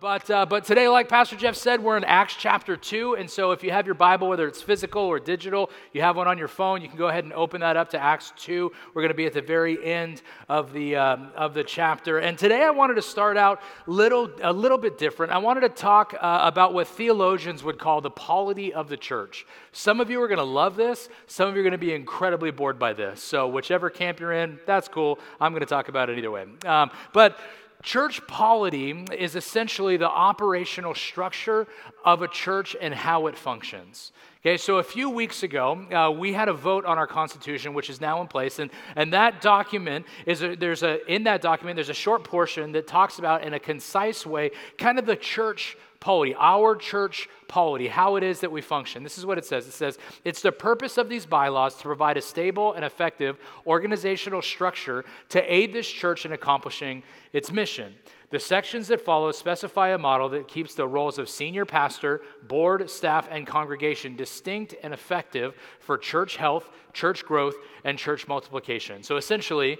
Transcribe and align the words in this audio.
but, 0.00 0.30
uh, 0.30 0.46
but 0.46 0.64
today, 0.64 0.86
like 0.88 1.08
Pastor 1.08 1.34
Jeff 1.34 1.56
said, 1.56 1.82
we're 1.82 1.96
in 1.96 2.04
Acts 2.04 2.36
chapter 2.38 2.76
2. 2.76 3.16
And 3.16 3.28
so 3.28 3.50
if 3.50 3.64
you 3.64 3.70
have 3.70 3.84
your 3.84 3.94
Bible, 3.94 4.28
whether 4.28 4.46
it's 4.46 4.62
physical 4.62 5.02
or 5.02 5.18
digital, 5.18 5.70
you 5.92 6.02
have 6.02 6.16
one 6.16 6.28
on 6.28 6.38
your 6.38 6.48
phone, 6.48 6.82
you 6.82 6.88
can 6.88 6.98
go 6.98 7.08
ahead 7.08 7.24
and 7.24 7.32
open 7.32 7.60
that 7.62 7.76
up 7.76 7.90
to 7.90 7.98
Acts 7.98 8.32
2. 8.36 8.70
We're 8.94 9.02
going 9.02 9.10
to 9.10 9.16
be 9.16 9.26
at 9.26 9.32
the 9.32 9.42
very 9.42 9.84
end 9.84 10.22
of 10.48 10.72
the, 10.72 10.96
um, 10.96 11.30
of 11.34 11.52
the 11.54 11.64
chapter. 11.64 12.18
And 12.18 12.38
today 12.38 12.62
I 12.62 12.70
wanted 12.70 12.94
to 12.94 13.02
start 13.02 13.36
out 13.36 13.60
little, 13.86 14.30
a 14.42 14.52
little 14.52 14.78
bit 14.78 14.98
different. 14.98 15.32
I 15.32 15.38
wanted 15.38 15.60
to 15.60 15.68
talk 15.70 16.14
uh, 16.14 16.40
about 16.42 16.74
what 16.74 16.86
theologians 16.86 17.64
would 17.64 17.78
call 17.78 18.00
the 18.00 18.10
polity 18.10 18.72
of 18.72 18.88
the 18.88 18.96
church. 18.96 19.46
Some 19.72 20.00
of 20.00 20.10
you 20.10 20.22
are 20.22 20.28
going 20.28 20.38
to 20.38 20.44
love 20.44 20.76
this, 20.76 21.08
some 21.26 21.48
of 21.48 21.54
you 21.54 21.60
are 21.60 21.64
going 21.64 21.72
to 21.72 21.78
be 21.78 21.92
incredibly 21.92 22.50
bored 22.50 22.78
by 22.78 22.92
this. 22.92 23.22
So, 23.22 23.48
whichever 23.48 23.90
camp 23.90 24.20
you're 24.20 24.32
in, 24.32 24.58
that's 24.66 24.88
cool. 24.88 25.18
I'm 25.40 25.52
going 25.52 25.60
to 25.60 25.66
talk 25.66 25.88
about 25.88 26.08
it 26.10 26.18
either 26.18 26.30
way. 26.30 26.46
Um, 26.64 26.90
but 27.12 27.38
Church 27.82 28.26
polity 28.26 28.90
is 29.16 29.36
essentially 29.36 29.96
the 29.96 30.08
operational 30.08 30.94
structure 30.94 31.68
of 32.04 32.22
a 32.22 32.28
church 32.28 32.74
and 32.80 32.92
how 32.92 33.28
it 33.28 33.36
functions. 33.36 34.10
Okay, 34.40 34.56
so 34.56 34.78
a 34.78 34.82
few 34.82 35.10
weeks 35.10 35.42
ago, 35.42 35.72
uh, 35.92 36.10
we 36.10 36.32
had 36.32 36.48
a 36.48 36.52
vote 36.52 36.84
on 36.84 36.98
our 36.98 37.06
Constitution, 37.06 37.74
which 37.74 37.90
is 37.90 38.00
now 38.00 38.20
in 38.20 38.26
place, 38.26 38.58
and, 38.58 38.70
and 38.96 39.12
that 39.12 39.40
document 39.40 40.06
is 40.26 40.42
a, 40.42 40.56
there's 40.56 40.82
a 40.82 41.04
in 41.12 41.24
that 41.24 41.40
document 41.40 41.76
there's 41.76 41.88
a 41.88 41.94
short 41.94 42.24
portion 42.24 42.72
that 42.72 42.86
talks 42.86 43.18
about 43.18 43.44
in 43.44 43.54
a 43.54 43.60
concise 43.60 44.24
way 44.24 44.50
kind 44.76 44.98
of 44.98 45.06
the 45.06 45.16
church 45.16 45.76
polity, 46.00 46.34
our 46.38 46.76
church 46.76 47.28
polity, 47.48 47.88
how 47.88 48.16
it 48.16 48.22
is 48.22 48.40
that 48.40 48.52
we 48.52 48.60
function. 48.60 49.02
This 49.02 49.18
is 49.18 49.26
what 49.26 49.38
it 49.38 49.44
says 49.44 49.66
it 49.66 49.72
says, 49.72 49.98
it's 50.24 50.42
the 50.42 50.52
purpose 50.52 50.98
of 50.98 51.08
these 51.08 51.26
bylaws 51.26 51.76
to 51.76 51.82
provide 51.82 52.16
a 52.16 52.22
stable 52.22 52.74
and 52.74 52.84
effective 52.84 53.38
organizational 53.66 54.42
structure 54.42 55.04
to 55.30 55.52
aid 55.52 55.72
this 55.72 55.88
church 55.88 56.24
in 56.24 56.32
accomplishing 56.32 57.02
its 57.32 57.50
mission. 57.50 57.94
The 58.30 58.38
sections 58.38 58.88
that 58.88 59.00
follow 59.00 59.32
specify 59.32 59.88
a 59.88 59.98
model 59.98 60.28
that 60.30 60.48
keeps 60.48 60.74
the 60.74 60.86
roles 60.86 61.18
of 61.18 61.30
senior 61.30 61.64
pastor, 61.64 62.20
board, 62.46 62.88
staff, 62.90 63.26
and 63.30 63.46
congregation 63.46 64.16
distinct 64.16 64.74
and 64.82 64.92
effective 64.92 65.54
for 65.80 65.96
church 65.96 66.36
health, 66.36 66.68
church 66.92 67.24
growth, 67.24 67.54
and 67.84 67.98
church 67.98 68.28
multiplication. 68.28 69.02
So 69.02 69.16
essentially, 69.16 69.78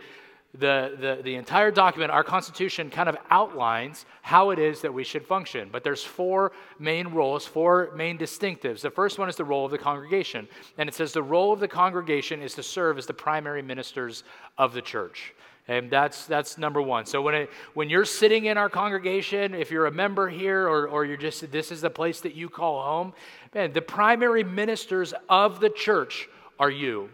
the, 0.54 0.96
the, 0.98 1.22
the 1.22 1.34
entire 1.34 1.70
document, 1.70 2.10
our 2.10 2.24
Constitution, 2.24 2.88
kind 2.88 3.08
of 3.08 3.16
outlines 3.30 4.06
how 4.22 4.50
it 4.50 4.58
is 4.58 4.80
that 4.80 4.92
we 4.92 5.04
should 5.04 5.26
function. 5.26 5.68
But 5.70 5.84
there's 5.84 6.02
four 6.02 6.52
main 6.78 7.08
roles, 7.08 7.44
four 7.44 7.92
main 7.94 8.16
distinctives. 8.16 8.80
The 8.80 8.90
first 8.90 9.18
one 9.18 9.28
is 9.28 9.36
the 9.36 9.44
role 9.44 9.66
of 9.66 9.70
the 9.70 9.78
congregation. 9.78 10.48
And 10.78 10.88
it 10.88 10.94
says 10.94 11.12
the 11.12 11.22
role 11.22 11.52
of 11.52 11.60
the 11.60 11.68
congregation 11.68 12.42
is 12.42 12.54
to 12.54 12.62
serve 12.62 12.96
as 12.96 13.06
the 13.06 13.14
primary 13.14 13.62
ministers 13.62 14.24
of 14.56 14.72
the 14.72 14.80
church. 14.82 15.34
And 15.68 15.90
that's, 15.90 16.24
that's 16.24 16.56
number 16.56 16.80
one. 16.80 17.04
So 17.04 17.20
when, 17.20 17.34
it, 17.34 17.50
when 17.74 17.90
you're 17.90 18.06
sitting 18.06 18.46
in 18.46 18.56
our 18.56 18.70
congregation, 18.70 19.52
if 19.52 19.70
you're 19.70 19.84
a 19.84 19.92
member 19.92 20.30
here 20.30 20.66
or, 20.66 20.88
or 20.88 21.04
you're 21.04 21.18
just, 21.18 21.52
this 21.52 21.70
is 21.70 21.82
the 21.82 21.90
place 21.90 22.22
that 22.22 22.34
you 22.34 22.48
call 22.48 22.82
home, 22.82 23.12
man, 23.54 23.74
the 23.74 23.82
primary 23.82 24.42
ministers 24.42 25.12
of 25.28 25.60
the 25.60 25.68
church 25.68 26.26
are 26.58 26.70
you. 26.70 27.10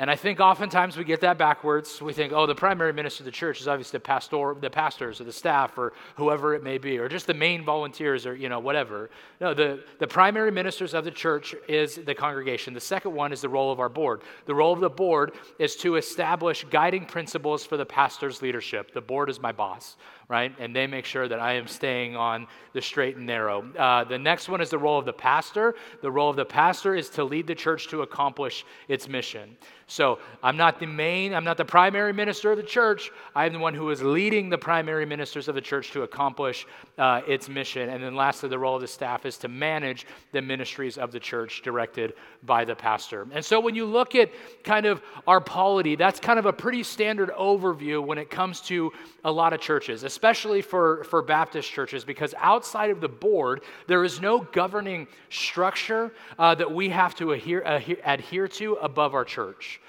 And 0.00 0.08
I 0.08 0.14
think 0.14 0.38
oftentimes 0.38 0.96
we 0.96 1.02
get 1.02 1.20
that 1.22 1.38
backwards. 1.38 2.00
We 2.00 2.12
think, 2.12 2.32
oh, 2.32 2.46
the 2.46 2.54
primary 2.54 2.92
minister 2.92 3.22
of 3.22 3.24
the 3.24 3.32
church 3.32 3.60
is 3.60 3.66
obviously 3.66 3.96
the 3.96 4.04
pastor, 4.04 4.54
the 4.60 4.70
pastors 4.70 5.20
or 5.20 5.24
the 5.24 5.32
staff 5.32 5.76
or 5.76 5.92
whoever 6.14 6.54
it 6.54 6.62
may 6.62 6.78
be, 6.78 6.98
or 6.98 7.08
just 7.08 7.26
the 7.26 7.34
main 7.34 7.64
volunteers 7.64 8.24
or 8.24 8.36
you 8.36 8.48
know 8.48 8.60
whatever. 8.60 9.10
No, 9.40 9.54
the, 9.54 9.82
the 9.98 10.06
primary 10.06 10.52
ministers 10.52 10.94
of 10.94 11.04
the 11.04 11.10
church 11.10 11.52
is 11.68 11.96
the 11.96 12.14
congregation. 12.14 12.74
The 12.74 12.80
second 12.80 13.12
one 13.12 13.32
is 13.32 13.40
the 13.40 13.48
role 13.48 13.72
of 13.72 13.80
our 13.80 13.88
board. 13.88 14.22
The 14.46 14.54
role 14.54 14.72
of 14.72 14.78
the 14.78 14.88
board 14.88 15.32
is 15.58 15.74
to 15.76 15.96
establish 15.96 16.64
guiding 16.70 17.04
principles 17.04 17.66
for 17.66 17.76
the 17.76 17.86
pastor's 17.86 18.40
leadership. 18.40 18.94
The 18.94 19.00
board 19.00 19.28
is 19.28 19.40
my 19.40 19.50
boss 19.50 19.96
right? 20.28 20.54
And 20.58 20.76
they 20.76 20.86
make 20.86 21.06
sure 21.06 21.26
that 21.26 21.40
I 21.40 21.54
am 21.54 21.66
staying 21.66 22.14
on 22.14 22.46
the 22.74 22.82
straight 22.82 23.16
and 23.16 23.26
narrow. 23.26 23.66
Uh, 23.74 24.04
the 24.04 24.18
next 24.18 24.48
one 24.48 24.60
is 24.60 24.68
the 24.68 24.78
role 24.78 24.98
of 24.98 25.06
the 25.06 25.12
pastor. 25.12 25.74
The 26.02 26.10
role 26.10 26.28
of 26.28 26.36
the 26.36 26.44
pastor 26.44 26.94
is 26.94 27.08
to 27.10 27.24
lead 27.24 27.46
the 27.46 27.54
church 27.54 27.88
to 27.88 28.02
accomplish 28.02 28.66
its 28.88 29.08
mission. 29.08 29.56
So 29.86 30.18
I'm 30.42 30.58
not 30.58 30.80
the 30.80 30.86
main, 30.86 31.32
I'm 31.32 31.44
not 31.44 31.56
the 31.56 31.64
primary 31.64 32.12
minister 32.12 32.50
of 32.52 32.58
the 32.58 32.62
church. 32.62 33.10
I'm 33.34 33.54
the 33.54 33.58
one 33.58 33.72
who 33.72 33.88
is 33.88 34.02
leading 34.02 34.50
the 34.50 34.58
primary 34.58 35.06
ministers 35.06 35.48
of 35.48 35.54
the 35.54 35.62
church 35.62 35.92
to 35.92 36.02
accomplish 36.02 36.66
uh, 36.98 37.22
its 37.26 37.48
mission. 37.48 37.88
And 37.88 38.02
then 38.02 38.14
lastly, 38.14 38.50
the 38.50 38.58
role 38.58 38.74
of 38.74 38.82
the 38.82 38.86
staff 38.86 39.24
is 39.24 39.38
to 39.38 39.48
manage 39.48 40.06
the 40.32 40.42
ministries 40.42 40.98
of 40.98 41.10
the 41.10 41.18
church 41.18 41.62
directed 41.62 42.12
by 42.42 42.66
the 42.66 42.76
pastor. 42.76 43.26
And 43.32 43.42
so 43.42 43.60
when 43.60 43.74
you 43.74 43.86
look 43.86 44.14
at 44.14 44.30
kind 44.62 44.84
of 44.84 45.00
our 45.26 45.40
polity, 45.40 45.96
that's 45.96 46.20
kind 46.20 46.38
of 46.38 46.44
a 46.44 46.52
pretty 46.52 46.82
standard 46.82 47.30
overview 47.30 48.04
when 48.04 48.18
it 48.18 48.28
comes 48.28 48.60
to 48.62 48.92
a 49.24 49.32
lot 49.32 49.54
of 49.54 49.60
churches, 49.60 50.04
especially 50.18 50.60
for, 50.60 51.04
for 51.04 51.22
Baptist 51.22 51.70
churches, 51.70 52.04
because 52.04 52.34
outside 52.38 52.90
of 52.90 53.00
the 53.00 53.08
board, 53.08 53.62
there 53.86 54.02
is 54.02 54.20
no 54.20 54.40
governing 54.40 55.06
structure 55.30 56.10
uh, 56.40 56.56
that 56.56 56.68
we 56.68 56.88
have 56.88 57.14
to 57.14 57.30
adhere, 57.30 57.62
adhere, 57.64 57.98
adhere 58.04 58.48
to 58.48 58.74
above 58.82 59.14
our 59.14 59.24
church. 59.24 59.80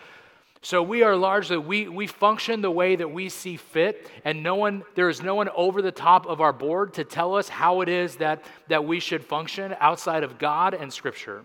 So 0.62 0.84
we 0.84 1.01
are 1.01 1.16
largely, 1.16 1.57
we, 1.57 1.88
we 1.88 2.06
function 2.06 2.62
the 2.62 2.69
way 2.69 2.95
that 2.95 3.09
we 3.09 3.28
see 3.28 3.57
fit, 3.57 4.07
and 4.23 4.44
no 4.44 4.53
one, 4.53 4.84
there 4.94 5.09
is 5.09 5.23
no 5.23 5.34
one 5.34 5.50
over 5.56 5.81
the 5.81 5.91
top 5.91 6.28
of 6.28 6.41
our 6.41 6.53
board 6.53 6.94
to 6.94 7.03
tell 7.03 7.35
us 7.35 7.50
how 7.50 7.81
it 7.81 7.90
is 7.90 8.17
that, 8.17 8.44
that 8.67 8.85
we 8.85 9.00
should 9.00 9.23
function 9.23 9.75
outside 9.79 10.23
of 10.23 10.38
God 10.38 10.75
and 10.75 10.94
Scripture. 10.94 11.41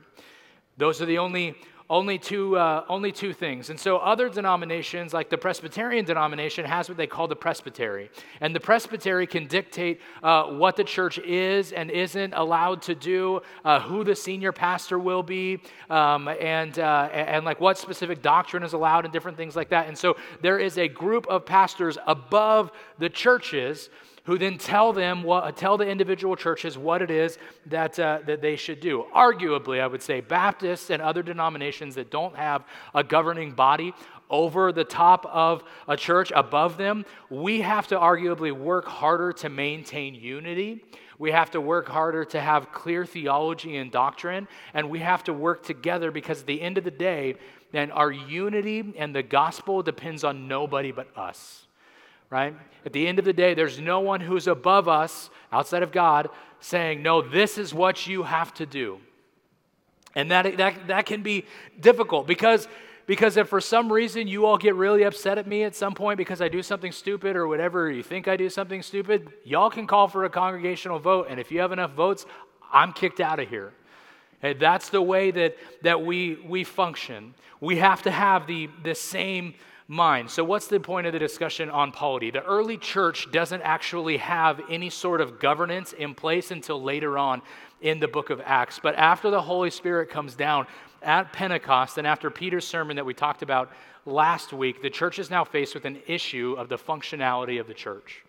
Those 0.76 1.00
are 1.00 1.06
the 1.06 1.16
only 1.16 1.54
only 1.90 2.18
two, 2.18 2.56
uh, 2.56 2.84
only 2.88 3.12
two 3.12 3.32
things. 3.34 3.68
And 3.68 3.78
so 3.78 3.98
other 3.98 4.28
denominations, 4.28 5.12
like 5.12 5.28
the 5.28 5.36
Presbyterian 5.36 6.04
denomination, 6.04 6.64
has 6.64 6.88
what 6.88 6.96
they 6.96 7.06
call 7.06 7.28
the 7.28 7.36
presbytery. 7.36 8.10
And 8.40 8.54
the 8.54 8.60
presbytery 8.60 9.26
can 9.26 9.46
dictate 9.46 10.00
uh, 10.22 10.44
what 10.44 10.76
the 10.76 10.84
church 10.84 11.18
is 11.18 11.72
and 11.72 11.90
isn't 11.90 12.32
allowed 12.32 12.80
to 12.82 12.94
do, 12.94 13.42
uh, 13.64 13.80
who 13.80 14.02
the 14.02 14.16
senior 14.16 14.50
pastor 14.50 14.98
will 14.98 15.22
be, 15.22 15.60
um, 15.90 16.28
and, 16.28 16.78
uh, 16.78 17.08
and 17.12 17.44
like 17.44 17.60
what 17.60 17.76
specific 17.76 18.22
doctrine 18.22 18.62
is 18.62 18.72
allowed 18.72 19.04
and 19.04 19.12
different 19.12 19.36
things 19.36 19.54
like 19.54 19.68
that. 19.68 19.86
And 19.86 19.96
so 19.96 20.16
there 20.40 20.58
is 20.58 20.78
a 20.78 20.88
group 20.88 21.26
of 21.26 21.44
pastors 21.44 21.98
above 22.06 22.72
the 22.98 23.10
churches 23.10 23.90
who 24.24 24.38
then 24.38 24.58
tell 24.58 24.92
them 24.92 25.22
what, 25.22 25.56
tell 25.56 25.76
the 25.76 25.86
individual 25.86 26.34
churches 26.34 26.76
what 26.78 27.02
it 27.02 27.10
is 27.10 27.38
that, 27.66 27.98
uh, 27.98 28.20
that 28.26 28.40
they 28.40 28.56
should 28.56 28.80
do. 28.80 29.04
Arguably, 29.14 29.80
I 29.80 29.86
would 29.86 30.02
say 30.02 30.20
Baptists 30.20 30.90
and 30.90 31.02
other 31.02 31.22
denominations 31.22 31.94
that 31.96 32.10
don't 32.10 32.34
have 32.34 32.64
a 32.94 33.04
governing 33.04 33.52
body 33.52 33.94
over 34.30 34.72
the 34.72 34.84
top 34.84 35.26
of 35.26 35.62
a 35.86 35.96
church 35.96 36.32
above 36.34 36.78
them, 36.78 37.04
we 37.28 37.60
have 37.60 37.86
to 37.88 37.96
arguably 37.96 38.50
work 38.50 38.86
harder 38.86 39.32
to 39.32 39.48
maintain 39.50 40.14
unity. 40.14 40.82
We 41.18 41.30
have 41.30 41.50
to 41.52 41.60
work 41.60 41.86
harder 41.86 42.24
to 42.24 42.40
have 42.40 42.72
clear 42.72 43.04
theology 43.04 43.76
and 43.76 43.92
doctrine, 43.92 44.48
and 44.72 44.88
we 44.88 45.00
have 45.00 45.22
to 45.24 45.32
work 45.32 45.62
together 45.64 46.10
because 46.10 46.40
at 46.40 46.46
the 46.46 46.60
end 46.60 46.78
of 46.78 46.84
the 46.84 46.90
day, 46.90 47.36
then 47.70 47.90
our 47.90 48.10
unity 48.10 48.94
and 48.96 49.14
the 49.14 49.22
gospel 49.22 49.82
depends 49.82 50.24
on 50.24 50.48
nobody 50.48 50.90
but 50.90 51.06
us 51.16 51.63
right? 52.30 52.54
At 52.84 52.92
the 52.92 53.06
end 53.06 53.18
of 53.18 53.24
the 53.24 53.32
day, 53.32 53.54
there's 53.54 53.80
no 53.80 54.00
one 54.00 54.20
who's 54.20 54.46
above 54.46 54.88
us 54.88 55.30
outside 55.52 55.82
of 55.82 55.92
God 55.92 56.28
saying, 56.60 57.02
no, 57.02 57.22
this 57.22 57.58
is 57.58 57.72
what 57.72 58.06
you 58.06 58.22
have 58.22 58.52
to 58.54 58.66
do. 58.66 58.98
And 60.14 60.30
that, 60.30 60.56
that, 60.56 60.86
that 60.88 61.06
can 61.06 61.22
be 61.22 61.44
difficult 61.80 62.26
because, 62.26 62.68
because 63.06 63.36
if 63.36 63.48
for 63.48 63.60
some 63.60 63.92
reason 63.92 64.28
you 64.28 64.46
all 64.46 64.56
get 64.56 64.74
really 64.74 65.02
upset 65.02 65.38
at 65.38 65.46
me 65.46 65.64
at 65.64 65.74
some 65.74 65.94
point 65.94 66.18
because 66.18 66.40
I 66.40 66.48
do 66.48 66.62
something 66.62 66.92
stupid 66.92 67.36
or 67.36 67.48
whatever, 67.48 67.90
you 67.90 68.02
think 68.02 68.28
I 68.28 68.36
do 68.36 68.48
something 68.48 68.82
stupid, 68.82 69.28
y'all 69.44 69.70
can 69.70 69.86
call 69.86 70.08
for 70.08 70.24
a 70.24 70.30
congregational 70.30 70.98
vote. 70.98 71.26
And 71.28 71.40
if 71.40 71.50
you 71.50 71.60
have 71.60 71.72
enough 71.72 71.92
votes, 71.92 72.26
I'm 72.72 72.92
kicked 72.92 73.20
out 73.20 73.40
of 73.40 73.48
here. 73.48 73.72
And 74.42 74.60
that's 74.60 74.90
the 74.90 75.02
way 75.02 75.30
that, 75.30 75.56
that 75.82 76.04
we, 76.04 76.36
we 76.46 76.64
function. 76.64 77.34
We 77.60 77.76
have 77.76 78.02
to 78.02 78.10
have 78.10 78.46
the, 78.46 78.68
the 78.82 78.94
same 78.94 79.54
mind. 79.88 80.30
So, 80.30 80.44
what's 80.44 80.66
the 80.66 80.80
point 80.80 81.06
of 81.06 81.12
the 81.12 81.18
discussion 81.18 81.70
on 81.70 81.92
polity? 81.92 82.30
The 82.30 82.42
early 82.42 82.78
church 82.78 83.30
doesn't 83.30 83.62
actually 83.62 84.16
have 84.18 84.60
any 84.70 84.90
sort 84.90 85.20
of 85.20 85.38
governance 85.38 85.92
in 85.92 86.14
place 86.14 86.50
until 86.50 86.82
later 86.82 87.18
on 87.18 87.42
in 87.80 88.00
the 88.00 88.08
book 88.08 88.30
of 88.30 88.40
Acts. 88.44 88.80
But 88.82 88.94
after 88.94 89.30
the 89.30 89.42
Holy 89.42 89.70
Spirit 89.70 90.10
comes 90.10 90.34
down 90.34 90.66
at 91.02 91.32
Pentecost 91.32 91.98
and 91.98 92.06
after 92.06 92.30
Peter's 92.30 92.66
sermon 92.66 92.96
that 92.96 93.04
we 93.04 93.12
talked 93.12 93.42
about 93.42 93.70
last 94.06 94.52
week, 94.52 94.80
the 94.80 94.90
church 94.90 95.18
is 95.18 95.30
now 95.30 95.44
faced 95.44 95.74
with 95.74 95.84
an 95.84 95.98
issue 96.06 96.56
of 96.58 96.68
the 96.68 96.78
functionality 96.78 97.60
of 97.60 97.66
the 97.66 97.74
church. 97.74 98.24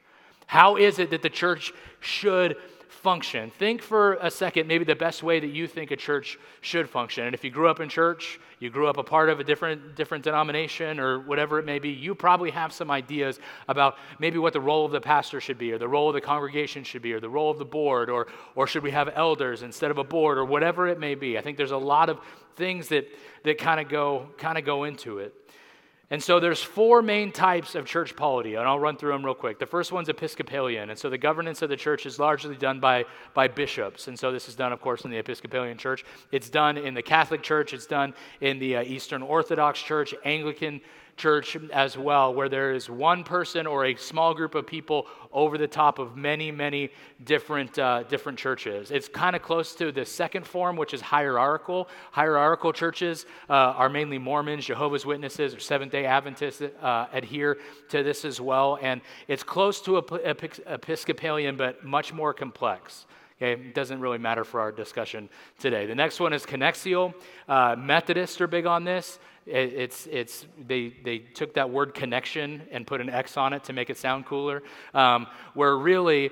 How 0.47 0.75
is 0.75 0.99
it 0.99 1.09
that 1.09 1.21
the 1.21 1.29
church 1.29 1.73
should 2.01 2.57
function. 2.89 3.51
Think 3.51 3.81
for 3.81 4.15
a 4.15 4.31
second, 4.31 4.67
maybe 4.67 4.83
the 4.83 4.95
best 4.95 5.23
way 5.23 5.39
that 5.39 5.47
you 5.47 5.67
think 5.67 5.91
a 5.91 5.95
church 5.95 6.37
should 6.61 6.89
function. 6.89 7.25
And 7.25 7.33
if 7.33 7.43
you 7.43 7.51
grew 7.51 7.67
up 7.67 7.79
in 7.79 7.89
church, 7.89 8.39
you 8.59 8.69
grew 8.69 8.87
up 8.87 8.97
a 8.97 9.03
part 9.03 9.29
of 9.29 9.39
a 9.39 9.43
different, 9.43 9.95
different 9.95 10.23
denomination 10.23 10.99
or 10.99 11.19
whatever 11.19 11.59
it 11.59 11.65
may 11.65 11.79
be, 11.79 11.89
you 11.89 12.15
probably 12.15 12.51
have 12.51 12.71
some 12.71 12.89
ideas 12.89 13.39
about 13.67 13.97
maybe 14.19 14.37
what 14.37 14.53
the 14.53 14.61
role 14.61 14.85
of 14.85 14.91
the 14.91 15.01
pastor 15.01 15.39
should 15.39 15.57
be, 15.57 15.71
or 15.71 15.77
the 15.77 15.87
role 15.87 16.09
of 16.09 16.13
the 16.13 16.21
congregation 16.21 16.83
should 16.83 17.01
be, 17.01 17.13
or 17.13 17.19
the 17.19 17.29
role 17.29 17.51
of 17.51 17.57
the 17.57 17.65
board, 17.65 18.09
or, 18.09 18.27
or 18.55 18.67
should 18.67 18.83
we 18.83 18.91
have 18.91 19.09
elders 19.15 19.61
instead 19.61 19.91
of 19.91 19.97
a 19.97 20.03
board, 20.03 20.37
or 20.37 20.45
whatever 20.45 20.87
it 20.87 20.99
may 20.99 21.15
be. 21.15 21.37
I 21.37 21.41
think 21.41 21.57
there's 21.57 21.71
a 21.71 21.77
lot 21.77 22.09
of 22.09 22.19
things 22.55 22.87
that, 22.89 23.07
that 23.43 23.57
kind 23.57 23.79
of 23.79 23.89
go, 23.89 24.29
kind 24.37 24.57
of 24.57 24.65
go 24.65 24.85
into 24.85 25.19
it. 25.19 25.33
And 26.11 26.21
so 26.21 26.39
there's 26.39 26.61
four 26.61 27.01
main 27.01 27.31
types 27.31 27.73
of 27.73 27.87
church 27.87 28.15
polity, 28.15 28.55
and 28.55 28.67
I'll 28.67 28.79
run 28.79 28.95
through 28.95 29.11
them 29.11 29.25
real 29.25 29.33
quick. 29.33 29.57
The 29.57 29.65
first 29.65 29.91
one's 29.91 30.07
Episcopalian, 30.07 30.91
and 30.91 30.99
so 30.99 31.09
the 31.09 31.17
governance 31.17 31.63
of 31.63 31.69
the 31.69 31.75
church 31.75 32.05
is 32.05 32.19
largely 32.19 32.55
done 32.55 32.79
by, 32.79 33.05
by 33.33 33.47
bishops. 33.47 34.07
And 34.07 34.17
so 34.17 34.31
this 34.31 34.47
is 34.47 34.55
done, 34.55 34.71
of 34.71 34.81
course, 34.81 35.03
in 35.03 35.09
the 35.09 35.17
Episcopalian 35.17 35.79
church. 35.79 36.05
It's 36.31 36.49
done 36.49 36.77
in 36.77 36.93
the 36.93 37.01
Catholic 37.01 37.41
church, 37.41 37.73
it's 37.73 37.87
done 37.87 38.13
in 38.39 38.59
the 38.59 38.77
uh, 38.77 38.83
Eastern 38.83 39.23
Orthodox 39.23 39.81
church, 39.81 40.13
Anglican 40.23 40.79
church 41.17 41.57
as 41.71 41.97
well, 41.97 42.33
where 42.33 42.49
there 42.49 42.73
is 42.73 42.89
one 42.89 43.23
person 43.23 43.65
or 43.65 43.85
a 43.85 43.95
small 43.95 44.33
group 44.33 44.53
of 44.53 44.67
people 44.67 45.07
over 45.31 45.57
the 45.57 45.67
top 45.67 45.97
of 45.99 46.17
many, 46.17 46.51
many 46.51 46.89
different, 47.23 47.77
uh, 47.79 48.03
different 48.03 48.37
churches. 48.37 48.91
It's 48.91 49.07
kind 49.07 49.35
of 49.35 49.41
close 49.41 49.75
to 49.75 49.91
the 49.91 50.05
second 50.05 50.45
form, 50.45 50.75
which 50.75 50.93
is 50.93 51.01
hierarchical. 51.01 51.87
Hierarchical 52.11 52.73
churches 52.73 53.25
uh, 53.49 53.53
are 53.53 53.89
mainly 53.89 54.17
Mormons, 54.17 54.65
Jehovah's 54.65 55.05
Witnesses, 55.05 55.55
or 55.55 55.59
Seventh 55.59 55.91
day 55.91 56.05
Adventists 56.05 56.61
uh, 56.61 57.07
adhere 57.13 57.57
to 57.89 58.03
this 58.03 58.25
as 58.25 58.41
well. 58.41 58.77
And 58.81 59.01
it's 59.27 59.43
close 59.43 59.81
to 59.81 59.97
Episcopalian, 59.97 61.55
but 61.55 61.83
much 61.85 62.13
more 62.13 62.33
complex. 62.33 63.05
Okay, 63.37 63.51
it 63.51 63.75
doesn't 63.75 63.99
really 63.99 64.17
matter 64.17 64.45
for 64.45 64.61
our 64.61 64.71
discussion 64.71 65.27
today. 65.59 65.85
The 65.85 65.95
next 65.95 66.21
one 66.21 66.31
is 66.31 66.45
connexional. 66.45 67.13
Uh, 67.49 67.75
Methodists 67.77 68.39
are 68.39 68.47
big 68.47 68.65
on 68.65 68.85
this. 68.85 69.19
It, 69.45 69.73
it's, 69.73 70.07
it's, 70.07 70.45
they, 70.67 70.95
they 71.03 71.19
took 71.19 71.53
that 71.53 71.69
word 71.69 71.93
connection 71.93 72.63
and 72.71 72.85
put 72.87 73.01
an 73.01 73.09
X 73.09 73.37
on 73.37 73.53
it 73.53 73.63
to 73.65 73.73
make 73.73 73.89
it 73.89 73.97
sound 73.97 74.25
cooler. 74.25 74.63
Um, 74.93 75.27
where 75.53 75.77
really, 75.77 76.31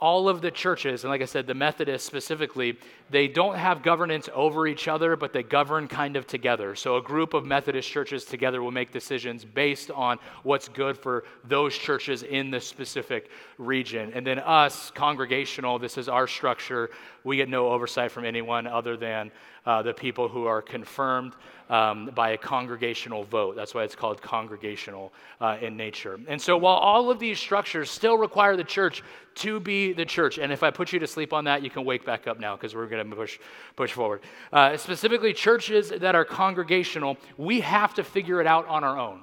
all 0.00 0.28
of 0.28 0.40
the 0.40 0.50
churches, 0.50 1.04
and 1.04 1.10
like 1.10 1.22
I 1.22 1.26
said, 1.26 1.46
the 1.46 1.54
Methodists 1.54 2.06
specifically, 2.06 2.78
they 3.10 3.28
don't 3.28 3.56
have 3.56 3.82
governance 3.82 4.28
over 4.34 4.66
each 4.66 4.88
other, 4.88 5.16
but 5.16 5.32
they 5.32 5.42
govern 5.42 5.88
kind 5.88 6.16
of 6.16 6.26
together. 6.26 6.74
So 6.74 6.96
a 6.96 7.02
group 7.02 7.34
of 7.34 7.44
Methodist 7.44 7.88
churches 7.88 8.24
together 8.24 8.62
will 8.62 8.70
make 8.70 8.92
decisions 8.92 9.44
based 9.44 9.90
on 9.90 10.18
what's 10.42 10.68
good 10.68 10.96
for 10.96 11.24
those 11.44 11.76
churches 11.76 12.22
in 12.22 12.50
the 12.50 12.60
specific 12.60 13.30
region. 13.58 14.12
And 14.14 14.26
then 14.26 14.38
us, 14.38 14.90
congregational, 14.90 15.78
this 15.78 15.98
is 15.98 16.08
our 16.08 16.26
structure. 16.26 16.90
We 17.24 17.36
get 17.36 17.48
no 17.48 17.68
oversight 17.68 18.10
from 18.10 18.24
anyone 18.24 18.66
other 18.66 18.96
than 18.96 19.30
uh, 19.66 19.82
the 19.82 19.94
people 19.94 20.28
who 20.28 20.46
are 20.46 20.60
confirmed 20.60 21.34
um, 21.70 22.10
by 22.14 22.30
a 22.30 22.36
congregational 22.36 23.24
vote. 23.24 23.56
That's 23.56 23.74
why 23.74 23.84
it's 23.84 23.94
called 23.94 24.20
congregational 24.20 25.12
uh, 25.40 25.56
in 25.60 25.76
nature. 25.76 26.20
And 26.28 26.40
so, 26.40 26.56
while 26.58 26.76
all 26.76 27.10
of 27.10 27.18
these 27.18 27.38
structures 27.38 27.90
still 27.90 28.18
require 28.18 28.56
the 28.56 28.64
church 28.64 29.02
to 29.36 29.60
be 29.60 29.92
the 29.92 30.04
church, 30.04 30.38
and 30.38 30.52
if 30.52 30.62
I 30.62 30.70
put 30.70 30.92
you 30.92 30.98
to 31.00 31.06
sleep 31.06 31.32
on 31.32 31.44
that, 31.44 31.62
you 31.62 31.70
can 31.70 31.84
wake 31.84 32.04
back 32.04 32.26
up 32.26 32.38
now 32.38 32.56
because 32.56 32.74
we're 32.74 32.86
going 32.86 33.08
to 33.08 33.16
push, 33.16 33.38
push 33.76 33.92
forward. 33.92 34.22
Uh, 34.52 34.76
specifically, 34.76 35.32
churches 35.32 35.90
that 35.90 36.14
are 36.14 36.24
congregational, 36.24 37.16
we 37.36 37.60
have 37.60 37.94
to 37.94 38.04
figure 38.04 38.40
it 38.40 38.46
out 38.46 38.66
on 38.68 38.84
our 38.84 38.98
own. 38.98 39.22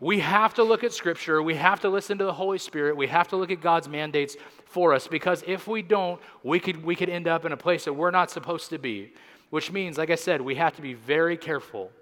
We 0.00 0.20
have 0.20 0.54
to 0.54 0.64
look 0.64 0.84
at 0.84 0.92
Scripture. 0.92 1.42
We 1.42 1.54
have 1.54 1.80
to 1.80 1.88
listen 1.88 2.18
to 2.18 2.24
the 2.24 2.32
Holy 2.32 2.58
Spirit. 2.58 2.96
We 2.96 3.06
have 3.06 3.28
to 3.28 3.36
look 3.36 3.50
at 3.50 3.60
God's 3.60 3.88
mandates 3.88 4.36
for 4.66 4.92
us 4.92 5.06
because 5.06 5.44
if 5.46 5.66
we 5.66 5.82
don't, 5.82 6.20
we 6.42 6.58
could, 6.58 6.84
we 6.84 6.96
could 6.96 7.08
end 7.08 7.28
up 7.28 7.44
in 7.44 7.52
a 7.52 7.56
place 7.56 7.84
that 7.84 7.92
we're 7.92 8.10
not 8.10 8.30
supposed 8.30 8.70
to 8.70 8.78
be. 8.78 9.12
Which 9.50 9.70
means, 9.70 9.98
like 9.98 10.10
I 10.10 10.16
said, 10.16 10.40
we 10.40 10.56
have 10.56 10.74
to 10.76 10.82
be 10.82 10.94
very 10.94 11.36
careful 11.36 11.92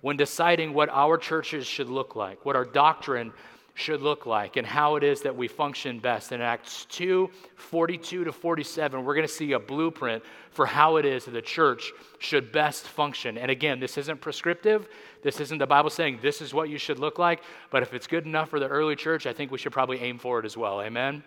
when 0.00 0.16
deciding 0.16 0.72
what 0.72 0.88
our 0.90 1.18
churches 1.18 1.66
should 1.66 1.88
look 1.88 2.14
like, 2.16 2.44
what 2.44 2.56
our 2.56 2.64
doctrine 2.64 3.32
should 3.74 4.02
look 4.02 4.26
like, 4.26 4.56
and 4.56 4.66
how 4.66 4.96
it 4.96 5.02
is 5.02 5.22
that 5.22 5.34
we 5.34 5.48
function 5.48 5.98
best. 5.98 6.32
In 6.32 6.40
Acts 6.40 6.86
2 6.90 7.30
42 7.56 8.24
to 8.24 8.32
47, 8.32 9.04
we're 9.04 9.14
going 9.14 9.26
to 9.26 9.32
see 9.32 9.52
a 9.52 9.58
blueprint 9.58 10.22
for 10.50 10.66
how 10.66 10.96
it 10.96 11.04
is 11.04 11.24
that 11.24 11.30
the 11.30 11.42
church 11.42 11.92
should 12.18 12.52
best 12.52 12.84
function. 12.86 13.38
And 13.38 13.50
again, 13.50 13.80
this 13.80 13.96
isn't 13.96 14.20
prescriptive. 14.20 14.88
This 15.22 15.40
isn't 15.40 15.58
the 15.58 15.66
Bible 15.66 15.90
saying 15.90 16.18
this 16.20 16.42
is 16.42 16.52
what 16.52 16.68
you 16.68 16.78
should 16.78 16.98
look 16.98 17.18
like. 17.18 17.42
But 17.70 17.82
if 17.82 17.94
it's 17.94 18.06
good 18.06 18.26
enough 18.26 18.50
for 18.50 18.60
the 18.60 18.68
early 18.68 18.96
church, 18.96 19.26
I 19.26 19.32
think 19.32 19.50
we 19.50 19.58
should 19.58 19.72
probably 19.72 20.00
aim 20.00 20.18
for 20.18 20.38
it 20.38 20.44
as 20.44 20.56
well. 20.56 20.82
Amen? 20.82 21.22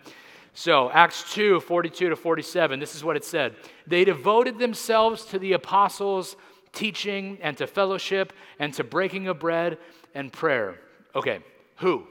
So, 0.56 0.88
Acts 0.90 1.34
2 1.34 1.60
42 1.60 2.10
to 2.10 2.16
47, 2.16 2.78
this 2.78 2.94
is 2.94 3.02
what 3.02 3.16
it 3.16 3.24
said. 3.24 3.56
They 3.86 4.04
devoted 4.04 4.58
themselves 4.58 5.24
to 5.26 5.38
the 5.38 5.54
apostles' 5.54 6.36
teaching 6.72 7.38
and 7.40 7.56
to 7.56 7.66
fellowship 7.66 8.32
and 8.58 8.72
to 8.74 8.84
breaking 8.84 9.26
of 9.26 9.40
bread 9.40 9.78
and 10.14 10.32
prayer. 10.32 10.78
Okay, 11.16 11.40
who? 11.76 12.06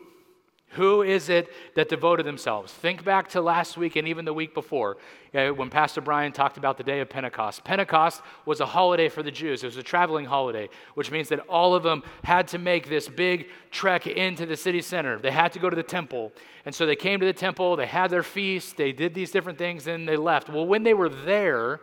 Who 0.74 1.04
is 1.04 1.30
it 1.30 1.50
that 1.76 1.90
devoted 1.90 2.26
themselves? 2.26 2.74
Think 2.74 3.04
back 3.04 3.30
to 3.30 3.42
last 3.42 3.78
week 3.78 3.96
and 3.96 4.08
even 4.08 4.26
the 4.26 4.34
week 4.34 4.54
before 4.54 4.98
eh, 5.34 5.50
when 5.50 5.70
Pastor 5.70 6.02
Brian 6.02 6.32
talked 6.32 6.58
about 6.58 6.78
the 6.78 6.84
day 6.84 7.00
of 7.00 7.10
Pentecost. 7.10 7.64
Pentecost 7.64 8.22
was 8.46 8.60
a 8.60 8.66
holiday 8.66 9.08
for 9.08 9.22
the 9.22 9.32
Jews, 9.32 9.64
it 9.64 9.68
was 9.68 9.78
a 9.78 9.84
traveling 9.84 10.26
holiday, 10.26 10.70
which 10.96 11.12
means 11.12 11.30
that 11.30 11.40
all 11.42 11.76
of 11.76 11.84
them 11.84 12.04
had 12.24 12.48
to 12.50 12.58
make 12.58 12.90
this 12.90 13.08
big 13.08 13.48
trek 13.72 14.08
into 14.08 14.46
the 14.46 14.58
city 14.58 14.82
center. 14.82 15.20
They 15.20 15.32
had 15.32 15.52
to 15.54 15.60
go 15.60 15.70
to 15.70 15.76
the 15.76 15.84
temple. 15.84 16.32
And 16.66 16.74
so 16.74 16.86
they 16.86 16.96
came 16.96 17.20
to 17.20 17.26
the 17.26 17.34
temple, 17.34 17.76
they 17.76 17.86
had 17.86 18.10
their 18.10 18.24
feast, 18.24 18.78
they 18.78 18.92
did 18.92 19.14
these 19.14 19.32
different 19.32 19.58
things, 19.58 19.88
and 19.88 20.08
they 20.08 20.18
left. 20.18 20.50
Well, 20.50 20.66
when 20.66 20.84
they 20.84 20.94
were 20.94 21.10
there, 21.10 21.82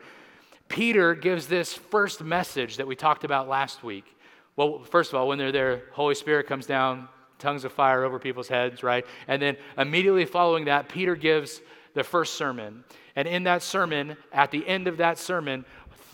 Peter 0.68 1.14
gives 1.14 1.46
this 1.46 1.74
first 1.74 2.22
message 2.22 2.76
that 2.78 2.86
we 2.86 2.96
talked 2.96 3.24
about 3.24 3.48
last 3.48 3.82
week. 3.82 4.16
Well, 4.56 4.82
first 4.84 5.12
of 5.12 5.18
all, 5.18 5.28
when 5.28 5.38
they're 5.38 5.52
there, 5.52 5.82
Holy 5.92 6.14
Spirit 6.14 6.46
comes 6.46 6.66
down, 6.66 7.08
tongues 7.40 7.64
of 7.64 7.72
fire 7.72 8.04
over 8.04 8.18
people's 8.18 8.48
heads, 8.48 8.82
right? 8.82 9.04
And 9.26 9.40
then 9.40 9.56
immediately 9.76 10.24
following 10.24 10.66
that, 10.66 10.88
Peter 10.88 11.16
gives 11.16 11.60
the 11.94 12.04
first 12.04 12.34
sermon. 12.34 12.84
And 13.16 13.26
in 13.26 13.42
that 13.44 13.62
sermon, 13.62 14.16
at 14.32 14.50
the 14.50 14.66
end 14.66 14.86
of 14.86 14.98
that 14.98 15.18
sermon, 15.18 15.64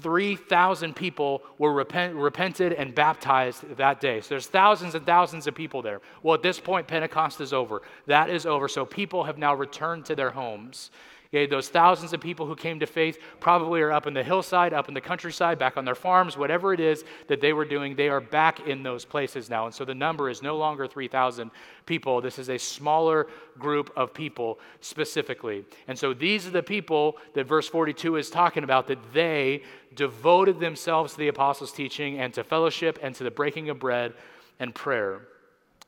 3,000 0.03 0.95
people 0.95 1.43
were 1.59 1.73
repent, 1.73 2.15
repented 2.15 2.73
and 2.73 2.95
baptized 2.95 3.77
that 3.77 4.01
day. 4.01 4.21
So 4.21 4.31
there's 4.31 4.47
thousands 4.47 4.95
and 4.95 5.07
thousands 5.07 5.47
of 5.47 5.55
people 5.55 5.83
there. 5.83 6.01
Well, 6.23 6.35
at 6.35 6.43
this 6.43 6.61
point, 6.61 6.87
Pentecost 6.87 7.41
is 7.41 7.53
over. 7.53 7.83
That 8.07 8.29
is 8.29 8.47
over. 8.47 8.69
So 8.69 8.85
people 8.85 9.25
have 9.25 9.39
now 9.39 9.55
returned 9.55 10.05
to 10.07 10.15
their 10.15 10.31
homes. 10.31 10.91
Okay, 11.37 11.45
those 11.45 11.69
thousands 11.69 12.15
of 12.15 12.21
people 12.23 12.47
who 12.47 12.57
came 12.57 12.81
to 12.81 12.87
faith 12.87 13.19
probably 13.41 13.83
are 13.83 13.93
up 13.93 14.07
in 14.07 14.15
the 14.15 14.25
hillside, 14.25 14.73
up 14.73 14.89
in 14.89 14.95
the 14.95 15.03
countryside, 15.03 15.59
back 15.59 15.77
on 15.77 15.85
their 15.85 15.95
farms, 15.95 16.35
whatever 16.35 16.73
it 16.73 16.81
is 16.81 17.05
that 17.27 17.43
they 17.43 17.53
were 17.53 17.67
doing, 17.67 17.95
they 17.95 18.09
are 18.09 18.23
back 18.23 18.67
in 18.67 18.83
those 18.83 19.05
places 19.05 19.51
now. 19.51 19.67
And 19.67 19.75
so 19.75 19.85
the 19.85 19.95
number 19.95 20.31
is 20.31 20.41
no 20.41 20.57
longer 20.57 20.87
3,000 20.87 21.51
people. 21.85 22.23
This 22.23 22.39
is 22.39 22.49
a 22.49 22.57
smaller 22.57 23.27
group 23.59 23.93
of 23.97 24.15
people 24.15 24.59
specifically. 24.81 25.67
And 25.89 25.99
so 25.99 26.15
these 26.15 26.47
are 26.47 26.51
the 26.51 26.63
people 26.63 27.19
that 27.35 27.47
verse 27.47 27.69
42 27.69 28.17
is 28.17 28.31
talking 28.31 28.65
about 28.65 28.87
that 28.87 29.13
they 29.13 29.63
devoted 29.95 30.59
themselves 30.59 31.13
to 31.13 31.19
the 31.19 31.29
apostles' 31.29 31.71
teaching 31.71 32.19
and 32.19 32.33
to 32.33 32.45
fellowship 32.45 32.99
and 33.03 33.15
to 33.15 33.25
the 33.25 33.31
breaking 33.31 33.69
of 33.69 33.79
bread 33.79 34.15
and 34.59 34.75
prayer. 34.75 35.29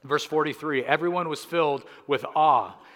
Verse 0.05 0.25
43 0.25 0.85
everyone 0.85 1.31
was 1.31 1.43
filled 1.43 1.85
with 2.06 2.27
awe 2.37 2.75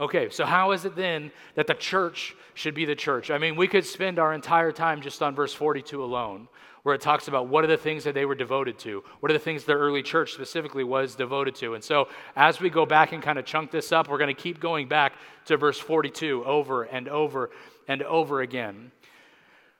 Okay, 0.00 0.30
so 0.30 0.46
how 0.46 0.70
is 0.70 0.86
it 0.86 0.96
then 0.96 1.30
that 1.56 1.66
the 1.66 1.74
church 1.74 2.34
should 2.54 2.74
be 2.74 2.86
the 2.86 2.94
church? 2.94 3.30
I 3.30 3.36
mean, 3.36 3.54
we 3.54 3.68
could 3.68 3.84
spend 3.84 4.18
our 4.18 4.32
entire 4.32 4.72
time 4.72 5.02
just 5.02 5.22
on 5.22 5.34
verse 5.34 5.52
42 5.52 6.02
alone, 6.02 6.48
where 6.84 6.94
it 6.94 7.02
talks 7.02 7.28
about 7.28 7.48
what 7.48 7.64
are 7.64 7.66
the 7.66 7.76
things 7.76 8.04
that 8.04 8.14
they 8.14 8.24
were 8.24 8.34
devoted 8.34 8.78
to? 8.78 9.04
What 9.20 9.30
are 9.30 9.34
the 9.34 9.38
things 9.38 9.64
the 9.64 9.74
early 9.74 10.02
church 10.02 10.32
specifically 10.32 10.84
was 10.84 11.16
devoted 11.16 11.54
to? 11.56 11.74
And 11.74 11.84
so, 11.84 12.08
as 12.34 12.62
we 12.62 12.70
go 12.70 12.86
back 12.86 13.12
and 13.12 13.22
kind 13.22 13.38
of 13.38 13.44
chunk 13.44 13.70
this 13.70 13.92
up, 13.92 14.08
we're 14.08 14.16
going 14.16 14.34
to 14.34 14.42
keep 14.42 14.58
going 14.58 14.88
back 14.88 15.12
to 15.44 15.58
verse 15.58 15.78
42 15.78 16.46
over 16.46 16.84
and 16.84 17.06
over 17.06 17.50
and 17.86 18.02
over 18.02 18.40
again. 18.40 18.92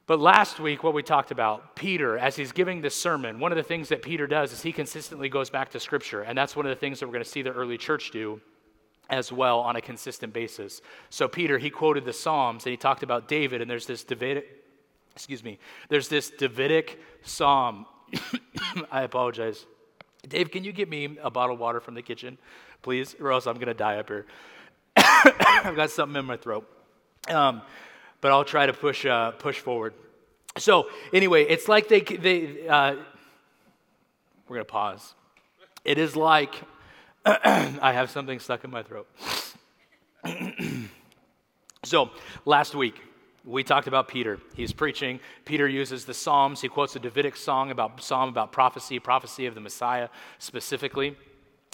But 0.06 0.20
last 0.20 0.60
week, 0.60 0.82
what 0.82 0.92
we 0.92 1.02
talked 1.02 1.30
about, 1.30 1.76
Peter, 1.76 2.18
as 2.18 2.36
he's 2.36 2.52
giving 2.52 2.82
this 2.82 2.94
sermon, 2.94 3.40
one 3.40 3.52
of 3.52 3.56
the 3.56 3.62
things 3.62 3.88
that 3.88 4.02
Peter 4.02 4.26
does 4.26 4.52
is 4.52 4.60
he 4.60 4.72
consistently 4.72 5.30
goes 5.30 5.48
back 5.48 5.70
to 5.70 5.80
Scripture. 5.80 6.22
And 6.22 6.36
that's 6.36 6.54
one 6.54 6.66
of 6.66 6.70
the 6.70 6.80
things 6.80 7.00
that 7.00 7.06
we're 7.06 7.12
going 7.12 7.24
to 7.24 7.30
see 7.30 7.42
the 7.42 7.52
early 7.52 7.78
church 7.78 8.10
do 8.10 8.40
as 9.10 9.32
well 9.32 9.60
on 9.60 9.76
a 9.76 9.80
consistent 9.80 10.32
basis. 10.32 10.80
So 11.10 11.28
Peter, 11.28 11.58
he 11.58 11.68
quoted 11.68 12.04
the 12.04 12.12
Psalms 12.12 12.64
and 12.64 12.70
he 12.70 12.76
talked 12.76 13.02
about 13.02 13.28
David, 13.28 13.60
and 13.60 13.70
there's 13.70 13.86
this 13.86 14.04
Davidic, 14.04 14.44
excuse 15.14 15.44
me, 15.44 15.58
there's 15.88 16.08
this 16.08 16.30
Davidic 16.30 16.98
psalm. 17.22 17.86
I 18.90 19.02
apologize. 19.02 19.66
Dave, 20.26 20.50
can 20.50 20.64
you 20.64 20.72
get 20.72 20.88
me 20.88 21.18
a 21.22 21.30
bottle 21.30 21.54
of 21.54 21.60
water 21.60 21.80
from 21.80 21.94
the 21.94 22.02
kitchen, 22.02 22.38
please? 22.82 23.16
Or 23.20 23.32
else 23.32 23.46
I'm 23.46 23.54
going 23.54 23.66
to 23.66 23.74
die 23.74 23.96
up 23.96 24.08
here. 24.08 24.26
I've 24.96 25.76
got 25.76 25.90
something 25.90 26.18
in 26.18 26.24
my 26.24 26.36
throat. 26.36 26.68
Um, 27.28 27.62
but 28.20 28.30
I'll 28.30 28.44
try 28.44 28.66
to 28.66 28.72
push, 28.72 29.04
uh, 29.06 29.32
push 29.32 29.58
forward. 29.58 29.94
So, 30.58 30.88
anyway, 31.12 31.44
it's 31.44 31.68
like 31.68 31.88
they, 31.88 32.00
they 32.00 32.68
uh, 32.68 32.96
we're 34.48 34.56
going 34.56 34.66
to 34.66 34.72
pause. 34.72 35.14
It 35.84 35.96
is 35.96 36.16
like 36.16 36.54
I 37.26 37.92
have 37.92 38.10
something 38.10 38.38
stuck 38.38 38.64
in 38.64 38.70
my 38.70 38.82
throat. 38.82 39.08
So, 41.82 42.10
last 42.44 42.74
week, 42.74 43.00
we 43.42 43.64
talked 43.64 43.86
about 43.86 44.06
Peter. 44.06 44.38
He's 44.54 44.70
preaching. 44.70 45.18
Peter 45.46 45.66
uses 45.66 46.04
the 46.04 46.12
Psalms. 46.12 46.60
He 46.60 46.68
quotes 46.68 46.94
a 46.94 46.98
Davidic 46.98 47.36
song 47.36 47.70
about 47.70 48.02
psalm 48.02 48.28
about 48.28 48.52
prophecy, 48.52 48.98
prophecy 48.98 49.46
of 49.46 49.54
the 49.54 49.62
Messiah 49.62 50.10
specifically. 50.38 51.16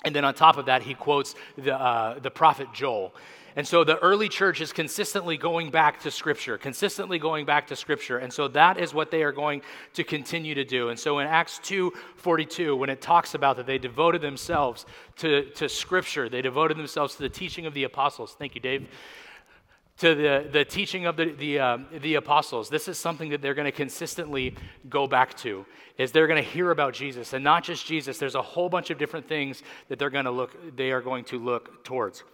And 0.04 0.14
then 0.14 0.24
on 0.24 0.34
top 0.34 0.56
of 0.56 0.66
that, 0.66 0.82
he 0.82 0.94
quotes 0.94 1.34
the, 1.56 1.74
uh, 1.74 2.18
the 2.18 2.30
prophet 2.30 2.68
Joel. 2.74 3.14
And 3.56 3.66
so 3.66 3.84
the 3.84 3.98
early 4.00 4.28
church 4.28 4.60
is 4.60 4.70
consistently 4.70 5.38
going 5.38 5.70
back 5.70 6.00
to 6.00 6.10
Scripture, 6.10 6.58
consistently 6.58 7.18
going 7.18 7.46
back 7.46 7.66
to 7.68 7.76
Scripture. 7.76 8.18
And 8.18 8.30
so 8.30 8.48
that 8.48 8.78
is 8.78 8.92
what 8.92 9.10
they 9.10 9.22
are 9.22 9.32
going 9.32 9.62
to 9.94 10.04
continue 10.04 10.54
to 10.54 10.64
do. 10.64 10.90
And 10.90 10.98
so 10.98 11.20
in 11.20 11.26
Acts 11.26 11.58
2 11.62 11.90
42, 12.16 12.76
when 12.76 12.90
it 12.90 13.00
talks 13.00 13.32
about 13.34 13.56
that 13.56 13.66
they 13.66 13.78
devoted 13.78 14.20
themselves 14.20 14.84
to, 15.16 15.46
to 15.52 15.70
Scripture, 15.70 16.28
they 16.28 16.42
devoted 16.42 16.76
themselves 16.76 17.16
to 17.16 17.22
the 17.22 17.30
teaching 17.30 17.64
of 17.64 17.72
the 17.72 17.84
apostles. 17.84 18.36
Thank 18.38 18.54
you, 18.54 18.60
Dave. 18.60 18.86
To 20.00 20.14
the, 20.14 20.46
the 20.52 20.64
teaching 20.64 21.06
of 21.06 21.16
the, 21.16 21.32
the, 21.32 21.58
um, 21.58 21.86
the 22.02 22.16
apostles. 22.16 22.68
This 22.68 22.86
is 22.86 22.98
something 22.98 23.30
that 23.30 23.40
they're 23.40 23.54
going 23.54 23.64
to 23.64 23.72
consistently 23.72 24.54
go 24.90 25.06
back 25.06 25.34
to, 25.38 25.64
is 25.96 26.12
they're 26.12 26.26
going 26.26 26.42
to 26.42 26.48
hear 26.48 26.70
about 26.70 26.92
Jesus. 26.92 27.32
And 27.32 27.42
not 27.42 27.64
just 27.64 27.86
Jesus, 27.86 28.18
there's 28.18 28.34
a 28.34 28.42
whole 28.42 28.68
bunch 28.68 28.90
of 28.90 28.98
different 28.98 29.26
things 29.26 29.62
that 29.88 29.98
they're 29.98 30.10
going 30.10 30.26
to 30.26 30.30
look, 30.30 30.76
they 30.76 30.90
are 30.90 31.00
going 31.00 31.24
to 31.24 31.38
look 31.38 31.82
towards. 31.82 32.24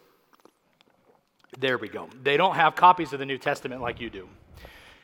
There 1.60 1.78
we 1.78 1.88
go. 1.88 2.08
They 2.22 2.36
don't 2.36 2.56
have 2.56 2.74
copies 2.74 3.12
of 3.12 3.20
the 3.20 3.26
New 3.26 3.38
Testament 3.38 3.80
like 3.80 4.00
you 4.00 4.10
do. 4.10 4.28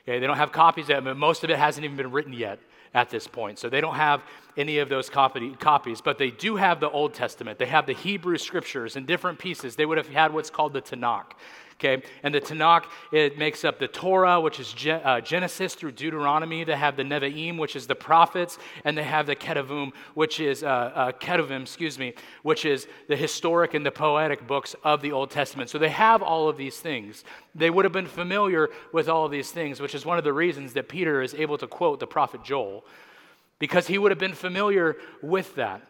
Okay, 0.02 0.18
they 0.18 0.26
don't 0.26 0.38
have 0.38 0.50
copies 0.50 0.90
of 0.90 1.06
it. 1.06 1.14
Most 1.14 1.44
of 1.44 1.50
it 1.50 1.58
hasn't 1.58 1.84
even 1.84 1.96
been 1.96 2.10
written 2.10 2.32
yet 2.32 2.58
at 2.94 3.10
this 3.10 3.28
point. 3.28 3.58
So 3.58 3.68
they 3.68 3.82
don't 3.82 3.94
have 3.94 4.22
any 4.56 4.78
of 4.78 4.88
those 4.88 5.10
copy, 5.10 5.54
copies, 5.56 6.00
but 6.00 6.18
they 6.18 6.30
do 6.30 6.56
have 6.56 6.80
the 6.80 6.90
Old 6.90 7.14
Testament. 7.14 7.58
They 7.58 7.66
have 7.66 7.86
the 7.86 7.92
Hebrew 7.92 8.38
scriptures 8.38 8.96
in 8.96 9.04
different 9.04 9.38
pieces. 9.38 9.76
They 9.76 9.84
would 9.86 9.98
have 9.98 10.08
had 10.08 10.32
what's 10.32 10.50
called 10.50 10.72
the 10.72 10.82
Tanakh 10.82 11.32
okay? 11.78 12.02
And 12.22 12.34
the 12.34 12.40
Tanakh, 12.40 12.84
it 13.12 13.38
makes 13.38 13.64
up 13.64 13.78
the 13.78 13.88
Torah, 13.88 14.40
which 14.40 14.58
is 14.60 14.74
uh, 14.86 15.20
Genesis 15.20 15.74
through 15.74 15.92
Deuteronomy. 15.92 16.64
They 16.64 16.76
have 16.76 16.96
the 16.96 17.04
Nevi'im, 17.04 17.58
which 17.58 17.76
is 17.76 17.86
the 17.86 17.94
prophets, 17.94 18.58
and 18.84 18.98
they 18.98 19.04
have 19.04 19.26
the 19.26 19.36
Ketuvim, 19.36 19.92
which 20.14 20.40
is, 20.40 20.62
uh, 20.62 20.66
uh, 20.66 21.12
Ketuvim, 21.12 21.62
excuse 21.62 21.98
me, 21.98 22.14
which 22.42 22.64
is 22.64 22.88
the 23.08 23.16
historic 23.16 23.74
and 23.74 23.86
the 23.86 23.90
poetic 23.90 24.46
books 24.46 24.74
of 24.82 25.02
the 25.02 25.12
Old 25.12 25.30
Testament. 25.30 25.70
So 25.70 25.78
they 25.78 25.88
have 25.90 26.22
all 26.22 26.48
of 26.48 26.56
these 26.56 26.78
things. 26.78 27.24
They 27.54 27.70
would 27.70 27.84
have 27.84 27.92
been 27.92 28.06
familiar 28.06 28.68
with 28.92 29.08
all 29.08 29.24
of 29.24 29.30
these 29.30 29.50
things, 29.50 29.80
which 29.80 29.94
is 29.94 30.04
one 30.04 30.18
of 30.18 30.24
the 30.24 30.32
reasons 30.32 30.72
that 30.72 30.88
Peter 30.88 31.22
is 31.22 31.34
able 31.34 31.58
to 31.58 31.66
quote 31.66 32.00
the 32.00 32.06
prophet 32.06 32.42
Joel, 32.42 32.84
because 33.58 33.86
he 33.86 33.98
would 33.98 34.10
have 34.10 34.18
been 34.18 34.34
familiar 34.34 34.96
with 35.22 35.54
that. 35.56 35.82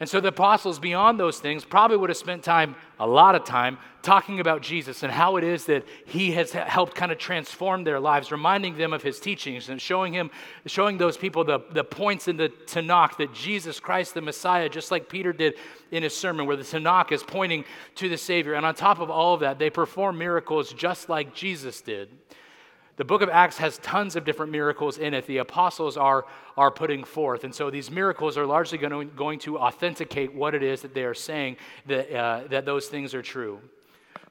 And 0.00 0.08
so 0.08 0.20
the 0.20 0.28
apostles, 0.28 0.78
beyond 0.78 1.20
those 1.20 1.38
things, 1.38 1.64
probably 1.64 1.96
would 1.96 2.10
have 2.10 2.16
spent 2.16 2.42
time, 2.42 2.74
a 2.98 3.06
lot 3.06 3.34
of 3.34 3.44
time, 3.44 3.78
talking 4.02 4.40
about 4.40 4.60
Jesus 4.60 5.02
and 5.02 5.10
how 5.12 5.36
it 5.36 5.44
is 5.44 5.64
that 5.66 5.84
he 6.04 6.32
has 6.32 6.52
helped 6.52 6.94
kind 6.94 7.12
of 7.12 7.18
transform 7.18 7.84
their 7.84 8.00
lives, 8.00 8.32
reminding 8.32 8.76
them 8.76 8.92
of 8.92 9.02
his 9.02 9.20
teachings 9.20 9.68
and 9.68 9.80
showing 9.80 10.12
him, 10.12 10.30
showing 10.66 10.98
those 10.98 11.16
people 11.16 11.44
the, 11.44 11.60
the 11.70 11.84
points 11.84 12.28
in 12.28 12.36
the 12.36 12.48
Tanakh 12.66 13.16
that 13.18 13.32
Jesus 13.32 13.78
Christ, 13.80 14.14
the 14.14 14.20
Messiah, 14.20 14.68
just 14.68 14.90
like 14.90 15.08
Peter 15.08 15.32
did 15.32 15.54
in 15.90 16.02
his 16.02 16.14
sermon, 16.14 16.44
where 16.44 16.56
the 16.56 16.64
Tanakh 16.64 17.12
is 17.12 17.22
pointing 17.22 17.64
to 17.94 18.08
the 18.08 18.18
Savior. 18.18 18.54
And 18.54 18.66
on 18.66 18.74
top 18.74 18.98
of 18.98 19.10
all 19.10 19.34
of 19.34 19.40
that, 19.40 19.58
they 19.58 19.70
perform 19.70 20.18
miracles 20.18 20.72
just 20.72 21.08
like 21.08 21.34
Jesus 21.34 21.80
did. 21.80 22.08
The 22.96 23.04
book 23.04 23.22
of 23.22 23.28
Acts 23.28 23.58
has 23.58 23.78
tons 23.78 24.14
of 24.14 24.24
different 24.24 24.52
miracles 24.52 24.98
in 24.98 25.14
it. 25.14 25.26
The 25.26 25.38
apostles 25.38 25.96
are, 25.96 26.26
are 26.56 26.70
putting 26.70 27.02
forth. 27.02 27.42
And 27.42 27.52
so 27.52 27.68
these 27.68 27.90
miracles 27.90 28.38
are 28.38 28.46
largely 28.46 28.78
going 28.78 29.08
to, 29.08 29.16
going 29.16 29.40
to 29.40 29.58
authenticate 29.58 30.32
what 30.32 30.54
it 30.54 30.62
is 30.62 30.82
that 30.82 30.94
they 30.94 31.04
are 31.04 31.14
saying 31.14 31.56
that, 31.86 32.14
uh, 32.14 32.46
that 32.48 32.64
those 32.64 32.86
things 32.86 33.12
are 33.12 33.22
true. 33.22 33.60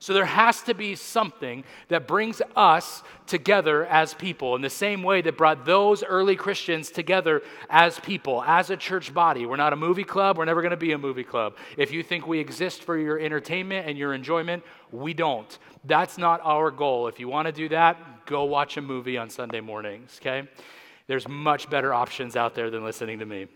So 0.03 0.11
there 0.11 0.25
has 0.25 0.61
to 0.63 0.73
be 0.73 0.95
something 0.95 1.63
that 1.87 2.07
brings 2.07 2.41
us 2.57 3.03
together 3.25 3.85
as 3.85 4.13
people 4.13 4.53
in 4.57 4.61
the 4.61 4.69
same 4.69 5.01
way 5.01 5.21
that 5.21 5.37
brought 5.37 5.65
those 5.65 6.03
early 6.03 6.35
Christians 6.35 6.91
together 6.91 7.41
as 7.69 8.01
people, 8.01 8.43
as 8.43 8.69
a 8.69 8.75
church 8.75 9.13
body. 9.13 9.45
We're 9.45 9.55
not 9.55 9.71
a 9.71 9.77
movie 9.77 10.03
club. 10.03 10.37
We're 10.37 10.43
never 10.43 10.61
going 10.61 10.71
to 10.71 10.75
be 10.75 10.91
a 10.91 10.97
movie 10.97 11.23
club. 11.23 11.55
If 11.77 11.93
you 11.93 12.03
think 12.03 12.27
we 12.27 12.39
exist 12.39 12.83
for 12.83 12.97
your 12.97 13.17
entertainment 13.17 13.87
and 13.87 13.97
your 13.97 14.13
enjoyment, 14.13 14.63
we 14.91 15.13
don't. 15.13 15.57
That's 15.85 16.17
not 16.17 16.41
our 16.43 16.69
goal. 16.69 17.07
If 17.07 17.17
you 17.17 17.29
want 17.29 17.45
to 17.45 17.53
do 17.53 17.69
that, 17.69 18.25
go 18.25 18.43
watch 18.43 18.75
a 18.75 18.81
movie 18.81 19.17
on 19.17 19.29
Sunday 19.29 19.61
mornings, 19.61 20.19
okay? 20.21 20.49
There's 21.07 21.29
much 21.29 21.69
better 21.69 21.93
options 21.93 22.35
out 22.35 22.55
there 22.55 22.69
than 22.69 22.83
listening 22.83 23.19
to 23.19 23.25
me. 23.25 23.47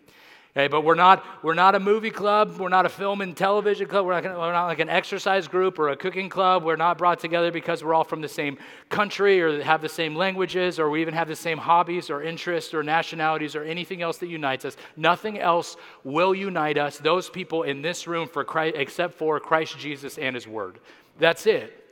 Okay, 0.58 0.68
but 0.68 0.84
we're 0.84 0.96
not, 0.96 1.24
we're 1.44 1.54
not 1.54 1.76
a 1.76 1.80
movie 1.80 2.10
club. 2.10 2.58
We're 2.58 2.68
not 2.68 2.88
a 2.88 2.90
film 2.90 3.22
and 3.22 3.38
television 3.38 3.88
club. 3.88 4.08
We're 4.08 4.20
not, 4.20 4.40
we're 4.40 4.52
not 4.52 4.66
like 4.66 4.80
an 4.80 4.90
exercise 4.90 5.48
group 5.48 5.78
or 5.78 5.90
a 5.90 5.96
cooking 5.96 6.30
club. 6.30 6.64
We're 6.64 6.78
not 6.78 6.98
brought 6.98 7.20
together 7.20 7.52
because 7.52 7.84
we're 7.84 7.94
all 7.94 8.04
from 8.04 8.22
the 8.22 8.28
same 8.28 8.58
country 8.90 9.40
or 9.40 9.62
have 9.62 9.84
the 9.84 9.90
same 9.90 10.16
languages 10.16 10.80
or 10.80 10.90
we 10.90 11.00
even 11.00 11.14
have 11.14 11.28
the 11.28 11.36
same 11.36 11.60
hobbies 11.60 12.10
or 12.10 12.24
interests 12.24 12.74
or 12.74 12.82
nationalities 12.82 13.56
or 13.56 13.66
anything 13.66 14.02
else 14.02 14.18
that 14.18 14.30
unites 14.30 14.66
us. 14.66 14.78
Nothing 14.96 15.38
else 15.38 15.78
will 16.04 16.34
unite 16.34 16.80
us, 16.80 16.98
those 16.98 17.30
people 17.30 17.62
in 17.62 17.84
this 17.84 18.08
room, 18.08 18.28
for 18.28 18.44
Christ, 18.44 18.78
except 18.80 19.14
for 19.14 19.40
Christ 19.40 19.78
Jesus 19.78 20.18
and 20.18 20.34
His 20.34 20.48
Word. 20.48 20.80
That's 21.20 21.46
it. 21.46 21.87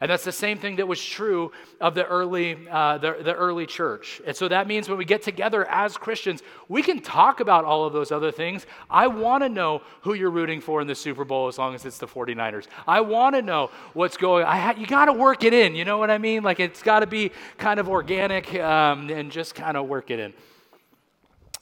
And 0.00 0.10
that's 0.10 0.24
the 0.24 0.32
same 0.32 0.56
thing 0.56 0.76
that 0.76 0.88
was 0.88 1.04
true 1.04 1.52
of 1.78 1.94
the 1.94 2.06
early, 2.06 2.56
uh, 2.70 2.96
the, 2.96 3.18
the 3.22 3.34
early 3.34 3.66
church. 3.66 4.22
And 4.26 4.34
so 4.34 4.48
that 4.48 4.66
means 4.66 4.88
when 4.88 4.96
we 4.96 5.04
get 5.04 5.20
together 5.20 5.68
as 5.68 5.98
Christians, 5.98 6.42
we 6.68 6.82
can 6.82 7.00
talk 7.02 7.40
about 7.40 7.66
all 7.66 7.84
of 7.84 7.92
those 7.92 8.10
other 8.10 8.32
things. 8.32 8.64
I 8.88 9.08
want 9.08 9.42
to 9.42 9.50
know 9.50 9.82
who 10.00 10.14
you're 10.14 10.30
rooting 10.30 10.62
for 10.62 10.80
in 10.80 10.86
the 10.86 10.94
Super 10.94 11.26
Bowl 11.26 11.48
as 11.48 11.58
long 11.58 11.74
as 11.74 11.84
it's 11.84 11.98
the 11.98 12.06
49ers. 12.06 12.66
I 12.86 13.02
want 13.02 13.36
to 13.36 13.42
know 13.42 13.70
what's 13.92 14.16
going 14.16 14.44
on. 14.44 14.56
Ha- 14.56 14.74
you 14.78 14.86
got 14.86 15.04
to 15.04 15.12
work 15.12 15.44
it 15.44 15.52
in. 15.52 15.74
You 15.74 15.84
know 15.84 15.98
what 15.98 16.10
I 16.10 16.16
mean? 16.16 16.42
Like 16.42 16.60
it's 16.60 16.82
got 16.82 17.00
to 17.00 17.06
be 17.06 17.30
kind 17.58 17.78
of 17.78 17.86
organic 17.86 18.54
um, 18.54 19.10
and 19.10 19.30
just 19.30 19.54
kind 19.54 19.76
of 19.76 19.86
work 19.86 20.10
it 20.10 20.18
in. 20.18 20.32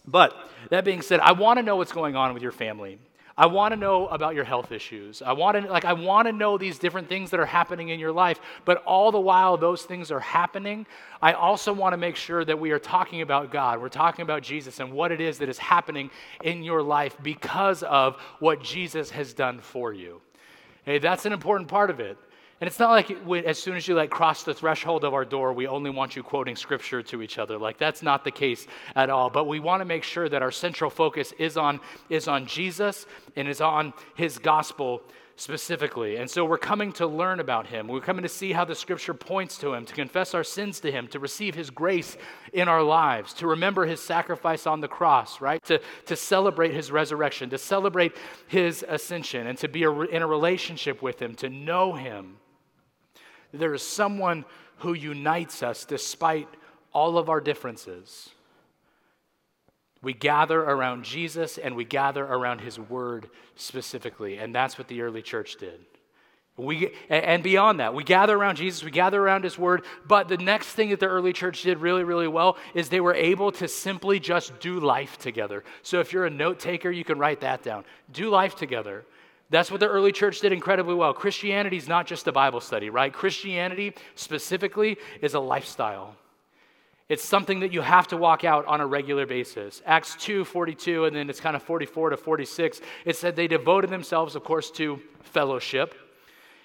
But 0.06 0.32
that 0.70 0.84
being 0.84 1.02
said, 1.02 1.18
I 1.18 1.32
want 1.32 1.58
to 1.58 1.64
know 1.64 1.74
what's 1.74 1.92
going 1.92 2.14
on 2.14 2.34
with 2.34 2.42
your 2.42 2.52
family. 2.52 3.00
I 3.38 3.46
want 3.46 3.70
to 3.72 3.76
know 3.76 4.08
about 4.08 4.34
your 4.34 4.42
health 4.42 4.72
issues. 4.72 5.22
I 5.22 5.32
want 5.32 5.56
to 5.56 5.70
like 5.70 5.84
I 5.84 5.92
want 5.92 6.26
to 6.26 6.32
know 6.32 6.58
these 6.58 6.76
different 6.76 7.08
things 7.08 7.30
that 7.30 7.38
are 7.38 7.46
happening 7.46 7.90
in 7.90 8.00
your 8.00 8.10
life, 8.10 8.40
but 8.64 8.82
all 8.82 9.12
the 9.12 9.20
while 9.20 9.56
those 9.56 9.84
things 9.84 10.10
are 10.10 10.18
happening, 10.18 10.86
I 11.22 11.34
also 11.34 11.72
want 11.72 11.92
to 11.92 11.96
make 11.96 12.16
sure 12.16 12.44
that 12.44 12.58
we 12.58 12.72
are 12.72 12.80
talking 12.80 13.20
about 13.20 13.52
God. 13.52 13.80
We're 13.80 13.90
talking 13.90 14.24
about 14.24 14.42
Jesus 14.42 14.80
and 14.80 14.92
what 14.92 15.12
it 15.12 15.20
is 15.20 15.38
that 15.38 15.48
is 15.48 15.58
happening 15.58 16.10
in 16.42 16.64
your 16.64 16.82
life 16.82 17.16
because 17.22 17.84
of 17.84 18.16
what 18.40 18.60
Jesus 18.60 19.10
has 19.10 19.32
done 19.34 19.60
for 19.60 19.92
you. 19.92 20.20
Hey, 20.84 20.98
that's 20.98 21.24
an 21.24 21.32
important 21.32 21.68
part 21.68 21.90
of 21.90 22.00
it. 22.00 22.18
And 22.60 22.66
it's 22.66 22.80
not 22.80 22.90
like 22.90 23.10
as 23.46 23.58
soon 23.58 23.76
as 23.76 23.86
you 23.86 23.94
like 23.94 24.10
cross 24.10 24.42
the 24.42 24.52
threshold 24.52 25.04
of 25.04 25.14
our 25.14 25.24
door, 25.24 25.52
we 25.52 25.68
only 25.68 25.90
want 25.90 26.16
you 26.16 26.24
quoting 26.24 26.56
scripture 26.56 27.02
to 27.04 27.22
each 27.22 27.38
other. 27.38 27.56
Like 27.56 27.78
that's 27.78 28.02
not 28.02 28.24
the 28.24 28.32
case 28.32 28.66
at 28.96 29.10
all. 29.10 29.30
But 29.30 29.46
we 29.46 29.60
want 29.60 29.80
to 29.80 29.84
make 29.84 30.02
sure 30.02 30.28
that 30.28 30.42
our 30.42 30.50
central 30.50 30.90
focus 30.90 31.32
is 31.38 31.56
on 31.56 31.78
is 32.08 32.26
on 32.26 32.46
Jesus 32.46 33.06
and 33.36 33.46
is 33.46 33.60
on 33.60 33.92
his 34.16 34.38
gospel 34.38 35.02
specifically. 35.36 36.16
And 36.16 36.28
so 36.28 36.44
we're 36.44 36.58
coming 36.58 36.92
to 36.94 37.06
learn 37.06 37.38
about 37.38 37.68
him. 37.68 37.86
We're 37.86 38.00
coming 38.00 38.24
to 38.24 38.28
see 38.28 38.52
how 38.52 38.64
the 38.64 38.74
scripture 38.74 39.14
points 39.14 39.56
to 39.58 39.72
him, 39.72 39.86
to 39.86 39.94
confess 39.94 40.34
our 40.34 40.42
sins 40.42 40.80
to 40.80 40.90
him, 40.90 41.06
to 41.08 41.20
receive 41.20 41.54
his 41.54 41.70
grace 41.70 42.16
in 42.52 42.66
our 42.66 42.82
lives, 42.82 43.34
to 43.34 43.46
remember 43.46 43.86
his 43.86 44.02
sacrifice 44.02 44.66
on 44.66 44.80
the 44.80 44.88
cross, 44.88 45.40
right? 45.40 45.62
To, 45.66 45.80
to 46.06 46.16
celebrate 46.16 46.74
his 46.74 46.90
resurrection, 46.90 47.50
to 47.50 47.58
celebrate 47.58 48.16
his 48.48 48.84
ascension, 48.88 49.46
and 49.46 49.56
to 49.58 49.68
be 49.68 49.84
a, 49.84 49.92
in 49.92 50.22
a 50.22 50.26
relationship 50.26 51.02
with 51.02 51.22
him, 51.22 51.36
to 51.36 51.48
know 51.48 51.92
him. 51.92 52.38
There 53.52 53.74
is 53.74 53.82
someone 53.82 54.44
who 54.78 54.92
unites 54.92 55.62
us 55.62 55.84
despite 55.84 56.48
all 56.92 57.18
of 57.18 57.28
our 57.28 57.40
differences. 57.40 58.30
We 60.00 60.12
gather 60.12 60.60
around 60.60 61.04
Jesus 61.04 61.58
and 61.58 61.74
we 61.74 61.84
gather 61.84 62.24
around 62.24 62.60
his 62.60 62.78
word 62.78 63.28
specifically. 63.56 64.38
And 64.38 64.54
that's 64.54 64.78
what 64.78 64.88
the 64.88 65.02
early 65.02 65.22
church 65.22 65.56
did. 65.56 65.80
We, 66.56 66.92
and 67.08 67.42
beyond 67.42 67.78
that, 67.78 67.94
we 67.94 68.02
gather 68.02 68.36
around 68.36 68.56
Jesus, 68.56 68.82
we 68.82 68.90
gather 68.90 69.20
around 69.22 69.44
his 69.44 69.56
word. 69.56 69.84
But 70.06 70.26
the 70.26 70.36
next 70.36 70.66
thing 70.66 70.90
that 70.90 70.98
the 70.98 71.06
early 71.06 71.32
church 71.32 71.62
did 71.62 71.78
really, 71.78 72.02
really 72.02 72.26
well 72.26 72.56
is 72.74 72.88
they 72.88 73.00
were 73.00 73.14
able 73.14 73.52
to 73.52 73.68
simply 73.68 74.18
just 74.18 74.58
do 74.58 74.80
life 74.80 75.18
together. 75.18 75.62
So 75.82 76.00
if 76.00 76.12
you're 76.12 76.26
a 76.26 76.30
note 76.30 76.58
taker, 76.58 76.90
you 76.90 77.04
can 77.04 77.18
write 77.18 77.40
that 77.40 77.62
down. 77.62 77.84
Do 78.12 78.28
life 78.28 78.56
together. 78.56 79.04
That's 79.50 79.70
what 79.70 79.80
the 79.80 79.88
early 79.88 80.12
church 80.12 80.40
did 80.40 80.52
incredibly 80.52 80.94
well. 80.94 81.14
Christianity 81.14 81.78
is 81.78 81.88
not 81.88 82.06
just 82.06 82.26
a 82.26 82.32
Bible 82.32 82.60
study, 82.60 82.90
right? 82.90 83.12
Christianity 83.12 83.94
specifically 84.14 84.98
is 85.22 85.34
a 85.34 85.40
lifestyle. 85.40 86.14
It's 87.08 87.24
something 87.24 87.60
that 87.60 87.72
you 87.72 87.80
have 87.80 88.08
to 88.08 88.18
walk 88.18 88.44
out 88.44 88.66
on 88.66 88.82
a 88.82 88.86
regular 88.86 89.24
basis. 89.24 89.80
Acts 89.86 90.14
2 90.16 90.44
42, 90.44 91.06
and 91.06 91.16
then 91.16 91.30
it's 91.30 91.40
kind 91.40 91.56
of 91.56 91.62
44 91.62 92.10
to 92.10 92.16
46. 92.18 92.82
It 93.06 93.16
said 93.16 93.34
they 93.34 93.48
devoted 93.48 93.88
themselves, 93.88 94.36
of 94.36 94.44
course, 94.44 94.70
to 94.72 95.00
fellowship. 95.22 95.94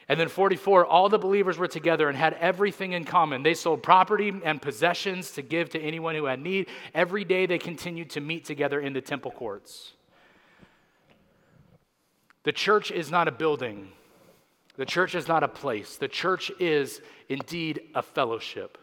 And 0.10 0.20
then 0.20 0.28
44, 0.28 0.86
all 0.86 1.08
the 1.08 1.18
believers 1.18 1.58
were 1.58 1.70
together 1.70 2.10
and 2.10 2.18
had 2.18 2.34
everything 2.34 2.92
in 2.92 3.06
common. 3.06 3.42
They 3.42 3.54
sold 3.54 3.82
property 3.82 4.34
and 4.44 4.62
possessions 4.62 5.32
to 5.32 5.42
give 5.42 5.70
to 5.70 5.80
anyone 5.80 6.16
who 6.16 6.26
had 6.26 6.42
need. 6.42 6.68
Every 6.94 7.24
day 7.24 7.46
they 7.46 7.58
continued 7.58 8.10
to 8.12 8.20
meet 8.20 8.44
together 8.44 8.82
in 8.82 8.92
the 8.92 9.00
temple 9.00 9.32
courts. 9.32 9.94
The 12.44 12.52
church 12.52 12.92
is 12.92 13.10
not 13.10 13.28
a 13.28 13.32
building, 13.32 13.92
The 14.76 14.86
church 14.86 15.14
is 15.14 15.28
not 15.28 15.44
a 15.44 15.48
place, 15.48 15.98
the 15.98 16.08
church 16.08 16.52
is 16.60 17.02
indeed 17.30 17.82
a 17.94 18.02
fellowship. 18.02 18.78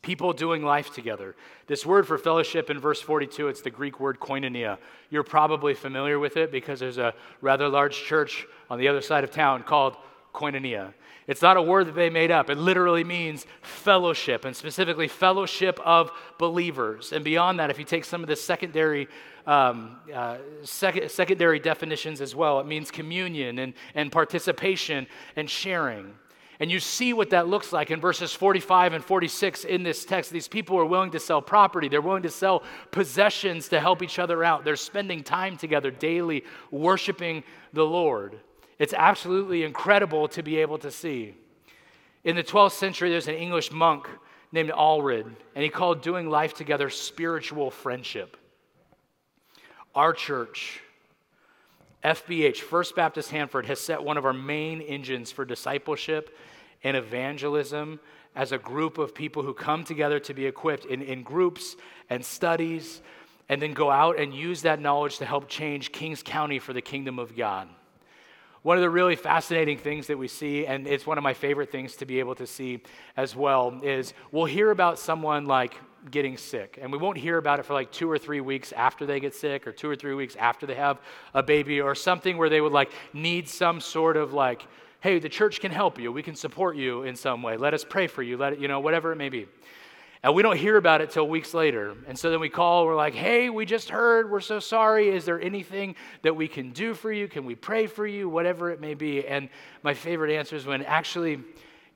People 0.00 0.32
doing 0.32 0.64
life 0.64 0.92
together. 0.92 1.36
This 1.68 1.86
word 1.86 2.08
for 2.08 2.18
fellowship 2.18 2.70
in 2.70 2.80
verse 2.80 3.00
42, 3.00 3.46
it's 3.48 3.60
the 3.60 3.70
Greek 3.70 4.00
word 4.00 4.18
koinonia. 4.18 4.78
You're 5.10 5.22
probably 5.22 5.74
familiar 5.74 6.18
with 6.18 6.36
it 6.36 6.50
because 6.50 6.80
there's 6.80 6.98
a 6.98 7.14
rather 7.40 7.68
large 7.68 7.96
church 7.96 8.46
on 8.68 8.80
the 8.80 8.88
other 8.88 9.00
side 9.00 9.22
of 9.22 9.30
town 9.30 9.62
called 9.62 9.96
koinonia. 10.34 10.94
It's 11.26 11.42
not 11.42 11.56
a 11.56 11.62
word 11.62 11.86
that 11.86 11.94
they 11.94 12.10
made 12.10 12.30
up. 12.30 12.50
It 12.50 12.58
literally 12.58 13.04
means 13.04 13.46
fellowship, 13.60 14.44
and 14.44 14.56
specifically 14.56 15.08
fellowship 15.08 15.78
of 15.84 16.10
believers. 16.38 17.12
And 17.12 17.24
beyond 17.24 17.60
that, 17.60 17.70
if 17.70 17.78
you 17.78 17.84
take 17.84 18.04
some 18.04 18.22
of 18.22 18.28
the 18.28 18.36
secondary, 18.36 19.08
um, 19.46 19.96
uh, 20.12 20.38
sec- 20.62 21.10
secondary 21.10 21.60
definitions 21.60 22.20
as 22.20 22.34
well, 22.34 22.58
it 22.60 22.66
means 22.66 22.90
communion 22.90 23.60
and, 23.60 23.74
and 23.94 24.10
participation 24.10 25.06
and 25.36 25.48
sharing. 25.48 26.14
And 26.58 26.70
you 26.70 26.80
see 26.80 27.12
what 27.12 27.30
that 27.30 27.48
looks 27.48 27.72
like 27.72 27.90
in 27.90 28.00
verses 28.00 28.32
45 28.32 28.92
and 28.92 29.04
46 29.04 29.64
in 29.64 29.82
this 29.82 30.04
text. 30.04 30.30
These 30.30 30.48
people 30.48 30.78
are 30.78 30.84
willing 30.84 31.10
to 31.10 31.20
sell 31.20 31.42
property, 31.42 31.88
they're 31.88 32.00
willing 32.00 32.22
to 32.22 32.30
sell 32.30 32.62
possessions 32.90 33.68
to 33.68 33.80
help 33.80 34.02
each 34.02 34.18
other 34.18 34.44
out. 34.44 34.64
They're 34.64 34.76
spending 34.76 35.22
time 35.22 35.56
together 35.56 35.90
daily, 35.90 36.44
worshiping 36.70 37.42
the 37.72 37.84
Lord. 37.84 38.38
It's 38.78 38.94
absolutely 38.94 39.64
incredible 39.64 40.28
to 40.28 40.42
be 40.42 40.58
able 40.58 40.78
to 40.78 40.90
see. 40.90 41.34
In 42.24 42.36
the 42.36 42.44
12th 42.44 42.72
century, 42.72 43.10
there's 43.10 43.28
an 43.28 43.34
English 43.34 43.72
monk 43.72 44.08
named 44.52 44.70
Aelred, 44.70 45.34
and 45.54 45.64
he 45.64 45.68
called 45.68 46.02
doing 46.02 46.28
life 46.28 46.54
together 46.54 46.90
spiritual 46.90 47.70
friendship. 47.70 48.36
Our 49.94 50.12
church, 50.12 50.80
FBH, 52.04 52.58
First 52.58 52.94
Baptist 52.94 53.30
Hanford, 53.30 53.66
has 53.66 53.80
set 53.80 54.02
one 54.02 54.16
of 54.16 54.24
our 54.24 54.32
main 54.32 54.80
engines 54.82 55.32
for 55.32 55.44
discipleship 55.44 56.36
and 56.84 56.96
evangelism 56.96 58.00
as 58.34 58.52
a 58.52 58.58
group 58.58 58.98
of 58.98 59.14
people 59.14 59.42
who 59.42 59.52
come 59.52 59.84
together 59.84 60.18
to 60.20 60.34
be 60.34 60.46
equipped 60.46 60.86
in, 60.86 61.02
in 61.02 61.22
groups 61.22 61.76
and 62.08 62.24
studies, 62.24 63.02
and 63.48 63.60
then 63.60 63.74
go 63.74 63.90
out 63.90 64.18
and 64.18 64.34
use 64.34 64.62
that 64.62 64.80
knowledge 64.80 65.18
to 65.18 65.26
help 65.26 65.48
change 65.48 65.92
Kings 65.92 66.22
County 66.22 66.58
for 66.58 66.72
the 66.72 66.80
kingdom 66.80 67.18
of 67.18 67.36
God. 67.36 67.68
One 68.62 68.76
of 68.76 68.82
the 68.82 68.90
really 68.90 69.16
fascinating 69.16 69.76
things 69.76 70.06
that 70.06 70.16
we 70.16 70.28
see, 70.28 70.66
and 70.66 70.86
it's 70.86 71.04
one 71.04 71.18
of 71.18 71.24
my 71.24 71.34
favorite 71.34 71.72
things 71.72 71.96
to 71.96 72.06
be 72.06 72.20
able 72.20 72.36
to 72.36 72.46
see 72.46 72.80
as 73.16 73.34
well, 73.34 73.80
is 73.82 74.14
we'll 74.30 74.44
hear 74.44 74.70
about 74.70 75.00
someone 75.00 75.46
like 75.46 75.74
getting 76.10 76.36
sick. 76.36 76.78
And 76.80 76.92
we 76.92 76.98
won't 76.98 77.18
hear 77.18 77.38
about 77.38 77.58
it 77.58 77.64
for 77.64 77.74
like 77.74 77.90
two 77.90 78.08
or 78.08 78.18
three 78.18 78.40
weeks 78.40 78.72
after 78.72 79.04
they 79.04 79.18
get 79.18 79.34
sick, 79.34 79.66
or 79.66 79.72
two 79.72 79.88
or 79.88 79.96
three 79.96 80.14
weeks 80.14 80.36
after 80.36 80.64
they 80.64 80.76
have 80.76 81.00
a 81.34 81.42
baby, 81.42 81.80
or 81.80 81.96
something 81.96 82.38
where 82.38 82.48
they 82.48 82.60
would 82.60 82.72
like 82.72 82.92
need 83.12 83.48
some 83.48 83.80
sort 83.80 84.16
of 84.16 84.32
like, 84.32 84.64
hey, 85.00 85.18
the 85.18 85.28
church 85.28 85.60
can 85.60 85.72
help 85.72 85.98
you. 85.98 86.12
We 86.12 86.22
can 86.22 86.36
support 86.36 86.76
you 86.76 87.02
in 87.02 87.16
some 87.16 87.42
way. 87.42 87.56
Let 87.56 87.74
us 87.74 87.84
pray 87.84 88.06
for 88.06 88.22
you. 88.22 88.36
Let 88.36 88.52
it, 88.52 88.58
you 88.60 88.68
know, 88.68 88.78
whatever 88.78 89.10
it 89.10 89.16
may 89.16 89.28
be. 89.28 89.48
And 90.24 90.34
we 90.36 90.42
don't 90.42 90.56
hear 90.56 90.76
about 90.76 91.00
it 91.00 91.10
till 91.10 91.26
weeks 91.26 91.52
later. 91.52 91.96
And 92.06 92.16
so 92.16 92.30
then 92.30 92.38
we 92.38 92.48
call, 92.48 92.86
we're 92.86 92.94
like, 92.94 93.14
hey, 93.14 93.50
we 93.50 93.66
just 93.66 93.88
heard, 93.88 94.30
we're 94.30 94.40
so 94.40 94.60
sorry. 94.60 95.08
Is 95.08 95.24
there 95.24 95.40
anything 95.40 95.96
that 96.22 96.36
we 96.36 96.46
can 96.46 96.70
do 96.70 96.94
for 96.94 97.10
you? 97.12 97.26
Can 97.26 97.44
we 97.44 97.56
pray 97.56 97.88
for 97.88 98.06
you? 98.06 98.28
Whatever 98.28 98.70
it 98.70 98.80
may 98.80 98.94
be. 98.94 99.26
And 99.26 99.48
my 99.82 99.94
favorite 99.94 100.32
answer 100.32 100.54
is 100.54 100.64
when 100.64 100.84
actually, 100.84 101.40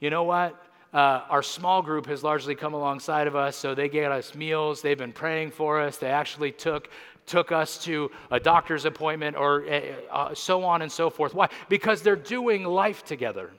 you 0.01 0.11
know 0.11 0.25
what? 0.25 0.61
Uh, 0.93 1.23
our 1.29 1.43
small 1.43 1.83
group 1.83 2.07
has 2.07 2.25
largely 2.25 2.57
come 2.57 2.75
alongside 2.75 3.29
of 3.29 3.37
us, 3.37 3.55
so 3.55 3.75
they 3.75 3.89
gave 3.89 4.11
us 4.11 4.35
meals. 4.35 4.83
They've 4.83 4.99
been 4.99 5.13
praying 5.13 5.53
for 5.53 5.81
us. 5.81 5.99
They 5.99 6.11
actually 6.11 6.53
took 6.53 6.89
took 7.27 7.51
us 7.51 7.83
to 7.83 8.09
a 8.31 8.39
doctor's 8.39 8.85
appointment, 8.85 9.37
or 9.37 9.69
uh, 9.69 9.81
uh 10.11 10.35
so 10.35 10.63
on 10.63 10.83
and 10.83 10.91
so 10.91 11.11
forth. 11.11 11.35
Why? 11.35 11.49
Because 11.69 12.01
they're 12.01 12.15
doing 12.15 12.65
life 12.65 13.05
together 13.05 13.51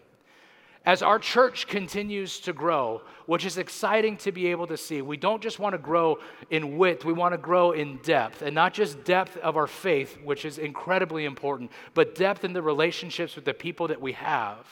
as 0.88 1.02
our 1.02 1.20
church 1.20 1.68
continues 1.68 2.40
to 2.40 2.54
grow, 2.54 3.02
which 3.26 3.44
is 3.44 3.58
exciting 3.58 4.16
to 4.16 4.32
be 4.32 4.48
able 4.48 4.66
to 4.66 4.78
see, 4.78 5.02
we 5.02 5.18
don't 5.18 5.44
just 5.44 5.60
want 5.60 5.74
to 5.74 5.78
grow 5.78 6.18
in 6.50 6.78
width, 6.78 7.04
we 7.04 7.12
want 7.12 7.34
to 7.34 7.38
grow 7.38 7.74
in 7.74 7.98
depth. 8.04 8.42
And 8.42 8.56
not 8.56 8.74
just 8.74 9.04
depth 9.04 9.36
of 9.38 9.58
our 9.58 9.68
faith, 9.68 10.18
which 10.24 10.46
is 10.46 10.58
incredibly 10.58 11.26
important, 11.26 11.74
but 11.94 12.16
depth 12.16 12.46
in 12.46 12.54
the 12.54 12.62
relationships 12.62 13.36
with 13.36 13.44
the 13.44 13.54
people 13.54 13.90
that 13.90 14.00
we 14.00 14.14
have. 14.14 14.66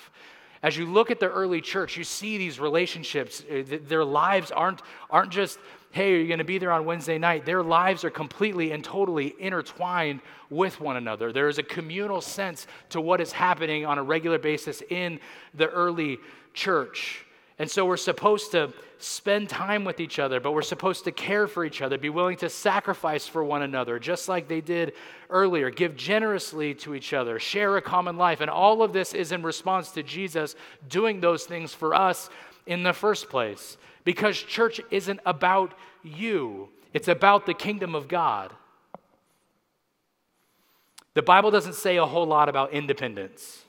As 0.65 0.75
you 0.75 0.87
look 0.87 1.11
at 1.11 1.19
the 1.19 1.29
early 1.29 1.61
church, 1.61 1.95
you 1.95 2.03
see 2.03 2.39
these 2.39 2.59
relationships. 2.59 3.43
Uh, 3.43 3.77
their 3.87 4.03
lives 4.03 4.49
aren't, 4.49 4.81
aren't 5.11 5.31
just 5.31 5.59
hey, 5.91 6.15
are 6.15 6.17
you 6.17 6.27
going 6.27 6.39
to 6.39 6.43
be 6.43 6.57
there 6.57 6.71
on 6.71 6.85
Wednesday 6.85 7.19
night? 7.19 7.45
Their 7.45 7.61
lives 7.61 8.03
are 8.03 8.09
completely 8.09 8.71
and 8.71 8.83
totally 8.83 9.33
intertwined 9.39 10.21
with 10.49 10.81
one 10.81 10.97
another. 10.97 11.31
There 11.31 11.47
is 11.47 11.59
a 11.59 11.63
communal 11.63 12.19
sense 12.19 12.65
to 12.89 12.99
what 12.99 13.21
is 13.21 13.31
happening 13.31 13.85
on 13.85 13.99
a 13.99 14.03
regular 14.03 14.39
basis 14.39 14.81
in 14.89 15.19
the 15.53 15.69
early 15.69 16.17
church. 16.53 17.24
And 17.57 17.71
so 17.71 17.85
we're 17.85 17.95
supposed 17.95 18.51
to 18.51 18.73
spend 18.97 19.47
time 19.47 19.85
with 19.85 20.01
each 20.01 20.19
other, 20.19 20.39
but 20.39 20.51
we're 20.51 20.61
supposed 20.61 21.05
to 21.05 21.11
care 21.11 21.47
for 21.47 21.63
each 21.63 21.81
other, 21.81 21.97
be 21.97 22.09
willing 22.09 22.35
to 22.37 22.49
sacrifice 22.49 23.27
for 23.27 23.43
one 23.43 23.61
another, 23.61 23.97
just 23.97 24.27
like 24.27 24.47
they 24.47 24.59
did 24.59 24.93
earlier, 25.29 25.69
give 25.69 25.95
generously 25.95 26.73
to 26.75 26.95
each 26.95 27.13
other, 27.13 27.39
share 27.39 27.77
a 27.77 27.81
common 27.81 28.17
life. 28.17 28.41
And 28.41 28.49
all 28.49 28.81
of 28.81 28.91
this 28.91 29.13
is 29.13 29.31
in 29.31 29.41
response 29.41 29.91
to 29.91 30.03
Jesus 30.03 30.55
doing 30.89 31.21
those 31.21 31.45
things 31.45 31.73
for 31.73 31.93
us 31.95 32.29
in 32.65 32.83
the 32.83 32.93
first 32.93 33.29
place. 33.29 33.77
Because 34.03 34.37
church 34.37 34.81
isn't 34.91 35.21
about 35.25 35.73
you, 36.03 36.69
it's 36.93 37.07
about 37.07 37.45
the 37.45 37.53
kingdom 37.53 37.95
of 37.95 38.07
God. 38.07 38.51
The 41.13 41.21
Bible 41.21 41.51
doesn't 41.51 41.75
say 41.75 41.95
a 41.95 42.05
whole 42.05 42.25
lot 42.25 42.49
about 42.49 42.73
independence. 42.73 43.63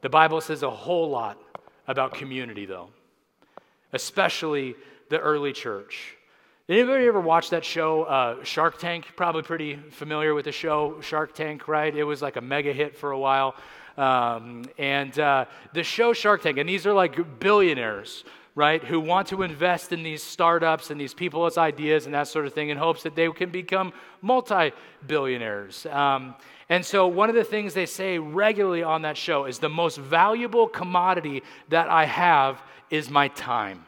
The 0.00 0.08
Bible 0.08 0.40
says 0.40 0.64
a 0.64 0.70
whole 0.70 1.08
lot 1.08 1.38
about 1.88 2.14
community, 2.14 2.66
though, 2.66 2.90
especially 3.92 4.76
the 5.08 5.18
early 5.18 5.52
church. 5.52 6.14
Anybody 6.68 7.06
ever 7.06 7.20
watch 7.20 7.50
that 7.50 7.64
show, 7.64 8.04
uh, 8.04 8.44
Shark 8.44 8.78
Tank? 8.78 9.06
Probably 9.16 9.42
pretty 9.42 9.76
familiar 9.90 10.34
with 10.34 10.44
the 10.44 10.52
show 10.52 11.00
Shark 11.00 11.34
Tank, 11.34 11.66
right? 11.66 11.96
It 11.96 12.04
was 12.04 12.22
like 12.22 12.36
a 12.36 12.42
mega 12.42 12.72
hit 12.72 12.94
for 12.94 13.10
a 13.10 13.18
while. 13.18 13.56
Um, 13.96 14.66
and 14.76 15.18
uh, 15.18 15.46
the 15.72 15.82
show 15.82 16.12
Shark 16.12 16.42
Tank, 16.42 16.58
and 16.58 16.68
these 16.68 16.86
are 16.86 16.92
like 16.92 17.40
billionaires 17.40 18.22
right, 18.58 18.82
who 18.82 18.98
want 18.98 19.28
to 19.28 19.42
invest 19.42 19.92
in 19.92 20.02
these 20.02 20.20
startups 20.20 20.90
and 20.90 21.00
these 21.00 21.14
people's 21.14 21.56
ideas 21.56 22.06
and 22.06 22.14
that 22.14 22.26
sort 22.26 22.44
of 22.44 22.52
thing 22.52 22.70
in 22.70 22.76
hopes 22.76 23.04
that 23.04 23.14
they 23.14 23.30
can 23.30 23.50
become 23.50 23.92
multi 24.20 24.72
billionaires. 25.06 25.86
Um, 25.86 26.34
and 26.68 26.84
so, 26.84 27.06
one 27.06 27.30
of 27.30 27.34
the 27.34 27.44
things 27.44 27.72
they 27.72 27.86
say 27.86 28.18
regularly 28.18 28.82
on 28.82 29.02
that 29.02 29.16
show 29.16 29.46
is 29.46 29.58
the 29.58 29.70
most 29.70 29.96
valuable 29.96 30.68
commodity 30.68 31.42
that 31.70 31.88
I 31.88 32.04
have 32.04 32.60
is 32.90 33.08
my 33.08 33.28
time. 33.28 33.86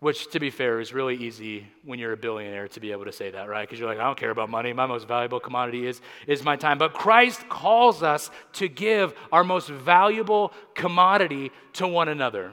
Which, 0.00 0.30
to 0.30 0.40
be 0.40 0.50
fair, 0.50 0.80
is 0.80 0.94
really 0.94 1.16
easy 1.16 1.66
when 1.84 1.98
you're 1.98 2.12
a 2.12 2.16
billionaire 2.16 2.68
to 2.68 2.80
be 2.80 2.92
able 2.92 3.04
to 3.04 3.12
say 3.12 3.30
that, 3.30 3.48
right? 3.48 3.66
Because 3.66 3.78
you're 3.78 3.88
like, 3.88 3.98
I 3.98 4.04
don't 4.04 4.18
care 4.18 4.30
about 4.30 4.48
money. 4.48 4.72
My 4.72 4.86
most 4.86 5.06
valuable 5.06 5.40
commodity 5.40 5.86
is, 5.86 6.00
is 6.26 6.42
my 6.42 6.56
time. 6.56 6.78
But 6.78 6.94
Christ 6.94 7.46
calls 7.48 8.02
us 8.02 8.30
to 8.54 8.68
give 8.68 9.14
our 9.30 9.44
most 9.44 9.68
valuable 9.68 10.52
commodity 10.74 11.52
to 11.74 11.86
one 11.86 12.08
another. 12.08 12.52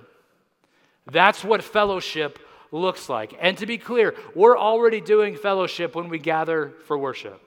That's 1.07 1.43
what 1.43 1.63
fellowship 1.63 2.39
looks 2.71 3.09
like. 3.09 3.37
And 3.39 3.57
to 3.57 3.65
be 3.65 3.77
clear, 3.77 4.15
we're 4.35 4.57
already 4.57 5.01
doing 5.01 5.35
fellowship 5.35 5.95
when 5.95 6.09
we 6.09 6.19
gather 6.19 6.73
for 6.87 6.97
worship. 6.97 7.41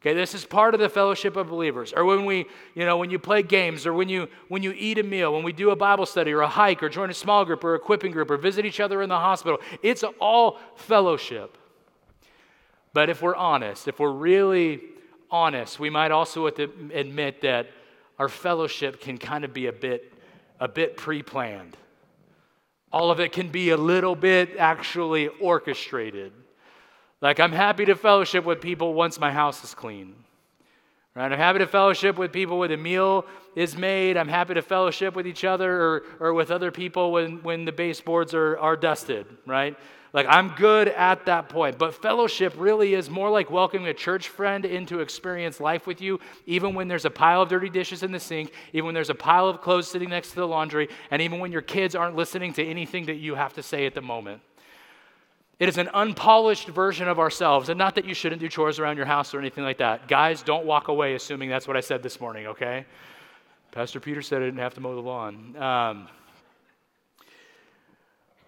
Okay, 0.00 0.12
this 0.12 0.34
is 0.34 0.44
part 0.44 0.74
of 0.74 0.80
the 0.80 0.88
fellowship 0.88 1.36
of 1.36 1.48
believers. 1.48 1.92
Or 1.92 2.04
when 2.04 2.26
we, 2.26 2.46
you 2.74 2.84
know, 2.84 2.96
when 2.96 3.10
you 3.10 3.18
play 3.18 3.42
games 3.42 3.86
or 3.86 3.92
when 3.92 4.08
you 4.08 4.28
when 4.48 4.62
you 4.62 4.72
eat 4.72 4.98
a 4.98 5.02
meal, 5.02 5.32
when 5.32 5.42
we 5.42 5.52
do 5.52 5.70
a 5.70 5.76
Bible 5.76 6.06
study 6.06 6.32
or 6.32 6.42
a 6.42 6.48
hike 6.48 6.82
or 6.82 6.88
join 6.88 7.10
a 7.10 7.14
small 7.14 7.44
group 7.44 7.64
or 7.64 7.74
a 7.74 7.78
equipping 7.78 8.12
group 8.12 8.30
or 8.30 8.36
visit 8.36 8.66
each 8.66 8.78
other 8.78 9.02
in 9.02 9.08
the 9.08 9.18
hospital. 9.18 9.58
It's 9.82 10.04
all 10.20 10.58
fellowship. 10.76 11.56
But 12.92 13.10
if 13.10 13.22
we're 13.22 13.34
honest, 13.34 13.88
if 13.88 13.98
we're 13.98 14.12
really 14.12 14.80
honest, 15.30 15.80
we 15.80 15.90
might 15.90 16.12
also 16.12 16.46
admit 16.46 17.40
that 17.42 17.68
our 18.18 18.28
fellowship 18.28 19.00
can 19.00 19.18
kind 19.18 19.44
of 19.44 19.52
be 19.52 19.66
a 19.66 19.72
bit 19.72 20.12
a 20.60 20.68
bit 20.68 20.96
pre-planned. 20.96 21.76
All 22.92 23.10
of 23.10 23.20
it 23.20 23.32
can 23.32 23.48
be 23.48 23.70
a 23.70 23.76
little 23.76 24.14
bit 24.14 24.56
actually 24.56 25.28
orchestrated. 25.28 26.32
Like, 27.20 27.40
I'm 27.40 27.52
happy 27.52 27.84
to 27.86 27.96
fellowship 27.96 28.44
with 28.44 28.60
people 28.60 28.94
once 28.94 29.18
my 29.18 29.32
house 29.32 29.64
is 29.64 29.74
clean. 29.74 30.14
Right? 31.14 31.32
I'm 31.32 31.38
happy 31.38 31.60
to 31.60 31.66
fellowship 31.66 32.18
with 32.18 32.30
people 32.30 32.58
when 32.58 32.70
a 32.72 32.76
meal 32.76 33.24
is 33.54 33.74
made. 33.74 34.18
I'm 34.18 34.28
happy 34.28 34.52
to 34.52 34.60
fellowship 34.60 35.16
with 35.16 35.26
each 35.26 35.44
other 35.44 35.80
or, 35.80 36.02
or 36.20 36.34
with 36.34 36.50
other 36.50 36.70
people 36.70 37.10
when, 37.10 37.42
when 37.42 37.64
the 37.64 37.72
baseboards 37.72 38.34
are, 38.34 38.58
are 38.58 38.76
dusted, 38.76 39.26
right? 39.46 39.74
Like, 40.12 40.26
I'm 40.28 40.50
good 40.56 40.88
at 40.88 41.24
that 41.24 41.48
point. 41.48 41.78
But 41.78 41.94
fellowship 41.94 42.52
really 42.58 42.92
is 42.92 43.08
more 43.08 43.30
like 43.30 43.50
welcoming 43.50 43.88
a 43.88 43.94
church 43.94 44.28
friend 44.28 44.66
in 44.66 44.84
to 44.86 45.00
experience 45.00 45.58
life 45.58 45.86
with 45.86 46.02
you, 46.02 46.20
even 46.44 46.74
when 46.74 46.86
there's 46.86 47.06
a 47.06 47.10
pile 47.10 47.40
of 47.40 47.48
dirty 47.48 47.70
dishes 47.70 48.02
in 48.02 48.12
the 48.12 48.20
sink, 48.20 48.52
even 48.74 48.84
when 48.84 48.94
there's 48.94 49.10
a 49.10 49.14
pile 49.14 49.48
of 49.48 49.62
clothes 49.62 49.88
sitting 49.88 50.10
next 50.10 50.30
to 50.30 50.36
the 50.36 50.46
laundry, 50.46 50.90
and 51.10 51.22
even 51.22 51.38
when 51.38 51.50
your 51.50 51.62
kids 51.62 51.94
aren't 51.94 52.14
listening 52.14 52.52
to 52.54 52.64
anything 52.64 53.06
that 53.06 53.16
you 53.16 53.34
have 53.34 53.54
to 53.54 53.62
say 53.62 53.86
at 53.86 53.94
the 53.94 54.02
moment. 54.02 54.42
It 55.58 55.68
is 55.68 55.78
an 55.78 55.88
unpolished 55.94 56.68
version 56.68 57.08
of 57.08 57.18
ourselves. 57.18 57.68
And 57.68 57.78
not 57.78 57.94
that 57.94 58.04
you 58.04 58.14
shouldn't 58.14 58.40
do 58.40 58.48
chores 58.48 58.78
around 58.78 58.96
your 58.96 59.06
house 59.06 59.32
or 59.32 59.38
anything 59.38 59.64
like 59.64 59.78
that. 59.78 60.06
Guys, 60.06 60.42
don't 60.42 60.66
walk 60.66 60.88
away 60.88 61.14
assuming 61.14 61.48
that's 61.48 61.66
what 61.66 61.76
I 61.76 61.80
said 61.80 62.02
this 62.02 62.20
morning, 62.20 62.46
okay? 62.48 62.84
Pastor 63.72 64.00
Peter 64.00 64.22
said 64.22 64.42
I 64.42 64.46
didn't 64.46 64.60
have 64.60 64.74
to 64.74 64.80
mow 64.80 64.94
the 64.94 65.00
lawn. 65.00 65.56
Um, 65.56 66.08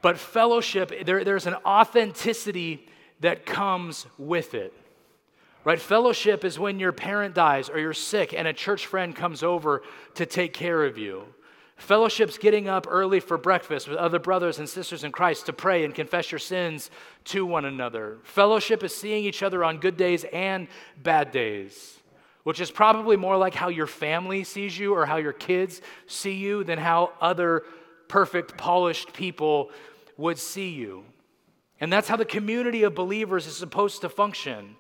but 0.03 0.19
fellowship, 0.19 1.07
there, 1.07 1.25
there's 1.25 1.47
an 1.47 1.57
authenticity 1.65 2.87
that 3.21 3.47
comes 3.47 4.07
with 4.17 4.55
it. 4.55 4.73
Right? 5.65 5.81
Fellowship 5.81 6.45
is 6.45 6.59
when 6.59 6.79
your 6.79 6.93
parent 6.93 7.35
dies 7.35 7.69
or 7.69 7.79
you're 7.79 7.93
sick 7.93 8.33
and 8.33 8.47
a 8.47 8.53
church 8.53 8.87
friend 8.87 9.15
comes 9.15 9.43
over 9.43 9.83
to 10.15 10.25
take 10.25 10.55
care 10.55 10.85
of 10.85 10.97
you. 10.97 11.25
Fellowship's 11.79 12.39
getting 12.39 12.69
up 12.69 12.87
early 12.91 13.21
for 13.21 13.39
breakfast 13.39 13.89
with 13.89 13.97
other 13.99 14.19
brothers 14.19 14.59
and 14.59 14.69
sisters 14.69 15.05
in 15.05 15.13
Christ 15.13 15.47
to 15.47 15.53
pray 15.53 15.85
and 15.85 15.95
confess 15.95 16.33
your 16.33 16.41
sins 16.41 16.91
to 17.27 17.47
one 17.47 17.65
another. 17.65 18.19
Fellowship 18.25 18.83
is 18.83 18.95
seeing 18.95 19.25
each 19.25 19.45
other 19.45 19.65
on 19.65 19.79
good 19.79 19.97
days 19.97 20.25
and 20.33 20.67
bad 21.01 21.31
days, 21.31 22.01
which 22.43 22.61
is 22.61 22.71
probably 22.71 23.17
more 23.17 23.37
like 23.37 23.55
how 23.55 23.69
your 23.69 23.87
family 23.87 24.43
sees 24.43 24.77
you 24.77 24.93
or 24.93 25.07
how 25.07 25.17
your 25.17 25.33
kids 25.33 25.81
see 26.09 26.35
you 26.35 26.65
than 26.65 26.79
how 26.79 27.13
other 27.21 27.63
perfect, 28.09 28.57
polished 28.59 29.13
people 29.13 29.71
would 30.17 30.39
see 30.39 30.71
you. 30.71 31.05
And 31.81 31.93
that's 31.93 32.09
how 32.09 32.17
the 32.17 32.25
community 32.25 32.83
of 32.83 32.97
believers 32.97 33.47
is 33.47 33.57
supposed 33.57 34.01
to 34.01 34.09
function. 34.09 34.75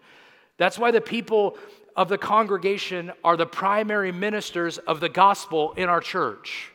That's 0.56 0.80
why 0.80 0.90
the 0.90 1.00
people 1.00 1.56
of 1.94 2.08
the 2.08 2.18
congregation 2.18 3.12
are 3.22 3.36
the 3.36 3.46
primary 3.46 4.10
ministers 4.10 4.78
of 4.78 4.98
the 4.98 5.08
gospel 5.08 5.74
in 5.74 5.88
our 5.88 6.00
church. 6.00 6.72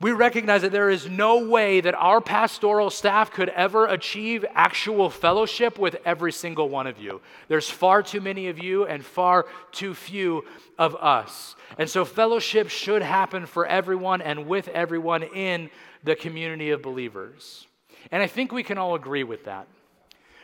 We 0.00 0.12
recognize 0.12 0.62
that 0.62 0.72
there 0.72 0.88
is 0.88 1.10
no 1.10 1.46
way 1.46 1.82
that 1.82 1.94
our 1.94 2.22
pastoral 2.22 2.88
staff 2.88 3.30
could 3.30 3.50
ever 3.50 3.86
achieve 3.86 4.46
actual 4.54 5.10
fellowship 5.10 5.78
with 5.78 5.96
every 6.06 6.32
single 6.32 6.70
one 6.70 6.86
of 6.86 6.98
you. 6.98 7.20
There's 7.48 7.68
far 7.68 8.02
too 8.02 8.22
many 8.22 8.48
of 8.48 8.58
you 8.58 8.86
and 8.86 9.04
far 9.04 9.44
too 9.72 9.92
few 9.92 10.46
of 10.78 10.96
us. 10.96 11.54
And 11.76 11.88
so, 11.88 12.06
fellowship 12.06 12.70
should 12.70 13.02
happen 13.02 13.44
for 13.44 13.66
everyone 13.66 14.22
and 14.22 14.46
with 14.46 14.68
everyone 14.68 15.22
in 15.22 15.68
the 16.02 16.16
community 16.16 16.70
of 16.70 16.80
believers. 16.80 17.66
And 18.10 18.22
I 18.22 18.26
think 18.26 18.52
we 18.52 18.62
can 18.62 18.78
all 18.78 18.94
agree 18.94 19.24
with 19.24 19.44
that. 19.44 19.68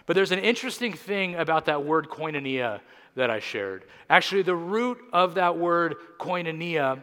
But 0.04 0.16
there's 0.16 0.32
an 0.32 0.38
interesting 0.38 0.92
thing 0.92 1.34
about 1.34 1.64
that 1.64 1.82
word 1.82 2.10
koinonia 2.10 2.80
that 3.14 3.30
I 3.30 3.40
shared. 3.40 3.84
Actually, 4.10 4.42
the 4.42 4.54
root 4.54 4.98
of 5.14 5.34
that 5.36 5.56
word 5.56 5.96
koinonia 6.20 7.02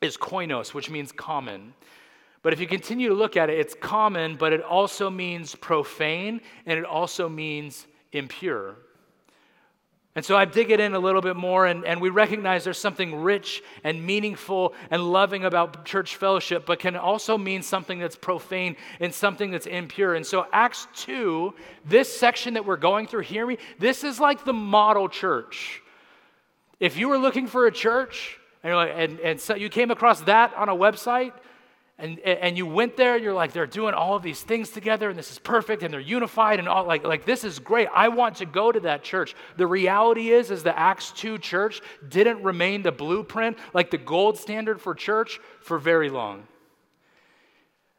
is 0.00 0.16
koinos, 0.16 0.74
which 0.74 0.90
means 0.90 1.12
common. 1.12 1.74
But 2.42 2.52
if 2.52 2.60
you 2.60 2.66
continue 2.66 3.08
to 3.08 3.14
look 3.14 3.36
at 3.36 3.48
it, 3.48 3.58
it's 3.58 3.74
common, 3.74 4.36
but 4.36 4.52
it 4.52 4.62
also 4.62 5.08
means 5.08 5.54
profane 5.54 6.40
and 6.66 6.78
it 6.78 6.84
also 6.84 7.28
means 7.28 7.86
impure. 8.12 8.76
And 10.16 10.24
so 10.24 10.36
I 10.36 10.44
dig 10.44 10.70
it 10.70 10.78
in 10.78 10.94
a 10.94 10.98
little 10.98 11.20
bit 11.20 11.34
more, 11.34 11.66
and, 11.66 11.84
and 11.84 12.00
we 12.00 12.08
recognize 12.08 12.62
there's 12.62 12.78
something 12.78 13.22
rich 13.22 13.64
and 13.82 14.04
meaningful 14.04 14.74
and 14.90 15.10
loving 15.10 15.44
about 15.44 15.84
church 15.84 16.14
fellowship, 16.14 16.64
but 16.66 16.78
can 16.78 16.94
also 16.94 17.36
mean 17.36 17.62
something 17.62 17.98
that's 17.98 18.14
profane 18.14 18.76
and 19.00 19.12
something 19.12 19.50
that's 19.50 19.66
impure. 19.66 20.14
And 20.14 20.24
so, 20.24 20.46
Acts 20.52 20.86
2, 20.94 21.52
this 21.84 22.16
section 22.16 22.54
that 22.54 22.64
we're 22.64 22.76
going 22.76 23.08
through, 23.08 23.22
hear 23.22 23.44
me, 23.44 23.58
this 23.80 24.04
is 24.04 24.20
like 24.20 24.44
the 24.44 24.52
model 24.52 25.08
church. 25.08 25.82
If 26.78 26.96
you 26.96 27.08
were 27.08 27.18
looking 27.18 27.48
for 27.48 27.66
a 27.66 27.72
church, 27.72 28.38
and, 28.64 28.74
like, 28.74 28.92
and, 28.96 29.20
and 29.20 29.40
so 29.40 29.54
you 29.54 29.68
came 29.68 29.92
across 29.92 30.22
that 30.22 30.52
on 30.54 30.68
a 30.68 30.74
website, 30.74 31.32
and, 31.96 32.18
and 32.18 32.56
you 32.56 32.66
went 32.66 32.96
there 32.96 33.14
and 33.14 33.22
you're 33.22 33.34
like 33.34 33.52
they're 33.52 33.68
doing 33.68 33.94
all 33.94 34.16
of 34.16 34.22
these 34.24 34.42
things 34.42 34.70
together 34.70 35.10
and 35.10 35.16
this 35.16 35.30
is 35.30 35.38
perfect 35.38 35.84
and 35.84 35.94
they're 35.94 36.00
unified 36.00 36.58
and 36.58 36.68
all 36.68 36.84
like, 36.84 37.04
like 37.04 37.24
this 37.24 37.44
is 37.44 37.60
great. 37.60 37.86
I 37.94 38.08
want 38.08 38.36
to 38.36 38.46
go 38.46 38.72
to 38.72 38.80
that 38.80 39.04
church. 39.04 39.36
The 39.56 39.66
reality 39.66 40.30
is 40.30 40.50
is 40.50 40.64
the 40.64 40.76
acts 40.76 41.12
2 41.12 41.38
church 41.38 41.80
didn't 42.08 42.42
remain 42.42 42.82
the 42.82 42.90
blueprint 42.90 43.58
like 43.72 43.92
the 43.92 43.98
gold 43.98 44.38
standard 44.38 44.80
for 44.80 44.92
church 44.92 45.38
for 45.60 45.78
very 45.78 46.10
long. 46.10 46.48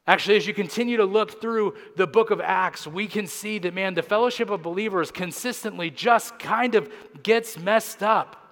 Actually, 0.07 0.35
as 0.37 0.45
you 0.45 0.53
continue 0.53 0.97
to 0.97 1.05
look 1.05 1.41
through 1.41 1.75
the 1.95 2.05
book 2.05 2.29
of 2.29 2.39
Acts, 2.39 2.85
we 2.85 3.07
can 3.07 3.25
see 3.25 3.57
that, 3.57 3.73
man, 3.73 3.95
the 3.95 4.03
fellowship 4.03 4.51
of 4.51 4.61
believers 4.61 5.09
consistently 5.09 5.89
just 5.89 6.37
kind 6.37 6.75
of 6.75 6.91
gets 7.23 7.57
messed 7.57 8.03
up. 8.03 8.44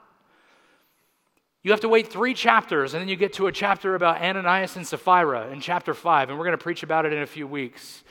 You 1.63 1.71
have 1.71 1.79
to 1.79 1.89
wait 1.89 2.09
three 2.09 2.33
chapters, 2.33 2.93
and 2.93 3.01
then 3.01 3.07
you 3.07 3.15
get 3.15 3.33
to 3.33 3.47
a 3.47 3.51
chapter 3.51 3.95
about 3.95 4.21
Ananias 4.21 4.75
and 4.75 4.85
Sapphira 4.85 5.49
in 5.49 5.61
chapter 5.61 5.93
five, 5.93 6.29
and 6.29 6.37
we're 6.37 6.43
going 6.43 6.57
to 6.57 6.63
preach 6.63 6.83
about 6.83 7.05
it 7.05 7.13
in 7.13 7.21
a 7.21 7.25
few 7.25 7.47
weeks. 7.47 8.03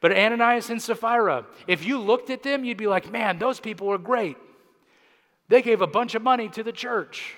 But 0.00 0.12
Ananias 0.12 0.70
and 0.70 0.80
Sapphira, 0.80 1.44
if 1.66 1.84
you 1.84 1.98
looked 1.98 2.30
at 2.30 2.44
them, 2.44 2.64
you'd 2.64 2.78
be 2.78 2.86
like, 2.86 3.10
man, 3.10 3.38
those 3.38 3.58
people 3.58 3.92
are 3.92 3.98
great. 3.98 4.36
They 5.48 5.60
gave 5.60 5.82
a 5.82 5.88
bunch 5.88 6.14
of 6.14 6.22
money 6.22 6.48
to 6.50 6.62
the 6.62 6.72
church, 6.72 7.34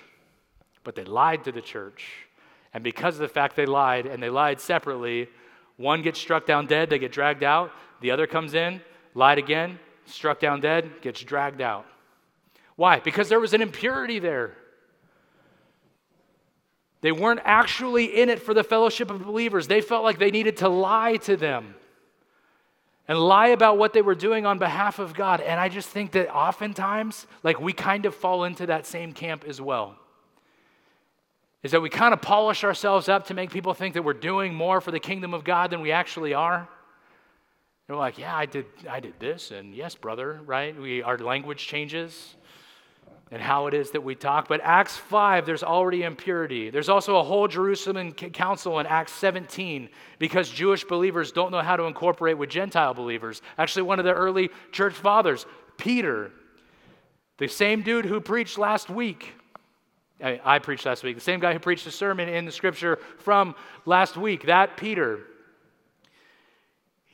but 0.83 0.93
they 0.93 1.03
lied 1.03 1.43
to 1.45 1.51
the 1.51 1.61
church. 1.61 2.05
And 2.71 2.83
because 2.83 3.15
of 3.15 3.21
the 3.21 3.27
fact 3.27 3.55
they 3.55 3.65
lied, 3.65 4.05
and 4.05 4.21
they 4.21 4.29
lied 4.29 4.61
separately, 4.61 5.27
one 5.77 6.03
gets 6.03 6.19
struck 6.19 6.45
down 6.45 6.67
dead, 6.67 6.91
they 6.91 6.99
get 6.99 7.11
dragged 7.11 7.43
out. 7.43 7.71
The 7.99 8.11
other 8.11 8.27
comes 8.27 8.53
in, 8.53 8.79
lied 9.15 9.39
again, 9.39 9.79
struck 10.05 10.39
down 10.39 10.61
dead, 10.61 11.01
gets 11.01 11.21
dragged 11.21 11.61
out. 11.61 11.87
Why? 12.75 12.99
Because 12.99 13.27
there 13.27 13.39
was 13.39 13.55
an 13.55 13.61
impurity 13.61 14.19
there. 14.19 14.55
They 17.03 17.11
weren't 17.11 17.41
actually 17.43 18.05
in 18.05 18.29
it 18.29 18.41
for 18.41 18.53
the 18.53 18.63
fellowship 18.63 19.11
of 19.11 19.25
believers. 19.25 19.67
They 19.67 19.81
felt 19.81 20.05
like 20.05 20.19
they 20.19 20.31
needed 20.31 20.55
to 20.57 20.69
lie 20.69 21.17
to 21.17 21.35
them 21.35 21.75
and 23.09 23.19
lie 23.19 23.49
about 23.49 23.77
what 23.77 23.91
they 23.91 24.01
were 24.01 24.15
doing 24.15 24.45
on 24.45 24.57
behalf 24.57 24.99
of 24.99 25.13
God. 25.13 25.41
And 25.41 25.59
I 25.59 25.67
just 25.67 25.89
think 25.89 26.13
that 26.13 26.33
oftentimes, 26.33 27.27
like, 27.43 27.59
we 27.59 27.73
kind 27.73 28.05
of 28.05 28.15
fall 28.15 28.45
into 28.45 28.67
that 28.67 28.85
same 28.85 29.11
camp 29.11 29.43
as 29.45 29.59
well. 29.59 29.97
Is 31.61 31.71
that 31.71 31.81
we 31.81 31.89
kind 31.89 32.13
of 32.13 32.21
polish 32.21 32.63
ourselves 32.63 33.09
up 33.09 33.27
to 33.27 33.33
make 33.33 33.51
people 33.51 33.73
think 33.73 33.95
that 33.95 34.03
we're 34.03 34.13
doing 34.13 34.53
more 34.53 34.79
for 34.79 34.91
the 34.91 34.99
kingdom 34.99 35.33
of 35.33 35.43
God 35.43 35.71
than 35.71 35.81
we 35.81 35.91
actually 35.91 36.33
are. 36.33 36.69
They're 37.87 37.97
like, 37.97 38.17
yeah, 38.17 38.33
I 38.33 38.45
did, 38.45 38.65
I 38.89 39.01
did 39.01 39.19
this, 39.19 39.51
and 39.51 39.75
yes, 39.75 39.93
brother, 39.93 40.39
right? 40.45 40.73
We, 40.79 41.01
our 41.01 41.17
language 41.17 41.67
changes 41.67 42.37
and 43.33 43.41
how 43.41 43.65
it 43.65 43.73
is 43.73 43.89
that 43.91 44.03
we 44.03 44.13
talk. 44.13 44.47
But 44.47 44.61
Acts 44.63 44.95
5, 44.95 45.47
there's 45.47 45.63
already 45.63 46.03
impurity. 46.03 46.69
There's 46.69 46.87
also 46.87 47.17
a 47.17 47.23
whole 47.23 47.47
Jerusalem 47.47 48.11
council 48.11 48.79
in 48.79 48.85
Acts 48.85 49.11
17 49.13 49.89
because 50.19 50.51
Jewish 50.51 50.83
believers 50.83 51.31
don't 51.31 51.51
know 51.51 51.61
how 51.61 51.75
to 51.75 51.85
incorporate 51.85 52.37
with 52.37 52.51
Gentile 52.51 52.93
believers. 52.93 53.41
Actually, 53.57 53.83
one 53.83 53.97
of 53.97 54.05
the 54.05 54.13
early 54.13 54.51
church 54.71 54.93
fathers, 54.93 55.47
Peter, 55.77 56.31
the 57.39 57.47
same 57.47 57.81
dude 57.81 58.05
who 58.05 58.21
preached 58.21 58.59
last 58.59 58.91
week. 58.91 59.33
I, 60.23 60.39
I 60.45 60.59
preached 60.59 60.85
last 60.85 61.03
week. 61.03 61.15
The 61.15 61.21
same 61.21 61.39
guy 61.39 61.53
who 61.53 61.59
preached 61.59 61.85
the 61.85 61.91
sermon 61.91 62.29
in 62.29 62.45
the 62.45 62.51
scripture 62.51 62.99
from 63.17 63.55
last 63.87 64.15
week, 64.15 64.45
that 64.45 64.77
Peter 64.77 65.21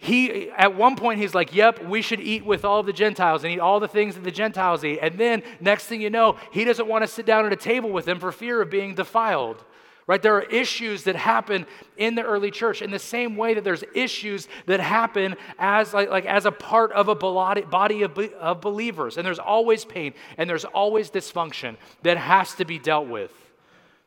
he 0.02 0.50
at 0.52 0.76
one 0.76 0.96
point 0.96 1.20
he's 1.20 1.36
like 1.36 1.54
yep 1.54 1.86
we 1.86 2.02
should 2.02 2.22
eat 2.22 2.46
with 2.46 2.64
all 2.64 2.84
the 2.84 2.94
gentiles 2.94 3.44
and 3.44 3.52
eat 3.52 3.60
all 3.60 3.82
the 3.82 3.88
things 3.88 4.16
that 4.16 4.24
the 4.24 4.32
gentiles 4.32 4.86
eat. 4.86 4.98
And 5.02 5.20
then 5.20 5.44
next 5.60 5.88
thing 5.88 6.00
you 6.00 6.10
know 6.10 6.38
he 6.52 6.64
doesn't 6.64 6.88
want 6.88 7.04
to 7.04 7.08
sit 7.08 7.26
down 7.26 7.46
at 7.46 7.52
a 7.52 7.58
table 7.58 7.90
with 7.90 8.06
them 8.06 8.18
for 8.18 8.32
fear 8.32 8.62
of 8.62 8.70
being 8.70 8.96
defiled. 8.96 9.64
Right? 10.08 10.22
There 10.22 10.34
are 10.36 10.44
issues 10.44 11.04
that 11.04 11.16
happen 11.18 11.68
in 11.98 12.16
the 12.16 12.24
early 12.24 12.50
church 12.50 12.82
in 12.82 12.92
the 12.92 12.98
same 12.98 13.36
way 13.36 13.54
that 13.54 13.64
there's 13.64 13.84
issues 13.94 14.48
that 14.66 14.80
happen 14.80 15.36
as 15.60 15.94
like, 15.94 16.10
like 16.10 16.26
as 16.26 16.46
a 16.46 16.52
part 16.52 16.94
of 16.94 17.10
a 17.10 17.16
body 17.16 18.02
of, 18.02 18.18
of 18.18 18.62
believers. 18.62 19.18
And 19.18 19.28
there's 19.28 19.38
always 19.38 19.86
pain 19.86 20.14
and 20.38 20.50
there's 20.50 20.66
always 20.66 21.12
dysfunction 21.12 21.76
that 22.04 22.18
has 22.18 22.56
to 22.56 22.66
be 22.66 22.80
dealt 22.80 23.08
with 23.08 23.32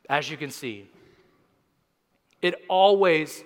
as 0.09 0.31
you 0.31 0.37
can 0.39 0.51
see. 0.51 0.89
It 2.41 2.55
always 2.69 3.45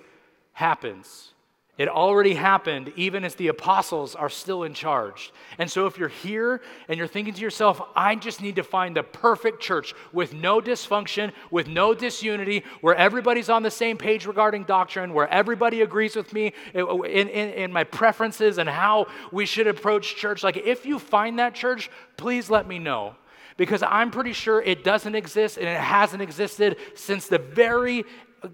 happens 0.53 1.33
it 1.77 1.87
already 1.87 2.33
happened, 2.33 2.91
even 2.95 3.23
as 3.23 3.35
the 3.35 3.49
apostles 3.49 4.15
are 4.15 4.29
still 4.29 4.63
in 4.63 4.73
charge. 4.73 5.31
And 5.59 5.69
so, 5.69 5.85
if 5.85 5.97
you're 5.97 6.09
here 6.09 6.61
and 6.87 6.97
you're 6.97 7.07
thinking 7.07 7.35
to 7.35 7.41
yourself, 7.41 7.79
I 7.95 8.15
just 8.15 8.41
need 8.41 8.55
to 8.55 8.63
find 8.63 8.95
the 8.95 9.03
perfect 9.03 9.61
church 9.61 9.93
with 10.11 10.33
no 10.33 10.59
dysfunction, 10.59 11.31
with 11.51 11.67
no 11.67 11.93
disunity, 11.93 12.63
where 12.81 12.95
everybody's 12.95 13.49
on 13.49 13.61
the 13.61 13.71
same 13.71 13.97
page 13.97 14.25
regarding 14.25 14.63
doctrine, 14.63 15.13
where 15.13 15.27
everybody 15.29 15.81
agrees 15.81 16.15
with 16.15 16.33
me 16.33 16.53
in, 16.73 16.87
in, 17.05 17.27
in 17.27 17.71
my 17.71 17.83
preferences 17.83 18.57
and 18.57 18.67
how 18.67 19.05
we 19.31 19.45
should 19.45 19.67
approach 19.67 20.15
church, 20.15 20.43
like 20.43 20.57
if 20.57 20.85
you 20.85 20.97
find 20.97 21.37
that 21.37 21.53
church, 21.53 21.91
please 22.17 22.49
let 22.49 22.67
me 22.67 22.79
know 22.79 23.15
because 23.57 23.83
I'm 23.83 24.11
pretty 24.11 24.33
sure 24.33 24.61
it 24.61 24.83
doesn't 24.83 25.15
exist 25.15 25.57
and 25.57 25.67
it 25.67 25.79
hasn't 25.79 26.21
existed 26.21 26.77
since 26.95 27.27
the 27.27 27.39
very 27.39 28.05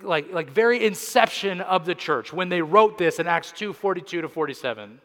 like, 0.01 0.31
like 0.31 0.49
very 0.49 0.85
inception 0.85 1.61
of 1.61 1.85
the 1.85 1.95
church 1.95 2.31
when 2.33 2.49
they 2.49 2.61
wrote 2.61 2.97
this 2.97 3.19
in 3.19 3.27
Acts 3.27 3.51
2 3.51 3.73
42 3.73 4.21
to 4.21 4.29
47. 4.29 4.99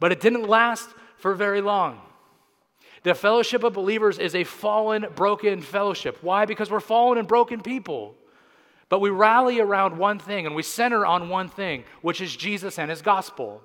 But 0.00 0.12
it 0.12 0.20
didn't 0.20 0.48
last 0.48 0.88
for 1.16 1.34
very 1.34 1.60
long. 1.60 2.00
The 3.02 3.14
fellowship 3.14 3.64
of 3.64 3.72
believers 3.72 4.18
is 4.18 4.34
a 4.34 4.44
fallen, 4.44 5.06
broken 5.14 5.60
fellowship. 5.62 6.18
Why? 6.20 6.44
Because 6.44 6.70
we're 6.70 6.80
fallen 6.80 7.18
and 7.18 7.28
broken 7.28 7.60
people. 7.60 8.14
But 8.88 9.00
we 9.00 9.10
rally 9.10 9.60
around 9.60 9.98
one 9.98 10.18
thing 10.18 10.46
and 10.46 10.54
we 10.54 10.62
center 10.62 11.04
on 11.04 11.28
one 11.28 11.48
thing, 11.48 11.84
which 12.02 12.20
is 12.20 12.34
Jesus 12.34 12.78
and 12.78 12.90
his 12.90 13.02
gospel. 13.02 13.62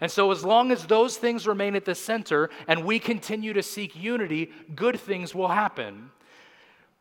And 0.00 0.10
so, 0.10 0.30
as 0.30 0.44
long 0.44 0.70
as 0.72 0.86
those 0.86 1.16
things 1.16 1.46
remain 1.46 1.74
at 1.74 1.86
the 1.86 1.94
center 1.94 2.50
and 2.68 2.84
we 2.84 2.98
continue 2.98 3.54
to 3.54 3.62
seek 3.62 3.96
unity, 3.96 4.50
good 4.74 5.00
things 5.00 5.34
will 5.34 5.48
happen. 5.48 6.10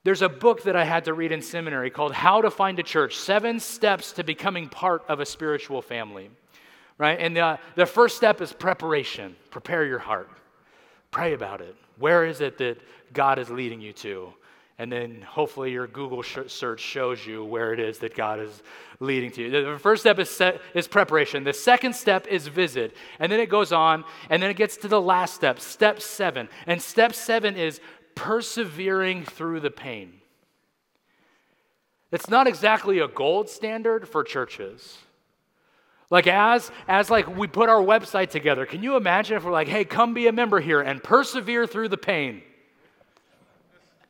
There's 0.06 0.22
a 0.22 0.30
book 0.30 0.62
that 0.66 0.76
I 0.76 0.84
had 0.84 1.06
to 1.06 1.16
read 1.16 1.32
in 1.32 1.42
seminary 1.42 1.90
called 1.90 2.14
How 2.14 2.40
to 2.40 2.52
Find 2.52 2.78
a 2.78 2.84
Church 2.84 3.18
Seven 3.18 3.60
Steps 3.60 4.12
to 4.12 4.24
Becoming 4.24 4.70
Part 4.70 5.04
of 5.10 5.20
a 5.20 5.26
Spiritual 5.26 5.82
Family. 5.82 6.30
Right? 7.00 7.20
And 7.20 7.36
the, 7.36 7.58
the 7.74 7.88
first 7.88 8.16
step 8.16 8.40
is 8.40 8.54
preparation. 8.54 9.36
Prepare 9.50 9.84
your 9.84 9.98
heart, 9.98 10.30
pray 11.10 11.34
about 11.34 11.60
it. 11.60 11.76
Where 11.98 12.24
is 12.24 12.40
it 12.40 12.60
that 12.60 12.80
God 13.14 13.40
is 13.40 13.50
leading 13.50 13.82
you 13.82 13.94
to? 13.94 14.32
And 14.78 14.92
then 14.92 15.24
hopefully 15.24 15.72
your 15.72 15.88
Google 15.88 16.22
search 16.22 16.82
shows 16.82 17.26
you 17.26 17.44
where 17.44 17.74
it 17.74 17.80
is 17.80 17.98
that 18.00 18.14
God 18.14 18.40
is 18.40 18.62
leading 19.00 19.32
to 19.32 19.42
you. 19.42 19.50
The 19.50 19.80
first 19.80 20.04
step 20.04 20.20
is, 20.20 20.30
set, 20.30 20.62
is 20.76 20.88
preparation. 20.88 21.44
The 21.44 21.54
second 21.54 21.96
step 21.96 22.28
is 22.28 22.48
visit. 22.48 22.96
And 23.20 23.32
then 23.32 23.40
it 23.40 23.50
goes 23.50 23.72
on, 23.72 24.04
and 24.30 24.44
then 24.44 24.52
it 24.52 24.58
gets 24.58 24.78
to 24.78 24.88
the 24.88 25.02
last 25.02 25.34
step, 25.34 25.60
step 25.60 26.00
seven. 26.00 26.48
And 26.68 26.80
step 26.80 27.16
seven 27.16 27.56
is 27.56 27.80
persevering 28.16 29.24
through 29.24 29.60
the 29.60 29.72
pain. 29.72 30.14
It's 32.12 32.30
not 32.30 32.48
exactly 32.48 33.00
a 33.00 33.08
gold 33.08 33.50
standard 33.50 34.08
for 34.08 34.24
churches. 34.24 34.98
Like 36.10 36.28
as 36.28 36.72
as 36.88 37.10
like 37.10 37.36
we 37.36 37.48
put 37.48 37.68
our 37.68 37.82
website 37.82 38.30
together, 38.30 38.66
can 38.66 38.82
you 38.84 38.96
imagine 38.96 39.36
if 39.38 39.44
we're 39.44 39.52
like, 39.52 39.68
"Hey, 39.68 39.86
come 39.86 40.14
be 40.14 40.28
a 40.28 40.32
member 40.32 40.60
here 40.60 40.82
and 40.82 41.04
persevere 41.04 41.68
through 41.68 41.90
the 41.90 41.98
pain." 41.98 42.42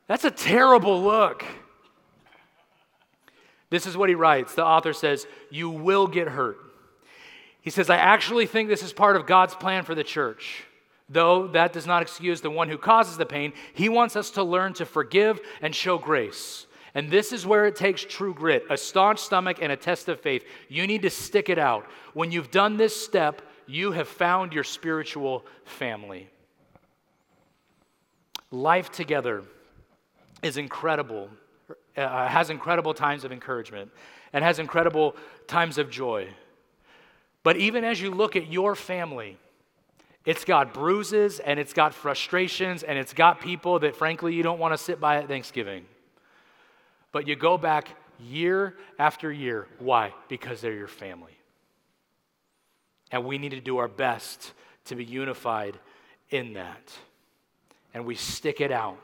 That's 0.08 0.24
a 0.24 0.32
terrible 0.32 1.02
look. 1.02 1.44
This 3.70 3.88
is 3.88 3.98
what 3.98 4.10
he 4.10 4.15
writes. 4.15 4.56
The 4.56 4.65
author 4.65 4.94
says, 4.94 5.26
You 5.50 5.70
will 5.70 6.08
get 6.08 6.28
hurt. 6.28 6.58
He 7.62 7.70
says, 7.72 7.89
I 7.89 7.98
actually 7.98 8.46
think 8.46 8.70
this 8.70 8.84
is 8.84 8.94
part 8.94 9.15
of 9.15 9.26
God's 9.26 9.56
plan 9.56 9.84
for 9.84 9.96
the 9.96 10.04
church. 10.04 10.65
Though 11.08 11.48
that 11.50 11.72
does 11.74 11.86
not 11.86 12.02
excuse 12.02 12.41
the 12.41 12.50
one 12.50 12.68
who 12.68 12.78
causes 12.78 13.18
the 13.18 13.26
pain, 13.26 13.54
he 13.74 13.89
wants 13.89 14.15
us 14.15 14.32
to 14.32 14.44
learn 14.44 14.74
to 14.74 14.86
forgive 14.86 15.39
and 15.62 15.74
show 15.76 15.98
grace. 15.98 16.65
And 16.96 17.12
this 17.12 17.32
is 17.34 17.46
where 17.46 17.65
it 17.65 17.76
takes 17.76 18.04
true 18.04 18.34
grit, 18.34 18.63
a 18.70 18.78
staunch 18.78 19.20
stomach, 19.20 19.58
and 19.62 19.72
a 19.72 19.76
test 19.76 20.08
of 20.08 20.20
faith. 20.20 20.46
You 20.70 20.88
need 20.88 21.02
to 21.04 21.10
stick 21.10 21.50
it 21.50 21.60
out. 21.60 21.86
When 22.13 22.32
you've 22.32 22.52
done 22.52 22.78
this 22.78 23.00
step, 23.00 23.41
you 23.68 23.91
have 23.91 24.08
found 24.08 24.54
your 24.54 24.63
spiritual 24.63 25.46
family. 25.65 26.30
Life 28.50 28.91
together 28.91 29.44
is 30.41 30.58
incredible, 30.58 31.30
uh, 31.98 32.28
has 32.28 32.50
incredible 32.50 32.94
times 32.94 33.26
of 33.26 33.32
encouragement, 33.32 33.91
and 34.32 34.44
has 34.44 34.60
incredible 34.60 35.15
times 35.48 35.78
of 35.78 35.89
joy. 35.89 36.30
But 37.44 37.58
even 37.58 37.84
as 37.84 38.02
you 38.02 38.10
look 38.10 38.36
at 38.36 38.52
your 38.52 38.74
family, 38.74 39.38
it's 40.25 40.43
got 40.43 40.73
bruises 40.73 41.39
and 41.39 41.59
it's 41.59 41.73
got 41.73 41.93
frustrations 41.93 42.83
and 42.83 42.97
it's 42.97 43.13
got 43.13 43.39
people 43.39 43.79
that, 43.79 43.95
frankly, 43.95 44.33
you 44.33 44.43
don't 44.43 44.59
want 44.59 44.73
to 44.73 44.77
sit 44.77 44.99
by 44.99 45.17
at 45.17 45.27
Thanksgiving. 45.27 45.85
But 47.11 47.27
you 47.27 47.35
go 47.35 47.57
back 47.57 47.89
year 48.19 48.75
after 48.97 49.31
year. 49.31 49.67
Why? 49.79 50.13
Because 50.27 50.61
they're 50.61 50.73
your 50.73 50.88
family. 50.88 51.38
And 53.11 53.23
we 53.23 53.38
need 53.38 53.51
to 53.51 53.61
do 53.61 53.77
our 53.77 53.88
best 53.88 54.53
to 54.85 54.95
be 54.95 55.05
unified 55.05 55.77
in 56.29 56.53
that. 56.53 56.91
And 57.93 58.05
we 58.05 58.15
stick 58.15 58.61
it 58.61 58.71
out 58.71 58.97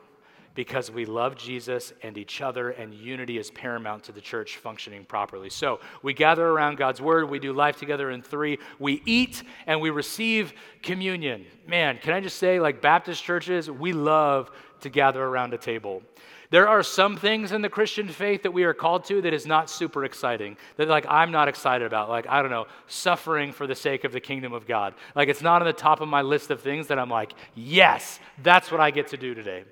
because 0.53 0.91
we 0.91 1.05
love 1.05 1.35
Jesus 1.35 1.93
and 2.03 2.17
each 2.17 2.41
other, 2.41 2.71
and 2.71 2.93
unity 2.93 3.37
is 3.37 3.51
paramount 3.51 4.03
to 4.05 4.11
the 4.11 4.21
church 4.21 4.57
functioning 4.57 5.05
properly. 5.05 5.49
So 5.49 5.79
we 6.03 6.13
gather 6.13 6.47
around 6.47 6.77
God's 6.77 7.01
word, 7.01 7.29
we 7.29 7.39
do 7.39 7.53
life 7.53 7.77
together 7.77 8.11
in 8.11 8.21
three, 8.21 8.59
we 8.79 9.01
eat, 9.05 9.43
and 9.67 9.79
we 9.79 9.89
receive 9.89 10.53
communion. 10.81 11.45
Man, 11.67 11.97
can 11.99 12.13
I 12.13 12.19
just 12.19 12.37
say, 12.37 12.59
like 12.59 12.81
Baptist 12.81 13.23
churches, 13.23 13.69
we 13.69 13.93
love 13.93 14.51
to 14.81 14.89
gather 14.89 15.23
around 15.23 15.53
a 15.53 15.57
table. 15.57 16.03
There 16.49 16.67
are 16.67 16.83
some 16.83 17.15
things 17.15 17.53
in 17.53 17.61
the 17.61 17.69
Christian 17.69 18.09
faith 18.09 18.43
that 18.43 18.51
we 18.51 18.65
are 18.65 18.73
called 18.73 19.05
to 19.05 19.21
that 19.21 19.33
is 19.33 19.45
not 19.45 19.69
super 19.69 20.03
exciting, 20.03 20.57
that 20.75 20.89
like 20.89 21.05
I'm 21.07 21.31
not 21.31 21.47
excited 21.47 21.87
about. 21.87 22.09
Like, 22.09 22.27
I 22.27 22.41
don't 22.41 22.51
know, 22.51 22.67
suffering 22.87 23.53
for 23.53 23.67
the 23.67 23.75
sake 23.75 24.03
of 24.03 24.11
the 24.11 24.19
kingdom 24.19 24.51
of 24.51 24.67
God. 24.67 24.93
Like, 25.15 25.29
it's 25.29 25.41
not 25.41 25.61
on 25.61 25.65
the 25.65 25.73
top 25.73 26.01
of 26.01 26.09
my 26.09 26.21
list 26.21 26.51
of 26.51 26.59
things 26.59 26.87
that 26.87 26.99
I'm 26.99 27.09
like, 27.09 27.31
yes, 27.55 28.19
that's 28.43 28.69
what 28.69 28.81
I 28.81 28.91
get 28.91 29.07
to 29.09 29.17
do 29.17 29.33
today. 29.33 29.63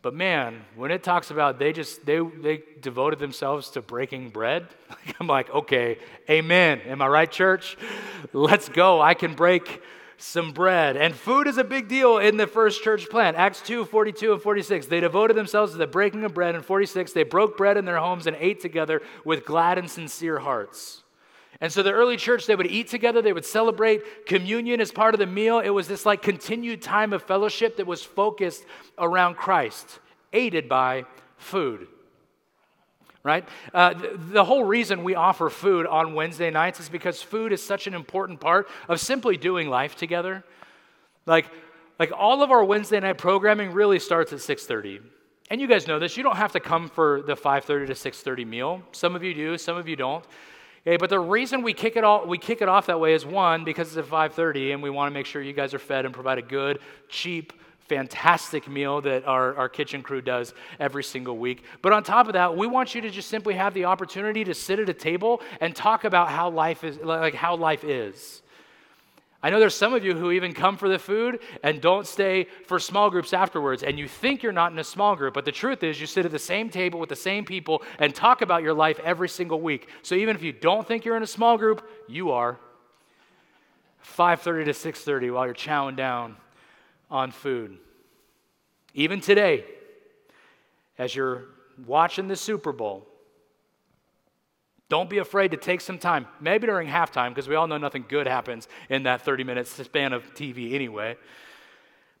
But 0.00 0.14
man, 0.14 0.64
when 0.76 0.90
it 0.90 1.02
talks 1.02 1.30
about 1.30 1.58
they 1.58 1.72
just 1.72 2.06
they 2.06 2.20
they 2.20 2.62
devoted 2.80 3.18
themselves 3.18 3.70
to 3.70 3.82
breaking 3.82 4.30
bread, 4.30 4.66
I'm 5.20 5.26
like, 5.26 5.50
okay, 5.50 5.98
amen. 6.30 6.80
Am 6.86 7.02
I 7.02 7.08
right, 7.08 7.30
church? 7.30 7.76
Let's 8.32 8.68
go. 8.68 9.00
I 9.00 9.14
can 9.14 9.34
break 9.34 9.82
some 10.18 10.52
bread. 10.52 10.96
And 10.96 11.14
food 11.14 11.46
is 11.46 11.58
a 11.58 11.64
big 11.64 11.88
deal 11.88 12.18
in 12.18 12.36
the 12.36 12.46
first 12.46 12.82
church 12.82 13.08
plant. 13.08 13.36
Acts 13.36 13.60
2, 13.62 13.84
42 13.84 14.32
and 14.32 14.42
46. 14.42 14.86
They 14.86 15.00
devoted 15.00 15.36
themselves 15.36 15.72
to 15.72 15.78
the 15.78 15.86
breaking 15.86 16.24
of 16.24 16.34
bread. 16.34 16.54
In 16.54 16.62
46, 16.62 17.12
they 17.12 17.22
broke 17.22 17.56
bread 17.56 17.76
in 17.76 17.84
their 17.84 17.98
homes 17.98 18.26
and 18.26 18.36
ate 18.38 18.60
together 18.60 19.00
with 19.24 19.44
glad 19.44 19.78
and 19.78 19.88
sincere 19.88 20.40
hearts. 20.40 21.04
And 21.60 21.72
so 21.72 21.82
the 21.82 21.92
early 21.92 22.16
church, 22.16 22.46
they 22.46 22.54
would 22.54 22.68
eat 22.68 22.88
together, 22.88 23.20
they 23.20 23.32
would 23.32 23.44
celebrate 23.44 24.26
communion 24.26 24.80
as 24.80 24.92
part 24.92 25.14
of 25.14 25.18
the 25.18 25.26
meal. 25.26 25.58
It 25.58 25.70
was 25.70 25.88
this 25.88 26.06
like 26.06 26.22
continued 26.22 26.82
time 26.82 27.12
of 27.12 27.22
fellowship 27.22 27.76
that 27.76 27.86
was 27.86 28.02
focused 28.02 28.64
around 28.96 29.36
Christ, 29.36 29.98
aided 30.32 30.68
by 30.68 31.04
food. 31.36 31.88
Right? 33.24 33.46
Uh, 33.74 33.94
the, 33.94 34.16
the 34.16 34.44
whole 34.44 34.62
reason 34.64 35.02
we 35.02 35.16
offer 35.16 35.50
food 35.50 35.86
on 35.86 36.14
Wednesday 36.14 36.50
nights 36.50 36.78
is 36.78 36.88
because 36.88 37.20
food 37.20 37.52
is 37.52 37.62
such 37.62 37.88
an 37.88 37.94
important 37.94 38.40
part 38.40 38.68
of 38.88 39.00
simply 39.00 39.36
doing 39.36 39.68
life 39.68 39.96
together. 39.96 40.44
Like, 41.26 41.50
like 41.98 42.12
all 42.16 42.44
of 42.44 42.52
our 42.52 42.64
Wednesday 42.64 43.00
night 43.00 43.18
programming 43.18 43.72
really 43.72 43.98
starts 43.98 44.32
at 44.32 44.38
6:30. 44.38 45.00
And 45.50 45.60
you 45.60 45.66
guys 45.66 45.88
know 45.88 45.98
this. 45.98 46.16
You 46.16 46.22
don't 46.22 46.36
have 46.36 46.52
to 46.52 46.60
come 46.60 46.88
for 46.88 47.22
the 47.22 47.34
5:30 47.34 47.88
to 47.88 47.94
6:30 47.94 48.46
meal. 48.46 48.82
Some 48.92 49.16
of 49.16 49.24
you 49.24 49.34
do, 49.34 49.58
some 49.58 49.76
of 49.76 49.88
you 49.88 49.96
don't. 49.96 50.24
Okay, 50.86 50.96
but 50.96 51.10
the 51.10 51.20
reason 51.20 51.62
we 51.62 51.74
kick 51.74 51.96
it 51.96 52.04
all 52.04 52.26
we 52.26 52.38
kick 52.38 52.62
it 52.62 52.68
off 52.68 52.86
that 52.86 53.00
way 53.00 53.14
is 53.14 53.26
one 53.26 53.64
because 53.64 53.88
it's 53.88 53.96
at 53.96 54.06
5:30 54.06 54.72
and 54.72 54.82
we 54.82 54.90
want 54.90 55.10
to 55.10 55.14
make 55.14 55.26
sure 55.26 55.42
you 55.42 55.52
guys 55.52 55.74
are 55.74 55.78
fed 55.78 56.04
and 56.04 56.14
provide 56.14 56.38
a 56.38 56.42
good, 56.42 56.78
cheap, 57.08 57.52
fantastic 57.88 58.68
meal 58.68 59.00
that 59.00 59.26
our, 59.26 59.54
our 59.56 59.68
kitchen 59.68 60.02
crew 60.02 60.20
does 60.20 60.54
every 60.78 61.02
single 61.02 61.38
week. 61.38 61.64
But 61.82 61.92
on 61.92 62.04
top 62.04 62.26
of 62.26 62.34
that, 62.34 62.56
we 62.56 62.66
want 62.66 62.94
you 62.94 63.00
to 63.00 63.10
just 63.10 63.28
simply 63.28 63.54
have 63.54 63.74
the 63.74 63.86
opportunity 63.86 64.44
to 64.44 64.54
sit 64.54 64.78
at 64.78 64.88
a 64.88 64.94
table 64.94 65.40
and 65.60 65.74
talk 65.74 66.04
about 66.04 66.28
how 66.28 66.50
life 66.50 66.84
is 66.84 66.98
like 66.98 67.34
how 67.34 67.56
life 67.56 67.84
is. 67.84 68.42
I 69.40 69.50
know 69.50 69.60
there's 69.60 69.76
some 69.76 69.94
of 69.94 70.04
you 70.04 70.16
who 70.16 70.32
even 70.32 70.52
come 70.52 70.76
for 70.76 70.88
the 70.88 70.98
food 70.98 71.38
and 71.62 71.80
don't 71.80 72.06
stay 72.06 72.48
for 72.66 72.80
small 72.80 73.08
groups 73.08 73.32
afterwards, 73.32 73.84
and 73.84 73.96
you 73.96 74.08
think 74.08 74.42
you're 74.42 74.50
not 74.50 74.72
in 74.72 74.78
a 74.80 74.84
small 74.84 75.14
group, 75.14 75.34
but 75.34 75.44
the 75.44 75.52
truth 75.52 75.84
is 75.84 76.00
you 76.00 76.08
sit 76.08 76.24
at 76.24 76.32
the 76.32 76.38
same 76.40 76.68
table 76.70 76.98
with 76.98 77.08
the 77.08 77.16
same 77.16 77.44
people 77.44 77.82
and 78.00 78.12
talk 78.12 78.42
about 78.42 78.64
your 78.64 78.74
life 78.74 78.98
every 79.04 79.28
single 79.28 79.60
week. 79.60 79.88
So 80.02 80.16
even 80.16 80.34
if 80.34 80.42
you 80.42 80.52
don't 80.52 80.86
think 80.86 81.04
you're 81.04 81.16
in 81.16 81.22
a 81.22 81.26
small 81.26 81.56
group, 81.56 81.88
you 82.08 82.32
are. 82.32 82.58
5:30 84.02 84.64
to 84.64 84.74
6:30 84.74 85.30
while 85.30 85.44
you're 85.44 85.54
chowing 85.54 85.94
down 85.94 86.36
on 87.08 87.30
food. 87.30 87.78
Even 88.94 89.20
today, 89.20 89.64
as 90.98 91.14
you're 91.14 91.44
watching 91.86 92.26
the 92.26 92.36
Super 92.36 92.72
Bowl, 92.72 93.06
don't 94.88 95.10
be 95.10 95.18
afraid 95.18 95.50
to 95.50 95.56
take 95.56 95.80
some 95.80 95.98
time, 95.98 96.26
maybe 96.40 96.66
during 96.66 96.88
halftime, 96.88 97.30
because 97.30 97.46
we 97.46 97.54
all 97.54 97.66
know 97.66 97.76
nothing 97.76 98.04
good 98.08 98.26
happens 98.26 98.68
in 98.88 99.02
that 99.02 99.22
30 99.22 99.44
minute 99.44 99.66
span 99.66 100.12
of 100.12 100.22
TV 100.34 100.72
anyway. 100.72 101.16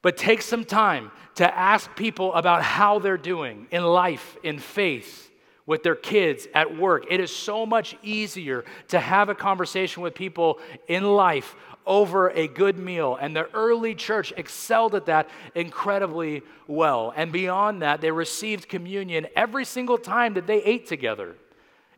But 0.02 0.16
take 0.16 0.42
some 0.42 0.64
time 0.64 1.10
to 1.36 1.56
ask 1.56 1.94
people 1.96 2.32
about 2.34 2.62
how 2.62 2.98
they're 2.98 3.16
doing 3.16 3.66
in 3.70 3.82
life, 3.82 4.36
in 4.42 4.58
faith, 4.58 5.30
with 5.66 5.82
their 5.82 5.96
kids, 5.96 6.46
at 6.54 6.76
work. 6.78 7.06
It 7.10 7.20
is 7.20 7.34
so 7.34 7.66
much 7.66 7.96
easier 8.02 8.64
to 8.88 9.00
have 9.00 9.28
a 9.28 9.34
conversation 9.34 10.02
with 10.02 10.14
people 10.14 10.60
in 10.86 11.04
life 11.04 11.56
over 11.84 12.30
a 12.30 12.46
good 12.48 12.78
meal. 12.78 13.18
And 13.20 13.34
the 13.34 13.50
early 13.54 13.94
church 13.94 14.32
excelled 14.36 14.94
at 14.94 15.06
that 15.06 15.28
incredibly 15.54 16.42
well. 16.66 17.12
And 17.16 17.32
beyond 17.32 17.82
that, 17.82 18.00
they 18.00 18.10
received 18.10 18.68
communion 18.68 19.26
every 19.34 19.64
single 19.64 19.98
time 19.98 20.34
that 20.34 20.46
they 20.46 20.62
ate 20.62 20.86
together. 20.86 21.34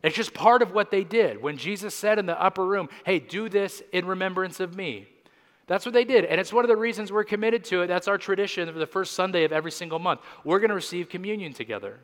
It's 0.03 0.15
just 0.15 0.33
part 0.33 0.61
of 0.61 0.71
what 0.71 0.89
they 0.89 1.03
did. 1.03 1.41
When 1.41 1.57
Jesus 1.57 1.93
said 1.93 2.17
in 2.17 2.25
the 2.25 2.41
upper 2.41 2.65
room, 2.65 2.89
hey, 3.05 3.19
do 3.19 3.49
this 3.49 3.83
in 3.91 4.05
remembrance 4.05 4.59
of 4.59 4.75
me. 4.75 5.07
That's 5.67 5.85
what 5.85 5.93
they 5.93 6.03
did. 6.03 6.25
And 6.25 6.41
it's 6.41 6.51
one 6.51 6.65
of 6.65 6.69
the 6.69 6.75
reasons 6.75 7.11
we're 7.11 7.23
committed 7.23 7.63
to 7.65 7.83
it. 7.83 7.87
That's 7.87 8.07
our 8.07 8.17
tradition 8.17 8.67
of 8.67 8.75
the 8.75 8.87
first 8.87 9.13
Sunday 9.13 9.43
of 9.43 9.51
every 9.51 9.71
single 9.71 9.99
month. 9.99 10.21
We're 10.43 10.59
going 10.59 10.69
to 10.69 10.75
receive 10.75 11.07
communion 11.07 11.53
together. 11.53 11.99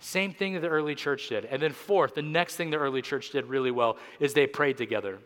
Same 0.00 0.32
thing 0.32 0.54
that 0.54 0.60
the 0.60 0.68
early 0.68 0.94
church 0.94 1.28
did. 1.28 1.44
And 1.46 1.60
then, 1.60 1.72
fourth, 1.72 2.14
the 2.14 2.22
next 2.22 2.56
thing 2.56 2.70
the 2.70 2.76
early 2.76 3.02
church 3.02 3.30
did 3.30 3.46
really 3.46 3.70
well 3.70 3.96
is 4.20 4.34
they 4.34 4.46
prayed 4.46 4.76
together. 4.76 5.18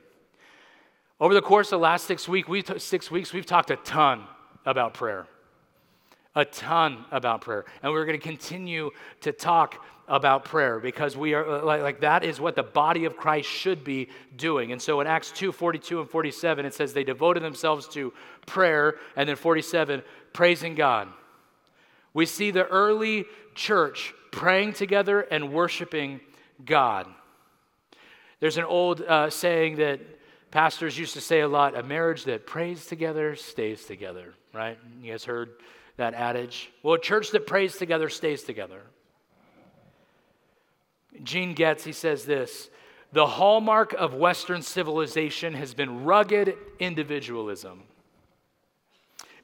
Over 1.21 1.35
the 1.35 1.43
course 1.43 1.69
of 1.69 1.79
the 1.79 1.83
last 1.83 2.07
six, 2.07 2.27
week, 2.27 2.49
we 2.49 2.63
t- 2.63 2.79
six 2.79 3.11
weeks, 3.11 3.33
we've 3.33 3.47
talked 3.47 3.71
a 3.71 3.77
ton 3.77 4.25
about 4.65 4.95
prayer. 4.95 5.27
A 6.35 6.45
ton 6.45 7.05
about 7.11 7.43
prayer. 7.43 7.65
And 7.83 7.93
we're 7.93 8.07
going 8.07 8.19
to 8.19 8.27
continue 8.27 8.91
to 9.21 9.33
talk 9.33 9.85
about 10.13 10.45
prayer 10.45 10.79
because 10.79 11.17
we 11.17 11.33
are 11.33 11.49
uh, 11.49 11.65
like, 11.65 11.81
like, 11.81 12.01
that 12.01 12.23
is 12.23 12.39
what 12.39 12.55
the 12.55 12.63
body 12.63 13.07
of 13.07 13.17
Christ 13.17 13.49
should 13.49 13.83
be 13.83 14.11
doing. 14.37 14.71
And 14.71 14.81
so 14.81 15.01
in 15.01 15.07
Acts 15.07 15.33
2 15.33 15.53
42 15.53 16.03
and 16.03 16.11
47, 16.11 16.67
it 16.67 16.75
says 16.75 16.93
they 16.93 17.03
devoted 17.03 17.43
themselves 17.43 17.89
to 17.89 18.13
prayer, 18.45 18.97
and 19.17 19.27
then 19.27 19.37
47, 19.37 20.03
praising 20.35 20.75
God. 20.75 21.09
We 22.13 22.27
see 22.27 22.51
the 22.51 22.67
early 22.67 23.25
church 23.55 24.13
praying 24.31 24.75
together 24.75 25.23
and 25.23 25.51
worshiping 25.51 26.21
God. 26.63 27.07
There's 28.41 28.59
an 28.59 28.65
old 28.65 29.01
uh, 29.01 29.31
saying 29.31 29.77
that 29.77 30.01
pastors 30.51 30.99
used 30.99 31.15
to 31.15 31.23
say 31.23 31.41
a 31.41 31.49
lot 31.49 31.75
a 31.75 31.83
marriage 31.83 32.25
that 32.25 32.47
prays 32.47 32.85
together 32.85 33.35
stays 33.35 33.87
together, 33.87 34.35
right? 34.53 34.79
You 35.01 35.13
guys 35.13 35.25
heard 35.25 35.53
that 35.97 36.13
adage? 36.13 36.71
Well, 36.83 36.97
a 36.97 37.01
church 37.01 37.31
that 37.31 37.47
prays 37.47 37.79
together 37.79 38.11
stays 38.11 38.43
together. 38.43 38.83
Gene 41.23 41.55
Getz, 41.55 41.85
he 41.85 41.93
says 41.93 42.25
this 42.25 42.71
The 43.13 43.27
hallmark 43.27 43.93
of 43.95 44.15
Western 44.15 44.63
civilization 44.63 45.55
has 45.55 45.75
been 45.75 46.05
rugged 46.05 46.57
individualism. 46.79 47.85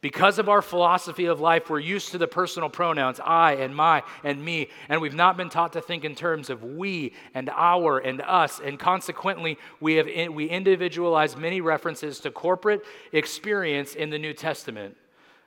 Because 0.01 0.39
of 0.39 0.49
our 0.49 0.63
philosophy 0.63 1.25
of 1.25 1.41
life, 1.41 1.69
we're 1.69 1.81
used 1.81 2.13
to 2.13 2.19
the 2.19 2.29
personal 2.29 2.69
pronouns 2.69 3.19
I 3.25 3.55
and 3.55 3.75
my 3.75 4.05
and 4.23 4.45
me, 4.45 4.69
and 4.89 5.01
we've 5.01 5.15
not 5.15 5.37
been 5.37 5.49
taught 5.49 5.73
to 5.73 5.81
think 5.81 6.05
in 6.05 6.15
terms 6.15 6.51
of 6.51 6.63
we 6.63 7.15
and 7.35 7.51
our 7.51 7.99
and 7.99 8.21
us, 8.21 8.61
and 8.65 8.79
consequently, 8.79 9.59
we 9.81 9.95
have 9.95 10.07
in, 10.07 10.35
we 10.35 10.47
individualize 10.47 11.37
many 11.37 11.61
references 11.61 12.21
to 12.21 12.31
corporate 12.31 12.83
experience 13.11 13.97
in 13.97 14.11
the 14.11 14.19
New 14.19 14.33
Testament, 14.33 14.97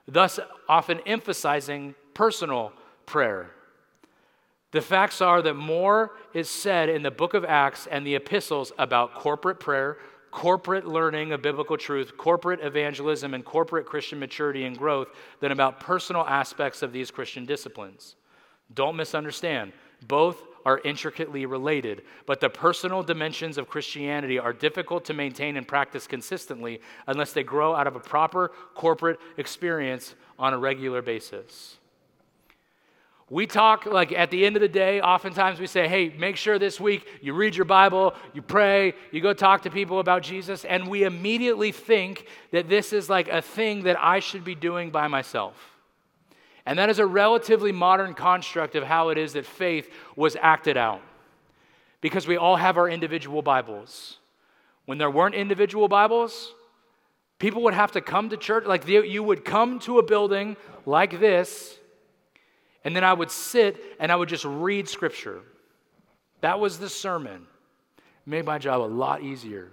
thus 0.05 0.37
often 0.67 0.99
emphasizing 1.05 1.95
personal 2.13 2.73
prayer. 3.05 3.51
The 4.71 4.81
facts 4.81 5.21
are 5.21 5.41
that 5.41 5.55
more 5.55 6.11
is 6.33 6.49
said 6.49 6.87
in 6.87 7.03
the 7.03 7.11
book 7.11 7.33
of 7.33 7.43
Acts 7.43 7.87
and 7.87 8.07
the 8.07 8.15
epistles 8.15 8.71
about 8.77 9.15
corporate 9.15 9.59
prayer, 9.59 9.97
corporate 10.31 10.87
learning 10.87 11.33
of 11.33 11.41
biblical 11.41 11.77
truth, 11.77 12.15
corporate 12.17 12.61
evangelism, 12.61 13.33
and 13.33 13.43
corporate 13.43 13.85
Christian 13.85 14.17
maturity 14.17 14.63
and 14.63 14.77
growth 14.77 15.09
than 15.41 15.51
about 15.51 15.81
personal 15.81 16.25
aspects 16.25 16.81
of 16.81 16.93
these 16.93 17.11
Christian 17.11 17.45
disciplines. 17.45 18.15
Don't 18.73 18.95
misunderstand. 18.95 19.73
Both 20.07 20.41
are 20.65 20.79
intricately 20.85 21.45
related, 21.45 22.03
but 22.25 22.39
the 22.39 22.49
personal 22.49 23.03
dimensions 23.03 23.57
of 23.57 23.67
Christianity 23.67 24.39
are 24.39 24.53
difficult 24.53 25.03
to 25.05 25.13
maintain 25.13 25.57
and 25.57 25.67
practice 25.67 26.07
consistently 26.07 26.79
unless 27.07 27.33
they 27.33 27.43
grow 27.43 27.75
out 27.75 27.87
of 27.87 27.97
a 27.97 27.99
proper 27.99 28.51
corporate 28.73 29.19
experience 29.37 30.15
on 30.39 30.53
a 30.53 30.57
regular 30.57 31.01
basis. 31.01 31.77
We 33.31 33.47
talk 33.47 33.85
like 33.85 34.11
at 34.11 34.29
the 34.29 34.45
end 34.45 34.57
of 34.57 34.61
the 34.61 34.67
day, 34.67 34.99
oftentimes 34.99 35.57
we 35.57 35.65
say, 35.65 35.87
hey, 35.87 36.09
make 36.09 36.35
sure 36.35 36.59
this 36.59 36.81
week 36.81 37.07
you 37.21 37.33
read 37.33 37.55
your 37.55 37.63
Bible, 37.63 38.13
you 38.33 38.41
pray, 38.41 38.93
you 39.09 39.21
go 39.21 39.31
talk 39.31 39.61
to 39.61 39.69
people 39.69 39.99
about 39.99 40.21
Jesus, 40.21 40.65
and 40.65 40.85
we 40.85 41.05
immediately 41.05 41.71
think 41.71 42.25
that 42.51 42.67
this 42.67 42.91
is 42.91 43.09
like 43.09 43.29
a 43.29 43.41
thing 43.41 43.83
that 43.83 43.97
I 43.97 44.19
should 44.19 44.43
be 44.43 44.53
doing 44.53 44.89
by 44.89 45.07
myself. 45.07 45.55
And 46.65 46.77
that 46.77 46.89
is 46.89 46.99
a 46.99 47.05
relatively 47.05 47.71
modern 47.71 48.15
construct 48.15 48.75
of 48.75 48.83
how 48.83 49.07
it 49.09 49.17
is 49.17 49.31
that 49.31 49.45
faith 49.45 49.89
was 50.17 50.35
acted 50.41 50.75
out. 50.75 51.01
Because 52.01 52.27
we 52.27 52.35
all 52.35 52.57
have 52.57 52.77
our 52.77 52.89
individual 52.89 53.41
Bibles. 53.41 54.17
When 54.87 54.97
there 54.97 55.09
weren't 55.09 55.35
individual 55.35 55.87
Bibles, 55.87 56.53
people 57.39 57.63
would 57.63 57.75
have 57.75 57.93
to 57.93 58.01
come 58.01 58.27
to 58.27 58.35
church, 58.35 58.65
like 58.65 58.85
you 58.85 59.23
would 59.23 59.45
come 59.45 59.79
to 59.79 59.99
a 59.99 60.03
building 60.03 60.57
like 60.85 61.21
this 61.21 61.70
and 62.83 62.95
then 62.95 63.03
I 63.03 63.13
would 63.13 63.31
sit 63.31 63.77
and 63.99 64.11
I 64.11 64.15
would 64.15 64.29
just 64.29 64.45
read 64.45 64.89
scripture. 64.89 65.41
That 66.41 66.59
was 66.59 66.79
the 66.79 66.89
sermon. 66.89 67.45
It 67.97 68.29
made 68.29 68.45
my 68.45 68.57
job 68.57 68.81
a 68.81 68.83
lot 68.83 69.21
easier. 69.21 69.71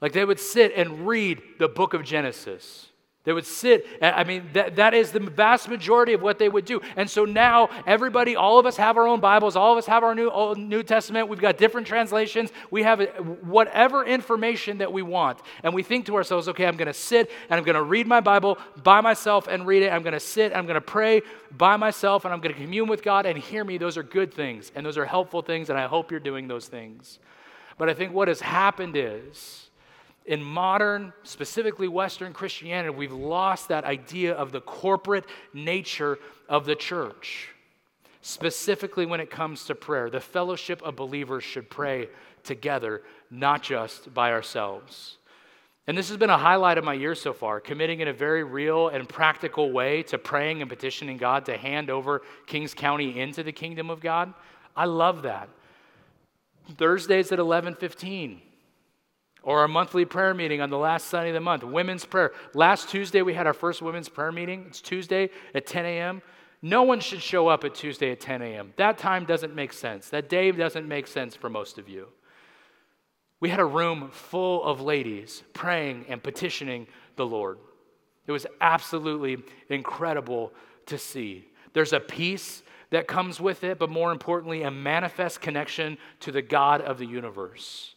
Like 0.00 0.12
they 0.12 0.24
would 0.24 0.40
sit 0.40 0.72
and 0.74 1.06
read 1.06 1.42
the 1.58 1.68
book 1.68 1.94
of 1.94 2.04
Genesis. 2.04 2.91
They 3.24 3.32
would 3.32 3.46
sit, 3.46 3.86
I 4.02 4.24
mean, 4.24 4.48
that, 4.52 4.74
that 4.76 4.94
is 4.94 5.12
the 5.12 5.20
vast 5.20 5.68
majority 5.68 6.12
of 6.12 6.22
what 6.22 6.40
they 6.40 6.48
would 6.48 6.64
do. 6.64 6.80
And 6.96 7.08
so 7.08 7.24
now, 7.24 7.68
everybody, 7.86 8.34
all 8.34 8.58
of 8.58 8.66
us 8.66 8.76
have 8.78 8.96
our 8.96 9.06
own 9.06 9.20
Bibles, 9.20 9.54
all 9.54 9.70
of 9.70 9.78
us 9.78 9.86
have 9.86 10.02
our 10.02 10.12
New, 10.12 10.28
Old, 10.28 10.58
New 10.58 10.82
Testament, 10.82 11.28
we've 11.28 11.38
got 11.38 11.56
different 11.56 11.86
translations, 11.86 12.50
we 12.72 12.82
have 12.82 13.00
uh, 13.00 13.06
whatever 13.42 14.04
information 14.04 14.78
that 14.78 14.92
we 14.92 15.02
want. 15.02 15.38
And 15.62 15.72
we 15.72 15.84
think 15.84 16.06
to 16.06 16.16
ourselves, 16.16 16.48
okay, 16.48 16.66
I'm 16.66 16.76
going 16.76 16.88
to 16.88 16.92
sit 16.92 17.30
and 17.48 17.58
I'm 17.58 17.64
going 17.64 17.76
to 17.76 17.84
read 17.84 18.08
my 18.08 18.20
Bible 18.20 18.58
by 18.82 19.00
myself 19.00 19.46
and 19.46 19.68
read 19.68 19.84
it. 19.84 19.92
I'm 19.92 20.02
going 20.02 20.14
to 20.14 20.20
sit 20.20 20.52
I'm 20.54 20.66
going 20.66 20.74
to 20.74 20.80
pray 20.80 21.22
by 21.56 21.76
myself 21.76 22.24
and 22.24 22.34
I'm 22.34 22.40
going 22.40 22.54
to 22.54 22.60
commune 22.60 22.88
with 22.88 23.04
God 23.04 23.24
and 23.24 23.38
hear 23.38 23.64
me. 23.64 23.78
Those 23.78 23.96
are 23.96 24.02
good 24.02 24.34
things 24.34 24.72
and 24.74 24.84
those 24.84 24.98
are 24.98 25.06
helpful 25.06 25.42
things, 25.42 25.70
and 25.70 25.78
I 25.78 25.86
hope 25.86 26.10
you're 26.10 26.18
doing 26.18 26.48
those 26.48 26.66
things. 26.66 27.20
But 27.78 27.88
I 27.88 27.94
think 27.94 28.12
what 28.12 28.26
has 28.26 28.40
happened 28.40 28.96
is, 28.96 29.68
in 30.24 30.42
modern, 30.42 31.12
specifically 31.24 31.88
Western 31.88 32.32
Christianity, 32.32 32.94
we've 32.94 33.12
lost 33.12 33.68
that 33.68 33.84
idea 33.84 34.34
of 34.34 34.52
the 34.52 34.60
corporate 34.60 35.24
nature 35.52 36.18
of 36.48 36.64
the 36.64 36.76
church. 36.76 37.48
Specifically, 38.20 39.04
when 39.04 39.20
it 39.20 39.30
comes 39.30 39.64
to 39.64 39.74
prayer, 39.74 40.08
the 40.08 40.20
fellowship 40.20 40.80
of 40.82 40.94
believers 40.94 41.42
should 41.42 41.68
pray 41.68 42.08
together, 42.44 43.02
not 43.30 43.62
just 43.62 44.14
by 44.14 44.30
ourselves. 44.30 45.18
And 45.88 45.98
this 45.98 46.08
has 46.08 46.16
been 46.16 46.30
a 46.30 46.38
highlight 46.38 46.78
of 46.78 46.84
my 46.84 46.94
year 46.94 47.16
so 47.16 47.32
far, 47.32 47.58
committing 47.60 47.98
in 47.98 48.06
a 48.06 48.12
very 48.12 48.44
real 48.44 48.88
and 48.88 49.08
practical 49.08 49.72
way 49.72 50.04
to 50.04 50.18
praying 50.18 50.62
and 50.62 50.70
petitioning 50.70 51.16
God 51.16 51.44
to 51.46 51.56
hand 51.56 51.90
over 51.90 52.22
Kings 52.46 52.74
County 52.74 53.18
into 53.18 53.42
the 53.42 53.50
kingdom 53.50 53.90
of 53.90 54.00
God. 54.00 54.32
I 54.76 54.84
love 54.84 55.22
that. 55.22 55.48
Thursdays 56.76 57.32
at 57.32 57.40
11:15 57.40 58.40
or 59.42 59.60
our 59.60 59.68
monthly 59.68 60.04
prayer 60.04 60.34
meeting 60.34 60.60
on 60.60 60.70
the 60.70 60.78
last 60.78 61.08
Sunday 61.08 61.30
of 61.30 61.34
the 61.34 61.40
month, 61.40 61.64
women's 61.64 62.04
prayer. 62.04 62.32
Last 62.54 62.88
Tuesday, 62.88 63.22
we 63.22 63.34
had 63.34 63.46
our 63.46 63.52
first 63.52 63.82
women's 63.82 64.08
prayer 64.08 64.32
meeting. 64.32 64.66
It's 64.68 64.80
Tuesday 64.80 65.30
at 65.54 65.66
10 65.66 65.84
a.m. 65.84 66.22
No 66.62 66.84
one 66.84 67.00
should 67.00 67.20
show 67.20 67.48
up 67.48 67.64
at 67.64 67.74
Tuesday 67.74 68.12
at 68.12 68.20
10 68.20 68.40
a.m. 68.40 68.72
That 68.76 68.98
time 68.98 69.24
doesn't 69.24 69.54
make 69.54 69.72
sense. 69.72 70.10
That 70.10 70.28
day 70.28 70.52
doesn't 70.52 70.86
make 70.86 71.08
sense 71.08 71.34
for 71.34 71.50
most 71.50 71.78
of 71.78 71.88
you. 71.88 72.08
We 73.40 73.48
had 73.48 73.58
a 73.58 73.64
room 73.64 74.10
full 74.12 74.62
of 74.62 74.80
ladies 74.80 75.42
praying 75.52 76.06
and 76.08 76.22
petitioning 76.22 76.86
the 77.16 77.26
Lord. 77.26 77.58
It 78.28 78.32
was 78.32 78.46
absolutely 78.60 79.38
incredible 79.68 80.52
to 80.86 80.96
see. 80.96 81.48
There's 81.72 81.92
a 81.92 81.98
peace 81.98 82.62
that 82.90 83.08
comes 83.08 83.40
with 83.40 83.64
it, 83.64 83.80
but 83.80 83.90
more 83.90 84.12
importantly, 84.12 84.62
a 84.62 84.70
manifest 84.70 85.40
connection 85.40 85.98
to 86.20 86.30
the 86.30 86.42
God 86.42 86.82
of 86.82 86.98
the 86.98 87.06
universe. 87.06 87.96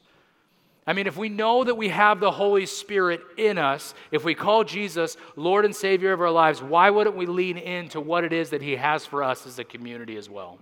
I 0.87 0.93
mean, 0.93 1.07
if 1.07 1.17
we 1.17 1.29
know 1.29 1.63
that 1.63 1.75
we 1.75 1.89
have 1.89 2.19
the 2.19 2.31
Holy 2.31 2.67
Spirit 2.67 3.21
in 3.37 3.57
us, 3.57 3.95
if 4.11 4.23
we 4.23 4.35
call 4.35 4.63
Jesus 4.63 5.17
Lord 5.35 5.65
and 5.65 5.75
Savior 5.75 6.13
of 6.13 6.21
our 6.21 6.29
lives, 6.29 6.61
why 6.61 6.91
wouldn't 6.91 7.15
we 7.15 7.25
lean 7.25 7.57
into 7.57 7.99
what 7.99 8.23
it 8.23 8.31
is 8.31 8.51
that 8.51 8.61
He 8.61 8.75
has 8.75 9.05
for 9.05 9.23
us 9.23 9.47
as 9.47 9.57
a 9.57 9.63
community 9.63 10.15
as 10.15 10.29
well? 10.29 10.59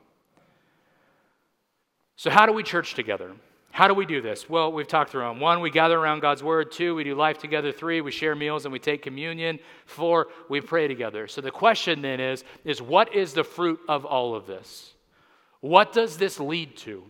So, 2.15 2.29
how 2.29 2.45
do 2.45 2.53
we 2.53 2.63
church 2.63 2.93
together? 2.93 3.33
How 3.71 3.87
do 3.87 3.95
we 3.95 4.05
do 4.05 4.21
this? 4.21 4.47
Well, 4.47 4.71
we've 4.71 4.87
talked 4.87 5.09
through 5.09 5.23
them. 5.23 5.39
One, 5.39 5.59
we 5.59 5.71
gather 5.71 5.97
around 5.97 6.19
God's 6.19 6.43
Word. 6.43 6.71
Two, 6.71 6.93
we 6.93 7.03
do 7.03 7.15
life 7.15 7.39
together. 7.39 7.71
Three, 7.71 8.01
we 8.01 8.11
share 8.11 8.35
meals 8.35 8.65
and 8.65 8.71
we 8.71 8.77
take 8.77 9.01
communion. 9.01 9.57
Four, 9.87 10.27
we 10.47 10.61
pray 10.61 10.87
together. 10.87 11.27
So 11.27 11.41
the 11.41 11.49
question 11.49 12.03
then 12.03 12.19
is, 12.19 12.43
is 12.63 12.83
what 12.83 13.15
is 13.15 13.33
the 13.33 13.43
fruit 13.43 13.79
of 13.89 14.05
all 14.05 14.35
of 14.35 14.45
this? 14.45 14.93
What 15.59 15.91
does 15.91 16.17
this 16.17 16.39
lead 16.39 16.77
to? 16.77 17.03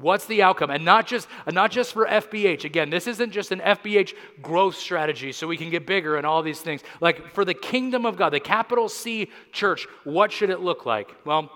What's 0.00 0.26
the 0.26 0.42
outcome? 0.42 0.70
And 0.70 0.84
not 0.84 1.08
just, 1.08 1.26
not 1.50 1.72
just 1.72 1.92
for 1.92 2.06
FBH. 2.06 2.64
Again, 2.64 2.88
this 2.88 3.08
isn't 3.08 3.32
just 3.32 3.50
an 3.50 3.58
FBH 3.58 4.14
growth 4.40 4.76
strategy 4.76 5.32
so 5.32 5.48
we 5.48 5.56
can 5.56 5.70
get 5.70 5.86
bigger 5.86 6.16
and 6.16 6.24
all 6.24 6.40
these 6.40 6.60
things. 6.60 6.82
Like 7.00 7.34
for 7.34 7.44
the 7.44 7.54
kingdom 7.54 8.06
of 8.06 8.16
God, 8.16 8.30
the 8.30 8.38
capital 8.38 8.88
C 8.88 9.28
church, 9.50 9.88
what 10.04 10.30
should 10.30 10.50
it 10.50 10.60
look 10.60 10.86
like? 10.86 11.12
Well, 11.24 11.50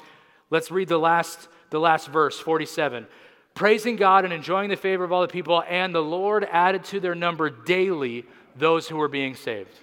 let's 0.51 0.73
read 0.73 0.89
the 0.89 0.99
last, 0.99 1.49
the 1.71 1.79
last 1.79 2.09
verse, 2.09 2.37
47. 2.41 3.07
Praising 3.55 3.95
God 3.95 4.25
and 4.25 4.33
enjoying 4.33 4.71
the 4.71 4.77
favor 4.77 5.05
of 5.05 5.13
all 5.13 5.23
the 5.23 5.29
people, 5.29 5.63
and 5.69 5.95
the 5.95 6.03
Lord 6.03 6.45
added 6.51 6.83
to 6.87 6.99
their 6.99 7.15
number 7.15 7.49
daily 7.49 8.25
those 8.57 8.89
who 8.89 8.97
were 8.97 9.09
being 9.09 9.37
saved. 9.37 9.79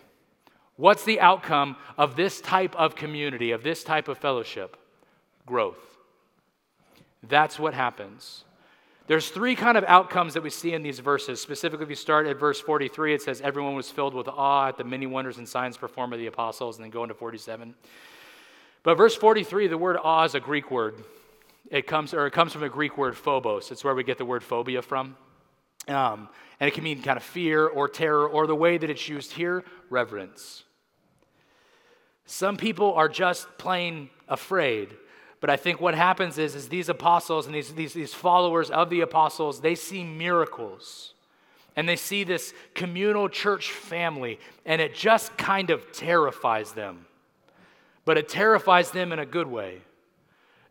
What's 0.75 1.05
the 1.05 1.21
outcome 1.21 1.77
of 1.97 2.17
this 2.17 2.41
type 2.41 2.75
of 2.75 2.95
community, 2.95 3.51
of 3.51 3.63
this 3.63 3.85
type 3.85 4.09
of 4.09 4.17
fellowship? 4.17 4.75
Growth. 5.45 5.97
That's 7.23 7.57
what 7.57 7.73
happens. 7.73 8.43
There's 9.09 9.29
three 9.29 9.55
kind 9.55 9.75
of 9.75 9.83
outcomes 9.85 10.35
that 10.35 10.43
we 10.43 10.51
see 10.51 10.73
in 10.73 10.83
these 10.83 10.99
verses. 10.99 11.41
Specifically, 11.41 11.83
if 11.83 11.89
you 11.89 11.95
start 11.95 12.27
at 12.27 12.37
verse 12.37 12.61
43, 12.61 13.15
it 13.15 13.23
says, 13.23 13.41
Everyone 13.41 13.73
was 13.73 13.89
filled 13.89 14.13
with 14.13 14.27
awe 14.27 14.67
at 14.67 14.77
the 14.77 14.83
many 14.83 15.07
wonders 15.07 15.39
and 15.39 15.49
signs 15.49 15.77
performed 15.77 16.11
by 16.11 16.17
the 16.17 16.27
apostles, 16.27 16.77
and 16.77 16.83
then 16.83 16.91
go 16.91 17.01
into 17.01 17.15
47. 17.15 17.73
But 18.83 18.93
verse 18.93 19.15
43, 19.15 19.65
the 19.65 19.79
word 19.79 19.97
awe 20.03 20.25
is 20.25 20.35
a 20.35 20.39
Greek 20.39 20.69
word. 20.69 21.03
It 21.71 21.87
comes, 21.87 22.13
or 22.13 22.27
it 22.27 22.33
comes 22.33 22.53
from 22.53 22.61
a 22.61 22.69
Greek 22.69 22.99
word 22.99 23.17
phobos. 23.17 23.71
It's 23.71 23.83
where 23.83 23.95
we 23.95 24.03
get 24.03 24.19
the 24.19 24.25
word 24.25 24.43
phobia 24.43 24.83
from. 24.83 25.17
Um, 25.87 26.29
and 26.59 26.67
it 26.67 26.75
can 26.75 26.83
mean 26.83 27.01
kind 27.01 27.17
of 27.17 27.23
fear 27.23 27.65
or 27.65 27.89
terror, 27.89 28.29
or 28.29 28.45
the 28.45 28.53
way 28.53 28.77
that 28.77 28.91
it's 28.91 29.09
used 29.09 29.31
here, 29.31 29.63
reverence. 29.89 30.65
Some 32.27 32.57
people 32.57 32.93
are 32.93 33.09
just 33.09 33.47
plain 33.57 34.11
afraid. 34.27 34.89
But 35.41 35.49
I 35.49 35.55
think 35.55 35.79
what 35.79 35.95
happens 35.95 36.37
is, 36.37 36.55
is 36.55 36.67
these 36.67 36.89
apostles 36.89 37.45
and 37.45 37.55
these, 37.55 37.73
these, 37.73 37.93
these 37.93 38.13
followers 38.13 38.69
of 38.69 38.89
the 38.89 39.01
apostles, 39.01 39.61
they 39.61 39.75
see 39.75 40.03
miracles. 40.03 41.13
And 41.75 41.87
they 41.87 41.95
see 41.95 42.23
this 42.23 42.53
communal 42.75 43.29
church 43.29 43.71
family, 43.71 44.39
and 44.65 44.81
it 44.81 44.93
just 44.93 45.37
kind 45.37 45.69
of 45.69 45.91
terrifies 45.93 46.73
them. 46.73 47.05
But 48.03 48.17
it 48.17 48.27
terrifies 48.27 48.91
them 48.91 49.13
in 49.13 49.19
a 49.19 49.25
good 49.25 49.47
way. 49.47 49.81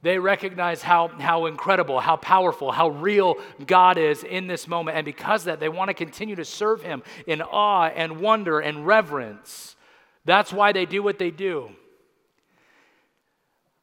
They 0.02 0.18
recognize 0.18 0.82
how, 0.82 1.08
how 1.08 1.46
incredible, 1.46 1.98
how 1.98 2.16
powerful, 2.16 2.70
how 2.70 2.90
real 2.90 3.36
God 3.66 3.98
is 3.98 4.22
in 4.22 4.46
this 4.46 4.68
moment. 4.68 4.96
And 4.96 5.04
because 5.04 5.44
that, 5.44 5.58
they 5.58 5.68
want 5.68 5.88
to 5.88 5.94
continue 5.94 6.36
to 6.36 6.44
serve 6.44 6.82
Him 6.82 7.02
in 7.26 7.42
awe 7.42 7.88
and 7.88 8.20
wonder 8.20 8.60
and 8.60 8.86
reverence. 8.86 9.76
That's 10.24 10.52
why 10.52 10.72
they 10.72 10.84
do 10.84 11.02
what 11.02 11.18
they 11.18 11.30
do. 11.30 11.70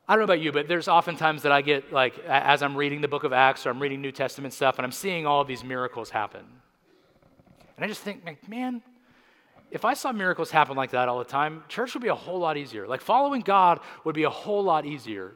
I 0.08 0.14
don't 0.14 0.20
know 0.20 0.26
about 0.26 0.42
you, 0.42 0.52
but 0.52 0.68
there's 0.68 0.88
oftentimes 0.88 1.42
that 1.44 1.52
I 1.52 1.62
get, 1.62 1.92
like, 1.92 2.20
as 2.28 2.62
I'm 2.62 2.76
reading 2.76 3.02
the 3.02 3.08
book 3.08 3.24
of 3.24 3.34
Acts 3.34 3.66
or 3.66 3.72
I'm 3.72 3.82
reading 3.82 4.02
New 4.02 4.12
Testament 4.12 4.54
stuff, 4.54 4.78
and 4.78 4.86
I'm 4.86 4.92
seeing 4.92 5.26
all 5.26 5.42
of 5.42 5.48
these 5.48 5.64
miracles 5.64 6.12
happen. 6.12 6.46
And 7.76 7.84
I 7.84 7.88
just 7.88 8.02
think, 8.02 8.24
man, 8.48 8.84
if 9.72 9.84
I 9.84 9.96
saw 9.96 10.12
miracles 10.12 10.52
happen 10.52 10.78
like 10.78 10.92
that 10.92 11.10
all 11.10 11.18
the 11.18 11.26
time, 11.26 11.64
church 11.68 11.96
would 11.96 12.04
be 12.04 12.10
a 12.10 12.16
whole 12.16 12.38
lot 12.38 12.56
easier. 12.56 12.88
Like, 12.88 13.02
following 13.02 13.42
God 13.42 13.80
would 14.04 14.14
be 14.14 14.24
a 14.24 14.30
whole 14.30 14.64
lot 14.64 14.86
easier. 14.86 15.34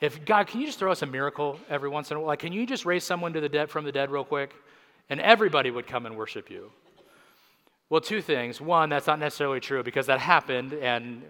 If 0.00 0.24
God, 0.24 0.48
can 0.48 0.60
you 0.60 0.66
just 0.66 0.80
throw 0.80 0.90
us 0.90 1.02
a 1.02 1.06
miracle 1.06 1.58
every 1.70 1.88
once 1.88 2.10
in 2.10 2.16
a 2.16 2.20
while? 2.20 2.26
Like, 2.26 2.40
can 2.40 2.52
you 2.52 2.66
just 2.66 2.84
raise 2.84 3.04
someone 3.04 3.32
to 3.32 3.40
the 3.40 3.48
dead 3.48 3.70
from 3.70 3.84
the 3.84 3.92
dead 3.92 4.10
real 4.10 4.24
quick? 4.24 4.52
And 5.08 5.20
everybody 5.20 5.70
would 5.70 5.86
come 5.86 6.04
and 6.04 6.16
worship 6.16 6.50
you. 6.50 6.72
Well, 7.88 8.00
two 8.00 8.20
things. 8.20 8.60
One, 8.60 8.88
that's 8.88 9.06
not 9.06 9.20
necessarily 9.20 9.60
true 9.60 9.84
because 9.84 10.06
that 10.06 10.18
happened 10.18 10.72
and 10.72 11.22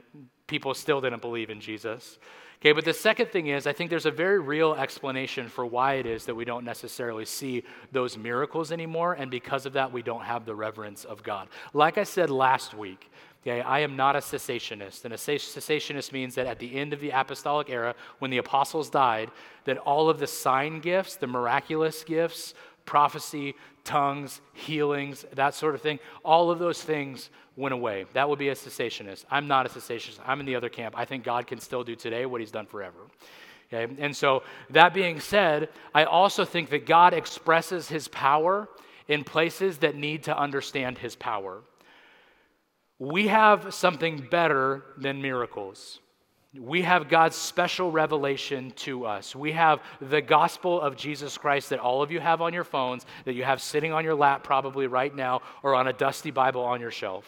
people 0.46 0.74
still 0.74 1.00
didn't 1.00 1.22
believe 1.22 1.50
in 1.50 1.60
Jesus. 1.60 2.18
Okay, 2.60 2.72
but 2.72 2.84
the 2.84 2.94
second 2.94 3.30
thing 3.30 3.48
is, 3.48 3.66
I 3.66 3.72
think 3.72 3.90
there's 3.90 4.06
a 4.06 4.10
very 4.10 4.38
real 4.38 4.74
explanation 4.74 5.48
for 5.48 5.66
why 5.66 5.94
it 5.94 6.06
is 6.06 6.24
that 6.24 6.34
we 6.34 6.44
don't 6.44 6.64
necessarily 6.64 7.26
see 7.26 7.64
those 7.92 8.16
miracles 8.16 8.72
anymore, 8.72 9.12
and 9.12 9.30
because 9.30 9.66
of 9.66 9.74
that, 9.74 9.92
we 9.92 10.02
don't 10.02 10.22
have 10.22 10.46
the 10.46 10.54
reverence 10.54 11.04
of 11.04 11.22
God. 11.22 11.48
Like 11.74 11.98
I 11.98 12.04
said 12.04 12.30
last 12.30 12.72
week, 12.72 13.10
Okay, 13.46 13.60
I 13.60 13.78
am 13.78 13.94
not 13.94 14.16
a 14.16 14.18
cessationist. 14.18 15.04
And 15.04 15.14
a 15.14 15.16
cessationist 15.16 16.10
means 16.10 16.34
that 16.34 16.48
at 16.48 16.58
the 16.58 16.74
end 16.74 16.92
of 16.92 16.98
the 16.98 17.10
apostolic 17.10 17.70
era, 17.70 17.94
when 18.18 18.32
the 18.32 18.38
apostles 18.38 18.90
died, 18.90 19.30
that 19.66 19.78
all 19.78 20.10
of 20.10 20.18
the 20.18 20.26
sign 20.26 20.80
gifts, 20.80 21.14
the 21.14 21.28
miraculous 21.28 22.02
gifts, 22.02 22.54
prophecy, 22.86 23.54
tongues, 23.84 24.40
healings, 24.54 25.26
that 25.34 25.54
sort 25.54 25.74
of 25.74 25.82
thing, 25.82 25.98
all 26.24 26.50
of 26.50 26.58
those 26.58 26.82
things 26.82 27.30
went 27.56 27.72
away. 27.72 28.06
That 28.12 28.28
would 28.28 28.38
be 28.38 28.48
a 28.48 28.54
cessationist. 28.54 29.24
I'm 29.30 29.48
not 29.48 29.66
a 29.66 29.68
cessationist. 29.68 30.18
I'm 30.26 30.40
in 30.40 30.46
the 30.46 30.56
other 30.56 30.68
camp. 30.68 30.94
I 30.96 31.04
think 31.04 31.24
God 31.24 31.46
can 31.46 31.60
still 31.60 31.84
do 31.84 31.96
today 31.96 32.26
what 32.26 32.40
he's 32.40 32.50
done 32.50 32.66
forever. 32.66 32.98
Okay? 33.72 33.92
And 33.98 34.14
so, 34.14 34.42
that 34.70 34.94
being 34.94 35.20
said, 35.20 35.70
I 35.94 36.04
also 36.04 36.44
think 36.44 36.70
that 36.70 36.86
God 36.86 37.14
expresses 37.14 37.88
his 37.88 38.08
power 38.08 38.68
in 39.08 39.24
places 39.24 39.78
that 39.78 39.96
need 39.96 40.24
to 40.24 40.38
understand 40.38 40.98
his 40.98 41.16
power. 41.16 41.62
We 42.98 43.28
have 43.28 43.74
something 43.74 44.26
better 44.30 44.84
than 44.96 45.20
miracles. 45.20 46.00
We 46.60 46.82
have 46.82 47.08
God's 47.08 47.36
special 47.36 47.90
revelation 47.90 48.72
to 48.76 49.06
us. 49.06 49.34
We 49.34 49.52
have 49.52 49.80
the 50.00 50.20
gospel 50.20 50.80
of 50.80 50.96
Jesus 50.96 51.36
Christ 51.36 51.70
that 51.70 51.78
all 51.78 52.02
of 52.02 52.10
you 52.10 52.20
have 52.20 52.40
on 52.40 52.52
your 52.52 52.64
phones, 52.64 53.06
that 53.24 53.34
you 53.34 53.44
have 53.44 53.60
sitting 53.60 53.92
on 53.92 54.04
your 54.04 54.14
lap 54.14 54.42
probably 54.42 54.86
right 54.86 55.14
now, 55.14 55.42
or 55.62 55.74
on 55.74 55.86
a 55.86 55.92
dusty 55.92 56.30
Bible 56.30 56.62
on 56.62 56.80
your 56.80 56.90
shelf. 56.90 57.24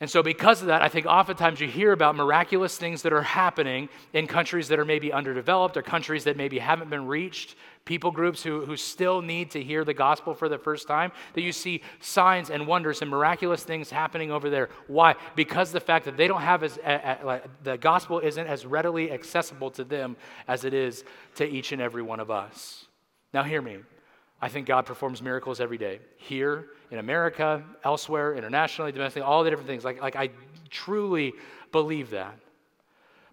And 0.00 0.10
so, 0.10 0.22
because 0.22 0.62
of 0.62 0.68
that, 0.68 0.80
I 0.80 0.88
think 0.88 1.04
oftentimes 1.04 1.60
you 1.60 1.68
hear 1.68 1.92
about 1.92 2.16
miraculous 2.16 2.78
things 2.78 3.02
that 3.02 3.12
are 3.12 3.22
happening 3.22 3.90
in 4.14 4.26
countries 4.26 4.68
that 4.68 4.78
are 4.78 4.84
maybe 4.86 5.12
underdeveloped 5.12 5.76
or 5.76 5.82
countries 5.82 6.24
that 6.24 6.38
maybe 6.38 6.58
haven't 6.58 6.88
been 6.88 7.06
reached, 7.06 7.54
people 7.84 8.10
groups 8.10 8.42
who, 8.42 8.64
who 8.64 8.76
still 8.76 9.22
need 9.22 9.50
to 9.50 9.62
hear 9.62 9.84
the 9.84 9.94
gospel 9.94 10.34
for 10.34 10.48
the 10.48 10.58
first 10.58 10.86
time, 10.86 11.10
that 11.34 11.40
you 11.40 11.52
see 11.52 11.82
signs 12.00 12.50
and 12.50 12.66
wonders 12.66 13.02
and 13.02 13.10
miraculous 13.10 13.64
things 13.64 13.90
happening 13.90 14.30
over 14.30 14.50
there. 14.50 14.68
Why? 14.86 15.16
Because 15.34 15.72
the 15.72 15.80
fact 15.80 16.04
that 16.04 16.16
they 16.16 16.28
don't 16.28 16.42
have 16.42 16.62
as, 16.62 16.78
uh, 16.78 17.40
the 17.62 17.78
gospel 17.78 18.20
isn't 18.20 18.46
as 18.46 18.66
readily 18.66 19.10
accessible 19.10 19.70
to 19.72 19.84
them 19.84 20.16
as 20.46 20.64
it 20.64 20.74
is 20.74 21.04
to 21.36 21.48
each 21.48 21.72
and 21.72 21.82
every 21.82 22.02
one 22.02 22.20
of 22.20 22.30
us. 22.30 22.86
Now, 23.32 23.42
hear 23.42 23.62
me. 23.62 23.78
I 24.42 24.48
think 24.48 24.66
God 24.66 24.86
performs 24.86 25.20
miracles 25.20 25.60
every 25.60 25.76
day, 25.76 26.00
here 26.16 26.66
in 26.90 26.98
America, 26.98 27.62
elsewhere, 27.84 28.34
internationally, 28.34 28.90
domestically, 28.90 29.22
all 29.22 29.44
the 29.44 29.50
different 29.50 29.68
things. 29.68 29.84
Like, 29.84 30.00
like 30.00 30.16
I 30.16 30.30
truly 30.70 31.34
believe 31.72 32.10
that. 32.10 32.38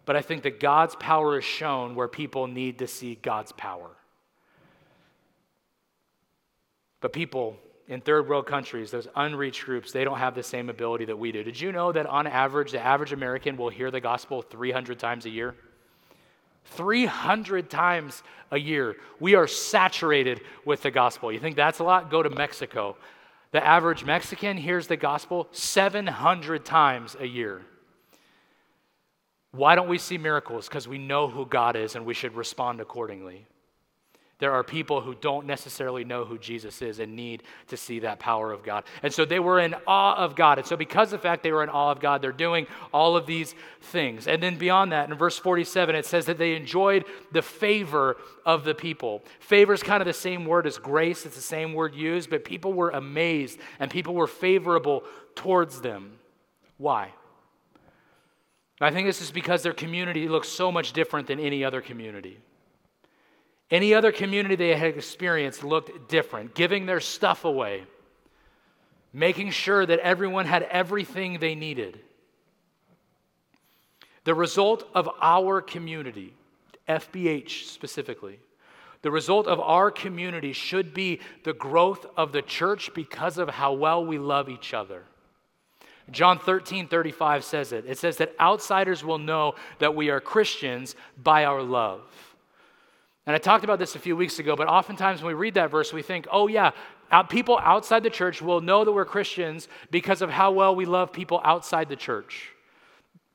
But 0.06 0.16
I 0.16 0.22
think 0.22 0.44
that 0.44 0.60
God's 0.60 0.96
power 0.96 1.38
is 1.38 1.46
shown 1.46 1.96
where 1.96 2.08
people 2.08 2.48
need 2.48 2.80
to 2.80 2.88
see 2.88 3.16
God's 3.22 3.52
power. 3.54 3.90
But 7.02 7.14
people 7.14 7.58
in 7.88 8.02
third 8.02 8.28
world 8.28 8.46
countries, 8.46 8.92
those 8.92 9.08
unreached 9.16 9.64
groups, 9.66 9.92
they 9.92 10.04
don't 10.04 10.18
have 10.18 10.36
the 10.36 10.44
same 10.44 10.70
ability 10.70 11.06
that 11.06 11.18
we 11.18 11.32
do. 11.32 11.44
Did 11.44 11.60
you 11.60 11.72
know 11.72 11.92
that 11.92 12.06
on 12.06 12.28
average, 12.28 12.72
the 12.72 12.80
average 12.80 13.14
American 13.14 13.56
will 13.56 13.70
hear 13.70 13.92
the 13.92 14.02
gospel 14.02 14.42
300 14.42 15.00
times 15.00 15.26
a 15.26 15.30
year? 15.30 15.56
300 16.66 17.70
times 17.70 18.24
a 18.52 18.58
year. 18.60 18.98
We 19.20 19.36
are 19.36 19.48
saturated 19.48 20.42
with 20.66 20.82
the 20.82 20.92
gospel. 20.92 21.32
You 21.32 21.40
think 21.40 21.56
that's 21.56 21.80
a 21.80 21.84
lot? 21.84 22.12
Go 22.12 22.22
to 22.22 22.30
Mexico. 22.30 22.98
The 23.52 23.66
average 23.66 24.04
Mexican 24.04 24.58
hears 24.58 24.88
the 24.88 24.98
gospel 24.98 25.48
700 25.52 26.66
times 26.66 27.16
a 27.20 27.26
year. 27.26 27.62
Why 29.52 29.76
don't 29.76 29.88
we 29.88 29.98
see 29.98 30.18
miracles? 30.18 30.68
Because 30.68 30.88
we 30.88 30.98
know 30.98 31.30
who 31.30 31.46
God 31.46 31.78
is 31.78 31.96
and 31.96 32.06
we 32.06 32.14
should 32.14 32.36
respond 32.36 32.82
accordingly. 32.82 33.48
There 34.40 34.52
are 34.52 34.64
people 34.64 35.02
who 35.02 35.16
don't 35.16 35.48
necessarily 35.48 36.04
know 36.04 36.24
who 36.24 36.38
Jesus 36.38 36.84
is 36.84 37.00
and 37.00 37.16
need 37.16 37.42
to 37.70 37.78
see 37.78 38.00
that 38.00 38.20
power 38.20 38.52
of 38.52 38.64
God. 38.64 38.84
And 39.02 39.12
so 39.12 39.26
they 39.26 39.40
were 39.40 39.60
in 39.60 39.74
awe 39.88 40.16
of 40.16 40.36
God. 40.36 40.60
And 40.60 40.68
so, 40.68 40.78
because 40.78 41.12
of 41.12 41.22
the 41.22 41.28
fact 41.28 41.42
they 41.42 41.52
were 41.52 41.64
in 41.64 41.70
awe 41.70 41.92
of 41.92 42.00
God, 42.00 42.22
they're 42.22 42.32
doing 42.32 42.68
all 42.94 43.18
of 43.18 43.26
these 43.26 43.56
things. 43.82 44.28
And 44.28 44.42
then 44.42 44.58
beyond 44.58 44.92
that, 44.92 45.10
in 45.10 45.18
verse 45.18 45.40
47, 45.40 45.96
it 45.96 46.06
says 46.06 46.28
that 46.28 46.38
they 46.38 46.56
enjoyed 46.56 47.06
the 47.32 47.42
favor 47.42 48.18
of 48.46 48.64
the 48.64 48.76
people. 48.76 49.24
Favor 49.40 49.74
is 49.74 49.82
kind 49.82 50.02
of 50.02 50.06
the 50.08 50.14
same 50.14 50.46
word 50.46 50.68
as 50.68 50.78
grace, 50.78 51.26
it's 51.26 51.36
the 51.36 51.42
same 51.42 51.74
word 51.74 51.96
used, 51.96 52.30
but 52.30 52.46
people 52.46 52.74
were 52.74 52.92
amazed 52.92 53.60
and 53.80 53.90
people 53.90 54.14
were 54.14 54.28
favorable 54.28 55.04
towards 55.34 55.82
them. 55.82 56.20
Why? 56.78 57.12
I 58.80 58.92
think 58.92 59.08
this 59.08 59.24
is 59.24 59.32
because 59.32 59.64
their 59.64 59.74
community 59.74 60.28
looks 60.30 60.48
so 60.48 60.72
much 60.72 60.94
different 60.94 61.26
than 61.26 61.40
any 61.40 61.64
other 61.64 61.82
community. 61.82 62.38
Any 63.70 63.94
other 63.94 64.12
community 64.12 64.56
they 64.56 64.76
had 64.76 64.96
experienced 64.96 65.64
looked 65.64 66.10
different, 66.10 66.56
giving 66.56 66.86
their 66.86 67.02
stuff 67.02 67.44
away, 67.44 67.84
making 69.12 69.52
sure 69.52 69.86
that 69.86 70.00
everyone 70.00 70.46
had 70.46 70.64
everything 70.64 71.40
they 71.40 71.56
needed. 71.56 72.00
The 74.24 74.36
result 74.36 74.88
of 74.94 75.10
our 75.22 75.62
community, 75.62 76.34
FBH 76.88 77.66
specifically, 77.66 78.40
the 79.02 79.12
result 79.12 79.48
of 79.48 79.60
our 79.60 79.92
community 79.92 80.54
should 80.54 80.94
be 80.94 81.20
the 81.44 81.54
growth 81.54 82.06
of 82.18 82.32
the 82.32 82.42
church 82.42 82.94
because 82.94 83.38
of 83.38 83.50
how 83.50 83.74
well 83.74 84.06
we 84.06 84.18
love 84.18 84.50
each 84.50 84.74
other. 84.74 85.04
John 86.10 86.40
13, 86.40 86.88
35 86.88 87.44
says 87.44 87.74
it. 87.74 87.86
It 87.86 87.98
says 87.98 88.18
that 88.18 88.34
outsiders 88.40 89.04
will 89.04 89.18
know 89.18 89.56
that 89.80 89.94
we 89.94 90.10
are 90.10 90.22
Christians 90.22 90.96
by 91.22 91.46
our 91.46 91.62
love. 91.62 92.02
And 93.28 93.36
I 93.36 93.40
talked 93.40 93.66
about 93.66 93.78
this 93.78 93.96
a 93.96 94.00
few 94.00 94.16
weeks 94.16 94.40
ago, 94.40 94.56
but 94.56 94.68
oftentimes 94.68 95.22
when 95.22 95.36
we 95.36 95.40
read 95.40 95.56
that 95.56 95.70
verse, 95.70 95.92
we 95.92 96.02
think, 96.02 96.28
oh, 96.32 96.48
yeah, 96.48 96.72
people 97.30 97.60
outside 97.62 98.02
the 98.02 98.10
church 98.10 98.42
will 98.42 98.62
know 98.62 98.86
that 98.86 98.92
we're 98.94 99.04
Christians 99.04 99.68
because 99.92 100.22
of 100.22 100.30
how 100.30 100.52
well 100.52 100.74
we 100.74 100.86
love 100.86 101.12
people 101.12 101.42
outside 101.44 101.90
the 101.90 101.98
church. 101.98 102.52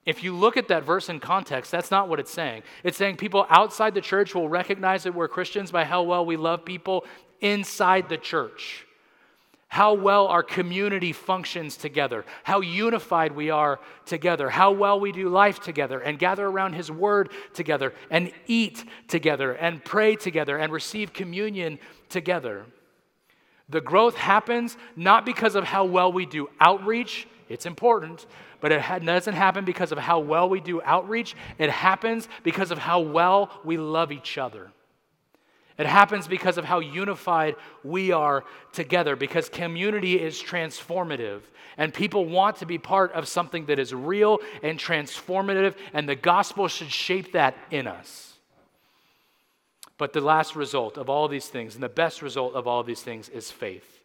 If 0.06 0.24
you 0.24 0.34
look 0.34 0.56
at 0.56 0.68
that 0.68 0.82
verse 0.82 1.10
in 1.10 1.20
context, 1.20 1.70
that's 1.70 1.90
not 1.90 2.08
what 2.08 2.18
it's 2.18 2.32
saying. 2.32 2.62
It's 2.82 2.96
saying 2.96 3.18
people 3.18 3.46
outside 3.50 3.94
the 3.94 4.00
church 4.00 4.34
will 4.34 4.48
recognize 4.48 5.04
that 5.04 5.14
we're 5.14 5.28
Christians 5.28 5.70
by 5.70 5.84
how 5.84 6.02
well 6.02 6.24
we 6.24 6.36
love 6.36 6.64
people 6.64 7.04
inside 7.42 8.08
the 8.08 8.16
church 8.16 8.86
how 9.72 9.94
well 9.94 10.26
our 10.26 10.42
community 10.42 11.14
functions 11.14 11.78
together, 11.78 12.26
how 12.42 12.60
unified 12.60 13.32
we 13.32 13.48
are 13.48 13.80
together, 14.04 14.50
how 14.50 14.70
well 14.70 15.00
we 15.00 15.12
do 15.12 15.30
life 15.30 15.60
together 15.60 15.98
and 15.98 16.18
gather 16.18 16.46
around 16.46 16.74
His 16.74 16.90
Word 16.90 17.30
together 17.54 17.94
and 18.10 18.32
eat 18.46 18.84
together 19.08 19.54
and 19.54 19.82
pray 19.82 20.14
together 20.14 20.58
and 20.58 20.70
receive 20.70 21.14
communion 21.14 21.78
together. 22.10 22.66
The 23.70 23.80
growth 23.80 24.14
happens 24.14 24.76
not 24.94 25.24
because 25.24 25.54
of 25.54 25.64
how 25.64 25.86
well 25.86 26.12
we 26.12 26.26
do 26.26 26.50
outreach, 26.60 27.26
it's 27.48 27.64
important, 27.64 28.26
but 28.60 28.72
it 28.72 28.82
doesn't 29.06 29.32
happen 29.32 29.64
because 29.64 29.90
of 29.90 29.96
how 29.96 30.18
well 30.18 30.50
we 30.50 30.60
do 30.60 30.82
outreach. 30.82 31.34
It 31.56 31.70
happens 31.70 32.28
because 32.42 32.72
of 32.72 32.76
how 32.76 33.00
well 33.00 33.50
we 33.64 33.78
love 33.78 34.12
each 34.12 34.36
other. 34.36 34.70
It 35.78 35.86
happens 35.86 36.28
because 36.28 36.58
of 36.58 36.64
how 36.64 36.80
unified 36.80 37.56
we 37.82 38.12
are 38.12 38.44
together, 38.72 39.16
because 39.16 39.48
community 39.48 40.20
is 40.20 40.42
transformative. 40.42 41.40
And 41.78 41.94
people 41.94 42.26
want 42.26 42.56
to 42.56 42.66
be 42.66 42.78
part 42.78 43.12
of 43.12 43.26
something 43.26 43.66
that 43.66 43.78
is 43.78 43.94
real 43.94 44.40
and 44.62 44.78
transformative, 44.78 45.74
and 45.92 46.08
the 46.08 46.14
gospel 46.14 46.68
should 46.68 46.90
shape 46.90 47.32
that 47.32 47.56
in 47.70 47.86
us. 47.86 48.34
But 49.96 50.12
the 50.12 50.20
last 50.20 50.56
result 50.56 50.98
of 50.98 51.08
all 51.08 51.28
these 51.28 51.48
things, 51.48 51.74
and 51.74 51.82
the 51.82 51.88
best 51.88 52.22
result 52.22 52.54
of 52.54 52.66
all 52.66 52.82
these 52.82 53.02
things, 53.02 53.28
is 53.28 53.50
faith. 53.50 54.00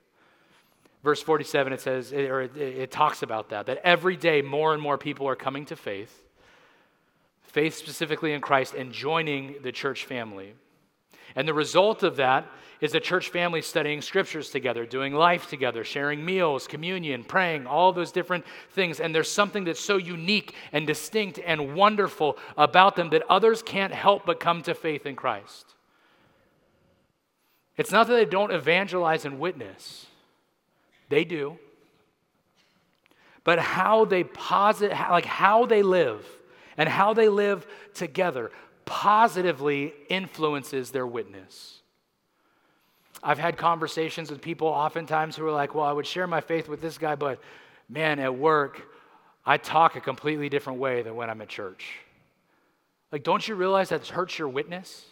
Verse 1.04 1.22
47, 1.22 1.74
it 1.74 1.82
says, 1.82 2.14
or 2.14 2.42
it, 2.44 2.92
talks 2.92 3.22
about 3.22 3.50
that, 3.50 3.66
that 3.68 3.80
every 3.84 4.16
day 4.16 4.42
more 4.42 4.74
and 4.74 4.82
more 4.82 4.98
people 4.98 5.28
are 5.28 5.36
coming 5.36 5.66
to 5.66 5.76
faith, 5.76 6.24
faith 7.44 7.76
specifically 7.76 8.34
in 8.34 8.42
Christ, 8.42 8.74
and 8.74 8.92
joining 8.92 9.56
the 9.62 9.72
church 9.72 10.06
family. 10.06 10.54
And 11.36 11.48
the 11.48 11.54
result 11.54 12.04
of 12.04 12.16
that 12.18 12.46
is 12.80 12.94
a 12.94 13.00
church 13.00 13.30
family 13.30 13.62
studying 13.62 14.02
scriptures 14.02 14.50
together, 14.50 14.86
doing 14.86 15.14
life 15.14 15.50
together, 15.50 15.84
sharing 15.84 16.24
meals, 16.24 16.68
communion, 16.68 17.24
praying, 17.24 17.66
all 17.66 17.92
those 17.92 18.12
different 18.12 18.46
things. 18.72 19.00
And 19.00 19.14
there's 19.14 19.32
something 19.32 19.64
that's 19.64 19.80
so 19.80 19.98
unique 19.98 20.54
and 20.72 20.86
distinct 20.86 21.40
and 21.44 21.76
wonderful 21.76 22.38
about 22.56 22.96
them 22.96 23.10
that 23.10 23.24
others 23.30 23.64
can't 23.64 23.94
help 23.94 24.26
but 24.26 24.40
come 24.40 24.62
to 24.64 24.76
faith 24.76 25.06
in 25.06 25.16
Christ. 25.16 25.74
It's 27.78 27.92
not 27.92 28.08
that 28.08 28.14
they 28.14 28.26
don't 28.26 28.52
evangelize 28.52 29.26
and 29.26 29.40
witness, 29.40 30.08
they 31.10 31.24
do. 31.24 31.58
But 33.44 33.60
how 33.60 34.04
they 34.04 34.26
posit, 34.26 34.92
like 34.92 35.26
how 35.26 35.66
they 35.66 35.82
live 35.82 36.26
and 36.76 36.90
how 36.90 37.14
they 37.14 37.30
live 37.30 37.66
together 37.94 38.52
positively 38.88 39.94
influences 40.10 40.90
their 40.90 41.06
witness. 41.06 41.82
I've 43.22 43.38
had 43.38 43.58
conversations 43.58 44.32
with 44.32 44.42
people 44.42 44.68
oftentimes 44.68 45.36
who 45.36 45.46
are 45.46 45.52
like, 45.52 45.76
well, 45.76 45.84
I 45.84 45.92
would 45.92 46.08
share 46.08 46.26
my 46.26 46.42
faith 46.42 46.70
with 46.70 46.82
this 46.82 46.98
guy, 46.98 47.16
but 47.16 47.40
man, 47.90 48.20
at 48.20 48.36
work, 48.36 48.82
I 49.46 49.58
talk 49.58 49.96
a 49.96 50.02
completely 50.02 50.50
different 50.50 50.80
way 50.80 51.02
than 51.02 51.16
when 51.16 51.30
I'm 51.30 51.42
at 51.42 51.50
church. 51.50 52.00
Like, 53.12 53.24
don't 53.24 53.46
you 53.48 53.56
realize 53.56 53.90
that 53.90 54.08
hurts 54.08 54.40
your 54.40 54.50
witness? 54.50 55.06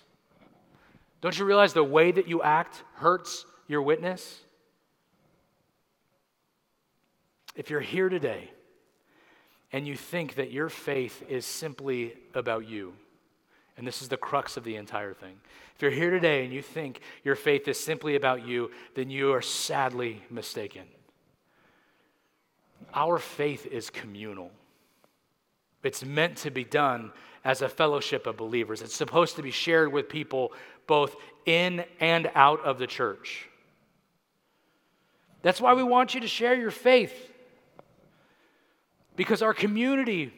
Don't 1.21 1.37
you 1.37 1.45
realize 1.45 1.73
the 1.73 1.83
way 1.83 2.11
that 2.11 2.27
you 2.27 2.41
act 2.41 2.83
hurts 2.95 3.45
your 3.67 3.81
witness? 3.81 4.39
If 7.55 7.69
you're 7.69 7.81
here 7.81 8.09
today 8.09 8.51
and 9.71 9.87
you 9.87 9.95
think 9.95 10.35
that 10.35 10.51
your 10.51 10.69
faith 10.69 11.23
is 11.27 11.45
simply 11.45 12.13
about 12.33 12.67
you, 12.67 12.93
and 13.77 13.85
this 13.85 14.01
is 14.01 14.07
the 14.07 14.17
crux 14.17 14.57
of 14.57 14.63
the 14.63 14.75
entire 14.75 15.13
thing. 15.13 15.35
If 15.75 15.81
you're 15.81 15.91
here 15.91 16.09
today 16.09 16.45
and 16.45 16.53
you 16.53 16.61
think 16.61 17.01
your 17.23 17.35
faith 17.35 17.67
is 17.67 17.79
simply 17.79 18.15
about 18.15 18.47
you, 18.47 18.71
then 18.95 19.09
you 19.09 19.33
are 19.33 19.41
sadly 19.41 20.23
mistaken. 20.29 20.83
Our 22.93 23.17
faith 23.19 23.65
is 23.65 23.89
communal. 23.89 24.51
It's 25.83 26.03
meant 26.03 26.37
to 26.37 26.51
be 26.51 26.63
done 26.63 27.11
as 27.43 27.61
a 27.61 27.69
fellowship 27.69 28.25
of 28.25 28.37
believers. 28.37 28.81
It's 28.81 28.95
supposed 28.95 29.35
to 29.35 29.43
be 29.43 29.51
shared 29.51 29.91
with 29.91 30.09
people 30.09 30.53
both 30.87 31.15
in 31.45 31.83
and 31.99 32.31
out 32.33 32.63
of 32.63 32.79
the 32.79 32.87
church. 32.87 33.47
That's 35.41 35.61
why 35.61 35.73
we 35.73 35.83
want 35.83 36.15
you 36.15 36.21
to 36.21 36.27
share 36.27 36.55
your 36.55 36.71
faith. 36.71 37.31
Because 39.15 39.41
our 39.41 39.53
community 39.53 40.33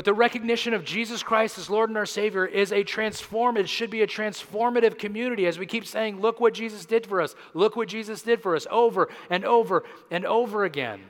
with 0.00 0.06
the 0.06 0.14
recognition 0.14 0.72
of 0.72 0.82
Jesus 0.82 1.22
Christ 1.22 1.58
as 1.58 1.68
Lord 1.68 1.90
and 1.90 1.98
our 1.98 2.06
Savior 2.06 2.46
is 2.46 2.72
a 2.72 2.82
transform 2.82 3.58
it 3.58 3.68
should 3.68 3.90
be 3.90 4.00
a 4.00 4.06
transformative 4.06 4.98
community 4.98 5.44
as 5.44 5.58
we 5.58 5.66
keep 5.66 5.84
saying 5.84 6.22
look 6.22 6.40
what 6.40 6.54
Jesus 6.54 6.86
did 6.86 7.06
for 7.06 7.20
us. 7.20 7.34
Look 7.52 7.76
what 7.76 7.88
Jesus 7.88 8.22
did 8.22 8.40
for 8.40 8.56
us 8.56 8.66
over 8.70 9.10
and 9.28 9.44
over 9.44 9.84
and 10.10 10.24
over 10.24 10.64
again. 10.64 11.02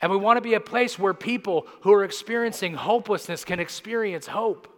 And 0.00 0.12
we 0.12 0.16
want 0.16 0.36
to 0.36 0.40
be 0.40 0.54
a 0.54 0.60
place 0.60 0.96
where 0.96 1.12
people 1.12 1.66
who 1.80 1.92
are 1.92 2.04
experiencing 2.04 2.74
hopelessness 2.74 3.44
can 3.44 3.58
experience 3.58 4.28
hope. 4.28 4.68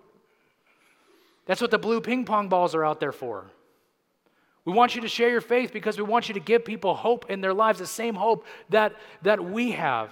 That's 1.44 1.60
what 1.60 1.70
the 1.70 1.76
blue 1.76 2.00
ping 2.00 2.24
pong 2.24 2.48
balls 2.48 2.74
are 2.74 2.86
out 2.86 3.00
there 3.00 3.12
for. 3.12 3.50
We 4.64 4.72
want 4.72 4.94
you 4.94 5.02
to 5.02 5.08
share 5.08 5.28
your 5.28 5.42
faith 5.42 5.74
because 5.74 5.98
we 5.98 6.04
want 6.04 6.28
you 6.28 6.32
to 6.32 6.40
give 6.40 6.64
people 6.64 6.94
hope 6.94 7.30
in 7.30 7.42
their 7.42 7.52
lives 7.52 7.80
the 7.80 7.86
same 7.86 8.14
hope 8.14 8.46
that 8.70 8.94
that 9.20 9.44
we 9.44 9.72
have 9.72 10.10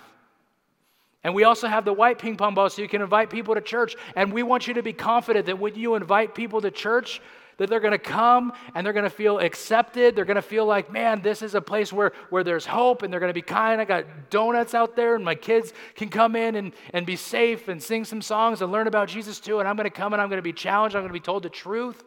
and 1.24 1.34
we 1.34 1.44
also 1.44 1.68
have 1.68 1.84
the 1.84 1.92
white 1.92 2.18
ping 2.18 2.36
pong 2.36 2.54
ball 2.54 2.68
so 2.68 2.82
you 2.82 2.88
can 2.88 3.02
invite 3.02 3.30
people 3.30 3.54
to 3.54 3.60
church. 3.60 3.94
And 4.16 4.32
we 4.32 4.42
want 4.42 4.66
you 4.66 4.74
to 4.74 4.82
be 4.82 4.92
confident 4.92 5.46
that 5.46 5.58
when 5.58 5.74
you 5.74 5.94
invite 5.94 6.34
people 6.34 6.60
to 6.60 6.70
church, 6.70 7.20
that 7.58 7.68
they're 7.68 7.80
going 7.80 7.92
to 7.92 7.98
come 7.98 8.52
and 8.74 8.84
they're 8.84 8.92
going 8.92 9.04
to 9.04 9.10
feel 9.10 9.38
accepted. 9.38 10.16
They're 10.16 10.24
going 10.24 10.34
to 10.34 10.42
feel 10.42 10.66
like, 10.66 10.90
man, 10.90 11.22
this 11.22 11.42
is 11.42 11.54
a 11.54 11.60
place 11.60 11.92
where, 11.92 12.12
where 12.30 12.42
there's 12.42 12.66
hope 12.66 13.02
and 13.02 13.12
they're 13.12 13.20
going 13.20 13.30
to 13.30 13.34
be 13.34 13.42
kind. 13.42 13.80
I 13.80 13.84
got 13.84 14.30
donuts 14.30 14.74
out 14.74 14.96
there 14.96 15.14
and 15.14 15.24
my 15.24 15.36
kids 15.36 15.72
can 15.94 16.08
come 16.08 16.34
in 16.34 16.56
and, 16.56 16.72
and 16.92 17.06
be 17.06 17.14
safe 17.14 17.68
and 17.68 17.80
sing 17.80 18.04
some 18.04 18.22
songs 18.22 18.62
and 18.62 18.72
learn 18.72 18.88
about 18.88 19.08
Jesus 19.08 19.38
too. 19.38 19.60
And 19.60 19.68
I'm 19.68 19.76
going 19.76 19.88
to 19.88 19.90
come 19.90 20.12
and 20.12 20.20
I'm 20.20 20.28
going 20.28 20.38
to 20.38 20.42
be 20.42 20.52
challenged. 20.52 20.96
I'm 20.96 21.02
going 21.02 21.10
to 21.10 21.12
be 21.12 21.20
told 21.20 21.44
the 21.44 21.50
truth. 21.50 22.02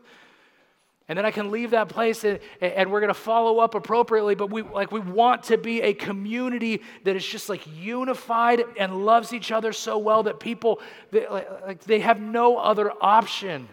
And 1.08 1.18
then 1.18 1.26
I 1.26 1.32
can 1.32 1.52
leave 1.52 1.72
that 1.72 1.88
place 1.88 2.24
and, 2.24 2.40
and 2.60 2.92
we're 2.92 3.00
going 3.00 3.10
to 3.10 3.14
follow 3.14 3.60
up 3.60 3.76
appropriately. 3.76 4.34
But 4.34 4.50
we, 4.50 4.64
like, 4.64 4.92
we 4.92 5.00
want 5.00 5.44
to 5.44 5.58
be 5.58 5.82
a 5.82 5.94
community 5.94 6.82
that 7.04 7.16
is 7.16 7.26
just 7.26 7.48
like 7.48 7.62
unified 7.78 8.64
and 8.80 9.06
loves 9.06 9.32
each 9.32 9.52
other 9.52 9.72
so 9.72 10.00
well 10.00 10.24
that 10.24 10.40
people, 10.40 10.82
they, 11.12 11.28
like, 11.28 11.82
they 11.82 12.00
have 12.00 12.20
no 12.20 12.58
other 12.58 12.92
option 13.02 13.68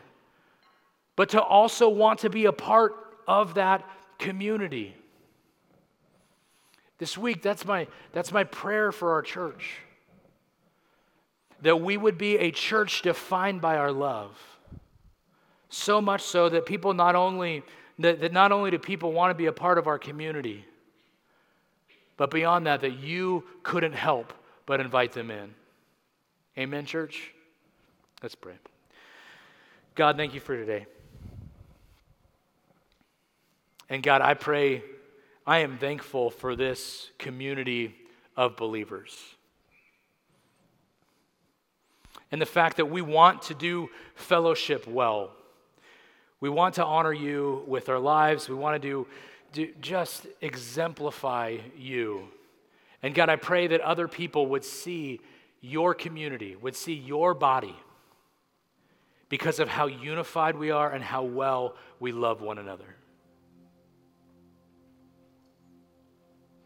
but 1.16 1.30
to 1.30 1.43
also 1.43 1.89
want 1.89 2.20
to 2.20 2.30
be 2.30 2.47
a 2.47 2.53
part 2.53 2.95
of 3.26 3.55
that 3.55 3.87
community. 4.18 4.95
This 6.99 7.18
week, 7.18 7.43
that's 7.43 7.64
my, 7.64 7.87
that's 8.12 8.33
my 8.33 8.45
prayer 8.45 8.93
for 8.93 9.12
our 9.12 9.22
church. 9.22 9.78
That 11.62 11.80
we 11.80 11.97
would 11.97 12.18
be 12.18 12.39
a 12.39 12.51
church 12.51 13.03
defined 13.03 13.61
by 13.61 13.76
our 13.76 13.93
love 13.93 14.37
so 15.73 16.01
much 16.01 16.23
so 16.23 16.49
that 16.49 16.66
people 16.66 16.93
not 16.93 17.14
only 17.14 17.62
that, 17.99 18.20
that 18.20 18.33
not 18.33 18.53
only 18.53 18.70
do 18.70 18.79
people 18.79 19.12
want 19.12 19.31
to 19.31 19.35
be 19.35 19.47
a 19.47 19.53
part 19.53 19.79
of 19.79 19.87
our 19.87 19.99
community, 19.99 20.64
but 22.16 22.31
beyond 22.31 22.66
that, 22.66 22.81
that 22.83 22.99
you 22.99 23.45
couldn't 23.62 23.93
help 23.95 24.33
but 24.66 24.81
invite 24.81 25.12
them 25.12 25.31
in. 25.31 25.55
Amen, 26.59 26.85
church? 26.85 27.33
Let's 28.23 28.35
pray. 28.35 28.55
God, 29.95 30.16
thank 30.16 30.35
you 30.35 30.41
for 30.41 30.57
today. 30.57 30.87
And 33.89 34.03
God, 34.03 34.23
I 34.23 34.35
pray, 34.35 34.83
I 35.47 35.59
am 35.59 35.79
thankful 35.79 36.31
for 36.31 36.57
this 36.57 37.11
community 37.18 37.95
of 38.37 38.57
believers. 38.57 39.18
And 42.31 42.41
the 42.41 42.47
fact 42.47 42.79
that 42.79 42.87
we 42.87 43.03
want 43.03 43.43
to 43.43 43.55
do 43.55 43.91
fellowship 44.14 44.87
well. 44.87 45.33
We 46.43 46.49
want 46.49 46.74
to 46.74 46.84
honor 46.84 47.12
you 47.12 47.62
with 47.68 47.88
our 47.88 48.01
lives. 48.01 48.49
We 48.49 48.57
want 48.57 48.82
to 48.82 48.88
do, 48.88 49.07
do 49.53 49.72
just 49.80 50.26
exemplify 50.40 51.59
you. 51.78 52.24
And 53.01 53.14
God, 53.14 53.28
I 53.28 53.36
pray 53.36 53.68
that 53.68 53.80
other 53.80 54.09
people 54.09 54.49
would 54.49 54.64
see 54.64 55.20
your 55.61 55.95
community, 55.95 56.57
would 56.57 56.74
see 56.74 56.95
your 56.95 57.32
body 57.32 57.76
because 59.28 59.61
of 59.61 59.68
how 59.68 59.86
unified 59.86 60.57
we 60.57 60.72
are 60.72 60.90
and 60.90 61.05
how 61.05 61.22
well 61.22 61.76
we 62.01 62.11
love 62.11 62.43
one 62.43 62.59
another. 62.59 62.97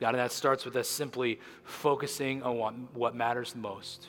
God, 0.00 0.14
and 0.14 0.18
that 0.20 0.32
starts 0.32 0.64
with 0.64 0.74
us 0.76 0.88
simply 0.88 1.38
focusing 1.64 2.42
on 2.42 2.56
what, 2.56 2.74
what 2.94 3.14
matters 3.14 3.54
most 3.54 4.06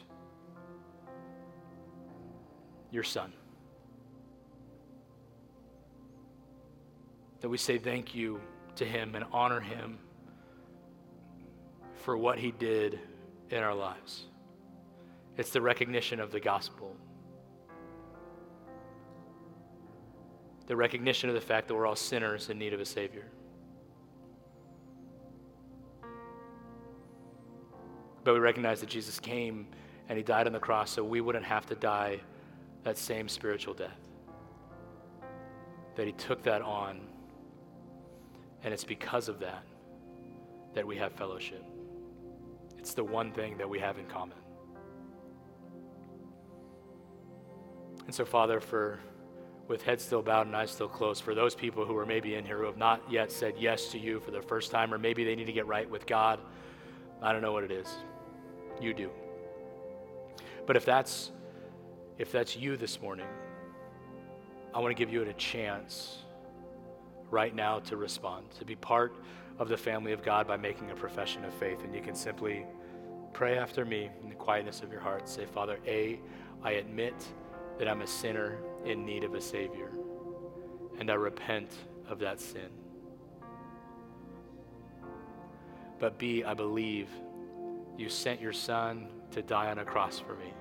your 2.89 3.03
son. 3.03 3.34
That 7.42 7.50
we 7.50 7.58
say 7.58 7.78
thank 7.78 8.16
you 8.16 8.42
to 8.76 8.86
him 8.86 9.16
and 9.16 9.26
honor 9.32 9.60
him 9.60 9.98
for 11.96 12.18
what 12.18 12.40
he 12.40 12.52
did 12.52 13.00
in 13.50 13.64
our 13.64 13.76
lives. 13.76 14.26
It's 15.38 15.52
the 15.52 15.62
recognition 15.62 16.20
of 16.20 16.32
the 16.32 16.40
gospel, 16.40 16.96
the 20.66 20.76
recognition 20.76 21.30
of 21.30 21.36
the 21.36 21.42
fact 21.42 21.68
that 21.68 21.76
we're 21.76 21.86
all 21.86 21.96
sinners 21.96 22.50
in 22.50 22.58
need 22.58 22.74
of 22.74 22.80
a 22.80 22.86
Savior. 22.86 23.26
But 28.24 28.34
we 28.34 28.40
recognize 28.40 28.82
that 28.82 28.90
Jesus 28.90 29.20
came 29.20 29.68
and 30.10 30.18
he 30.18 30.24
died 30.24 30.48
on 30.48 30.54
the 30.54 30.60
cross 30.60 30.92
so 30.92 31.04
we 31.04 31.22
wouldn't 31.22 31.46
have 31.46 31.66
to 31.68 31.76
die 31.76 32.20
that 32.84 32.98
same 32.98 33.30
spiritual 33.30 33.74
death. 33.74 34.00
That 35.96 36.08
he 36.08 36.14
took 36.14 36.44
that 36.44 36.62
on 36.62 37.02
and 38.64 38.74
it's 38.74 38.84
because 38.84 39.30
of 39.30 39.39
that 39.39 39.64
that 40.74 40.86
we 40.86 40.97
have 40.97 41.12
fellowship. 41.14 41.64
It's 42.78 42.93
the 42.93 43.03
one 43.03 43.32
thing 43.32 43.58
that 43.58 43.70
we 43.70 43.80
have 43.80 43.97
in 43.97 44.05
common. 44.05 44.38
And 48.05 48.14
so, 48.14 48.26
Father, 48.26 48.60
for 48.60 48.99
with 49.68 49.82
head 49.82 49.99
still 49.99 50.22
bowed 50.22 50.47
and 50.47 50.55
eyes 50.55 50.72
still 50.72 50.88
closed, 50.88 51.24
for 51.24 51.36
those 51.36 51.53
people 51.53 51.86
who 51.86 51.97
are 51.97 52.05
maybe 52.05 52.36
in 52.36 52.45
here 52.45 52.60
who 52.60 52.66
have 52.66 52.78
not 52.78 53.01
yet 53.12 53.32
said 53.32 53.55
yes 53.60 53.89
to 53.89 53.99
you 53.99 54.20
for 54.20 54.32
the 54.32 54.41
first 54.41 54.72
time, 54.72 54.93
or 54.93 54.97
maybe 54.97 55.26
they 55.26 55.36
need 55.36 55.47
to 55.47 55.51
get 55.51 55.68
right 55.68 55.89
with 55.89 56.05
God. 56.05 56.39
I 57.22 57.34
don't 57.34 57.41
know 57.41 57.51
what 57.51 57.66
it 57.66 57.72
is. 57.72 57.88
You 58.80 58.93
do. 58.93 59.10
But 60.66 60.78
if 60.78 60.86
that's 60.86 61.32
if 62.18 62.32
that's 62.32 62.55
you 62.55 62.78
this 62.78 63.01
morning, 63.01 63.28
I 64.74 64.80
want 64.80 64.95
to 64.95 64.97
give 64.97 65.12
you 65.12 65.22
it 65.22 65.28
a 65.28 65.34
chance 65.34 66.20
right 67.30 67.53
now 67.53 67.80
to 67.80 67.97
respond, 67.97 68.49
to 68.51 68.65
be 68.65 68.75
part 68.75 69.15
of 69.59 69.69
the 69.69 69.78
family 69.78 70.13
of 70.13 70.23
God 70.23 70.47
by 70.47 70.57
making 70.57 70.91
a 70.91 70.95
profession 70.95 71.43
of 71.45 71.53
faith. 71.53 71.84
And 71.84 71.93
you 71.93 72.01
can 72.01 72.15
simply 72.15 72.65
pray 73.34 73.57
after 73.57 73.86
me 73.86 74.09
in 74.21 74.30
the 74.30 74.36
quietness 74.36 74.82
of 74.82 74.91
your 74.91 75.01
heart. 75.01 75.28
Say, 75.28 75.45
Father, 75.45 75.80
A, 75.86 76.19
I 76.63 76.71
admit 76.71 77.15
that 77.78 77.88
I'm 77.88 78.01
a 78.01 78.07
sinner 78.07 78.57
in 78.86 79.05
need 79.05 79.23
of 79.23 79.34
a 79.34 79.41
Savior, 79.41 79.91
and 80.99 81.11
I 81.11 81.15
repent 81.15 81.71
of 82.07 82.19
that 82.19 82.39
sin. 82.39 82.69
But 85.99 86.17
B, 86.17 86.43
I 86.43 86.53
believe 86.53 87.09
you 87.97 88.09
sent 88.09 88.39
your 88.39 88.53
Son 88.53 89.07
to 89.32 89.41
die 89.41 89.69
on 89.69 89.80
a 89.80 89.86
cross 89.86 90.19
for 90.19 90.36
me, 90.36 90.53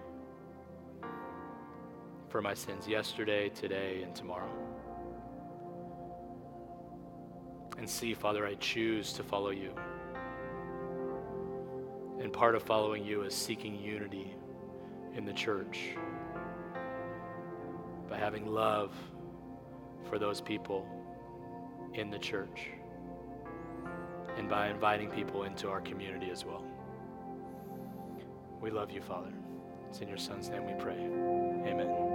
for 2.28 2.42
my 2.42 2.54
sins 2.54 2.88
yesterday, 2.88 3.50
today, 3.50 4.02
and 4.02 4.14
tomorrow. 4.14 4.65
And 7.79 7.89
see, 7.89 8.14
Father, 8.14 8.47
I 8.47 8.55
choose 8.55 9.12
to 9.14 9.22
follow 9.22 9.51
you. 9.51 9.72
And 12.20 12.33
part 12.33 12.55
of 12.55 12.62
following 12.62 13.05
you 13.05 13.22
is 13.22 13.35
seeking 13.35 13.79
unity 13.79 14.35
in 15.14 15.24
the 15.24 15.33
church 15.33 15.97
by 18.09 18.16
having 18.16 18.47
love 18.47 18.93
for 20.09 20.18
those 20.18 20.41
people 20.41 20.87
in 21.95 22.11
the 22.11 22.18
church 22.18 22.68
and 24.37 24.49
by 24.49 24.68
inviting 24.68 25.11
people 25.11 25.45
into 25.45 25.68
our 25.68 25.81
community 25.81 26.31
as 26.31 26.45
well. 26.45 26.64
We 28.61 28.70
love 28.70 28.91
you, 28.91 29.01
Father. 29.01 29.33
It's 29.89 30.01
in 30.01 30.09
your 30.09 30.18
Son's 30.18 30.49
name 30.49 30.66
we 30.66 30.74
pray. 30.74 30.95
Amen. 30.95 32.05